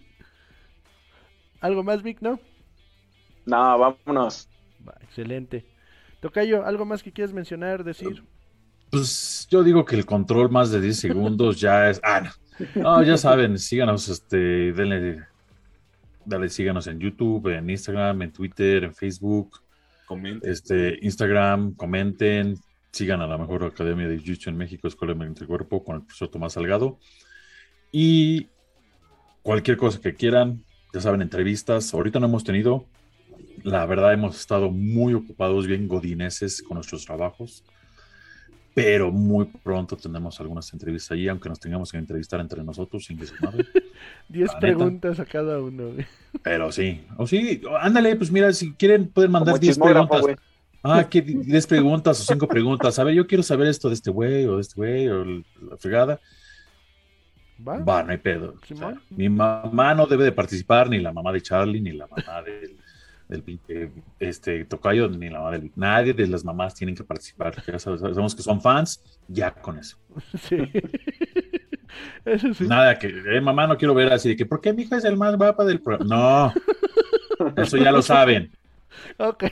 ¿Algo 1.61 1.85
más, 1.85 2.03
Vic, 2.03 2.19
no? 2.21 2.41
No, 3.47 3.79
vámonos. 3.79 4.49
Va, 4.87 4.95
excelente. 5.03 5.65
Tocayo, 6.21 6.65
¿algo 6.65 6.85
más 6.85 7.03
que 7.03 7.13
quieras 7.13 7.33
mencionar, 7.33 7.85
decir? 7.85 8.25
Pues 8.95 9.49
yo 9.51 9.65
digo 9.65 9.85
que 9.85 9.97
el 9.97 10.07
control 10.07 10.51
más 10.51 10.71
de 10.71 10.81
10 10.81 10.97
segundos 10.97 11.61
ya 11.61 11.91
es. 11.91 12.01
Ah, 12.03 12.21
no. 12.21 12.31
No, 12.77 13.03
ya 13.03 13.17
saben, 13.17 13.59
síganos, 13.59 14.09
este, 14.09 14.73
denle, 14.73 15.25
dale, 16.25 16.49
síganos 16.49 16.87
en 16.87 17.01
YouTube, 17.01 17.49
en 17.49 17.69
Instagram, 17.69 18.23
en 18.23 18.33
Twitter, 18.33 18.85
en 18.85 18.95
Facebook, 18.95 19.61
Comenten. 20.07 20.49
este, 20.49 20.99
Instagram, 21.03 21.75
comenten, 21.75 22.55
sigan 22.93 23.21
a 23.21 23.27
la 23.27 23.39
mejor 23.39 23.65
academia 23.65 24.07
de 24.07 24.21
Jiu-Jitsu 24.21 24.51
en 24.51 24.57
México, 24.57 24.87
Escuela 24.87 25.15
de 25.15 25.19
Mente 25.19 25.47
Cuerpo, 25.47 25.83
con 25.83 25.97
el 25.97 26.03
profesor 26.03 26.29
Tomás 26.29 26.53
Salgado. 26.53 27.01
Y 27.91 28.47
cualquier 29.43 29.77
cosa 29.77 30.01
que 30.01 30.15
quieran, 30.15 30.65
ya 30.93 31.01
saben, 31.01 31.23
entrevistas. 31.23 31.93
Ahorita 31.93 32.21
no 32.21 32.27
hemos 32.27 32.45
tenido, 32.45 32.87
la 33.65 33.85
verdad, 33.87 34.13
hemos 34.13 34.39
estado 34.39 34.71
muy 34.71 35.15
ocupados, 35.15 35.67
bien 35.67 35.89
godineses 35.89 36.63
con 36.63 36.77
nuestros 36.77 37.05
trabajos. 37.05 37.65
Pero 38.75 39.13
muy 39.13 39.45
pronto 39.45 39.97
tendremos 39.97 40.41
algunas 40.41 40.73
entrevistas 40.73 41.13
allí, 41.13 41.29
aunque 41.29 41.49
nos 41.49 41.61
tengamos 41.61 41.93
que 41.93 41.99
entrevistar 41.99 42.41
entre 42.41 42.65
nosotros, 42.65 43.05
sin 43.05 43.17
que 43.19 43.27
se 43.27 43.35
madre. 43.41 43.65
Diez 44.29 44.49
la 44.49 44.55
neta. 44.55 44.59
preguntas 44.61 45.21
a 45.21 45.25
cada 45.25 45.61
uno. 45.61 45.93
güey. 45.93 46.07
Pero 46.43 46.73
sí, 46.73 47.01
o 47.17 47.27
sí, 47.27 47.63
ándale, 47.81 48.17
pues 48.17 48.33
mira, 48.33 48.53
si 48.53 48.73
quieren, 48.75 49.07
pueden 49.09 49.31
mandar 49.31 49.53
Como 49.53 49.61
10 49.61 49.75
chismógrafo, 49.75 50.09
preguntas. 50.09 50.23
güey. 50.23 50.37
Ah, 50.83 51.09
que 51.09 51.23
10 51.23 51.67
preguntas 51.69 52.21
o 52.21 52.25
5 52.25 52.49
preguntas. 52.49 52.99
A 52.99 53.05
ver, 53.05 53.15
yo 53.15 53.27
quiero 53.27 53.43
saber 53.45 53.69
esto 53.69 53.89
de 53.89 53.95
este 53.95 54.11
güey 54.11 54.45
o 54.47 54.57
de 54.57 54.63
este 54.63 54.75
güey 54.75 55.09
o 55.09 55.25
la 55.25 55.77
fregada. 55.79 56.21
¿Va? 57.67 57.79
Va, 57.79 58.03
no 58.03 58.11
hay 58.11 58.19
pedo. 58.19 58.57
O 58.61 58.67
sea, 58.67 58.77
Simón. 58.77 59.03
mi 59.11 59.29
mamá 59.29 59.95
no 59.95 60.07
debe 60.07 60.25
de 60.25 60.33
participar, 60.33 60.91
ni 60.91 60.99
la 60.99 61.13
mamá 61.13 61.33
de 61.33 61.41
Charlie, 61.41 61.81
ni 61.81 61.93
la 61.93 62.07
mamá 62.09 62.43
del, 62.43 62.77
del 63.29 63.43
pinche, 63.43 63.91
este, 64.19 64.65
Tocayo, 64.65 65.09
ni 65.09 65.31
la 65.31 65.51
del... 65.51 65.71
Nadie 65.77 66.13
de 66.13 66.27
las 66.27 66.45
mamás 66.45 66.75
tienen 66.75 66.95
que 66.95 67.05
participar. 67.05 67.55
Ya 67.67 67.79
sabes, 67.79 68.01
sabemos 68.01 68.35
que 68.35 68.43
son 68.43 68.61
fans, 68.61 69.03
ya 69.29 69.51
con 69.51 69.79
eso. 69.79 69.97
Sí. 70.39 70.57
Eso 72.25 72.53
sí. 72.55 72.67
Nada 72.67 72.99
que, 72.99 73.07
eh, 73.07 73.41
mamá, 73.41 73.69
no 73.69 73.77
quiero 73.77 73.95
ver 73.95 74.13
así 74.13 74.31
de 74.31 74.37
que, 74.37 74.47
¿por 74.47 74.61
qué 74.61 74.73
mi 74.73 74.83
hija 74.83 74.97
es 74.97 75.05
el 75.05 75.17
más 75.17 75.37
guapa 75.37 75.65
del 75.65 75.81
programa? 75.81 76.53
No, 77.39 77.53
eso 77.63 77.77
ya 77.77 77.93
lo 77.93 78.03
saben. 78.03 78.51
Ok. 79.19 79.45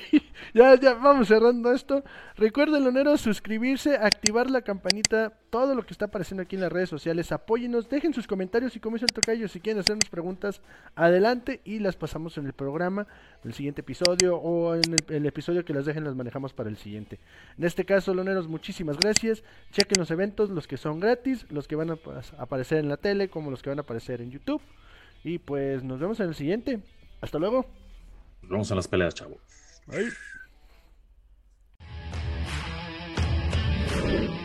Ya, 0.54 0.78
ya, 0.78 0.94
vamos 0.94 1.28
cerrando 1.28 1.72
esto. 1.72 2.04
Recuerden, 2.36 2.84
Loneros, 2.84 3.20
suscribirse, 3.20 3.96
activar 3.96 4.50
la 4.50 4.62
campanita, 4.62 5.32
todo 5.50 5.74
lo 5.74 5.84
que 5.84 5.92
está 5.92 6.06
apareciendo 6.06 6.42
aquí 6.42 6.56
en 6.56 6.62
las 6.62 6.72
redes 6.72 6.88
sociales. 6.88 7.32
Apóyenos, 7.32 7.88
dejen 7.88 8.12
sus 8.12 8.26
comentarios 8.26 8.76
y 8.76 8.80
como 8.80 8.96
dice 8.96 9.06
el 9.06 9.12
tocayo, 9.12 9.48
si 9.48 9.60
quieren 9.60 9.80
hacernos 9.80 10.08
preguntas, 10.10 10.60
adelante 10.94 11.60
y 11.64 11.78
las 11.78 11.96
pasamos 11.96 12.36
en 12.38 12.46
el 12.46 12.52
programa, 12.52 13.06
en 13.42 13.50
el 13.50 13.54
siguiente 13.54 13.80
episodio 13.80 14.36
o 14.36 14.74
en 14.74 14.92
el, 14.92 15.14
el 15.14 15.26
episodio 15.26 15.64
que 15.64 15.72
las 15.72 15.86
dejen, 15.86 16.04
las 16.04 16.14
manejamos 16.14 16.52
para 16.52 16.68
el 16.68 16.76
siguiente. 16.76 17.18
En 17.56 17.64
este 17.64 17.84
caso, 17.84 18.12
Loneros, 18.14 18.48
muchísimas 18.48 18.98
gracias. 18.98 19.42
Chequen 19.72 19.98
los 19.98 20.10
eventos, 20.10 20.50
los 20.50 20.66
que 20.66 20.76
son 20.76 21.00
gratis, 21.00 21.46
los 21.50 21.66
que 21.66 21.76
van 21.76 21.90
a 21.90 21.98
aparecer 22.38 22.78
en 22.78 22.88
la 22.88 22.96
tele, 22.96 23.28
como 23.28 23.50
los 23.50 23.62
que 23.62 23.70
van 23.70 23.78
a 23.78 23.82
aparecer 23.82 24.20
en 24.20 24.30
YouTube. 24.30 24.60
Y 25.24 25.38
pues 25.38 25.82
nos 25.82 26.00
vemos 26.00 26.20
en 26.20 26.28
el 26.28 26.34
siguiente. 26.34 26.82
Hasta 27.20 27.38
luego. 27.38 27.66
Nos 28.42 28.50
vemos 28.50 28.70
en 28.70 28.76
las 28.76 28.88
peleas, 28.88 29.14
chavo. 29.14 29.38
Bye. 29.86 30.10
you 34.12 34.42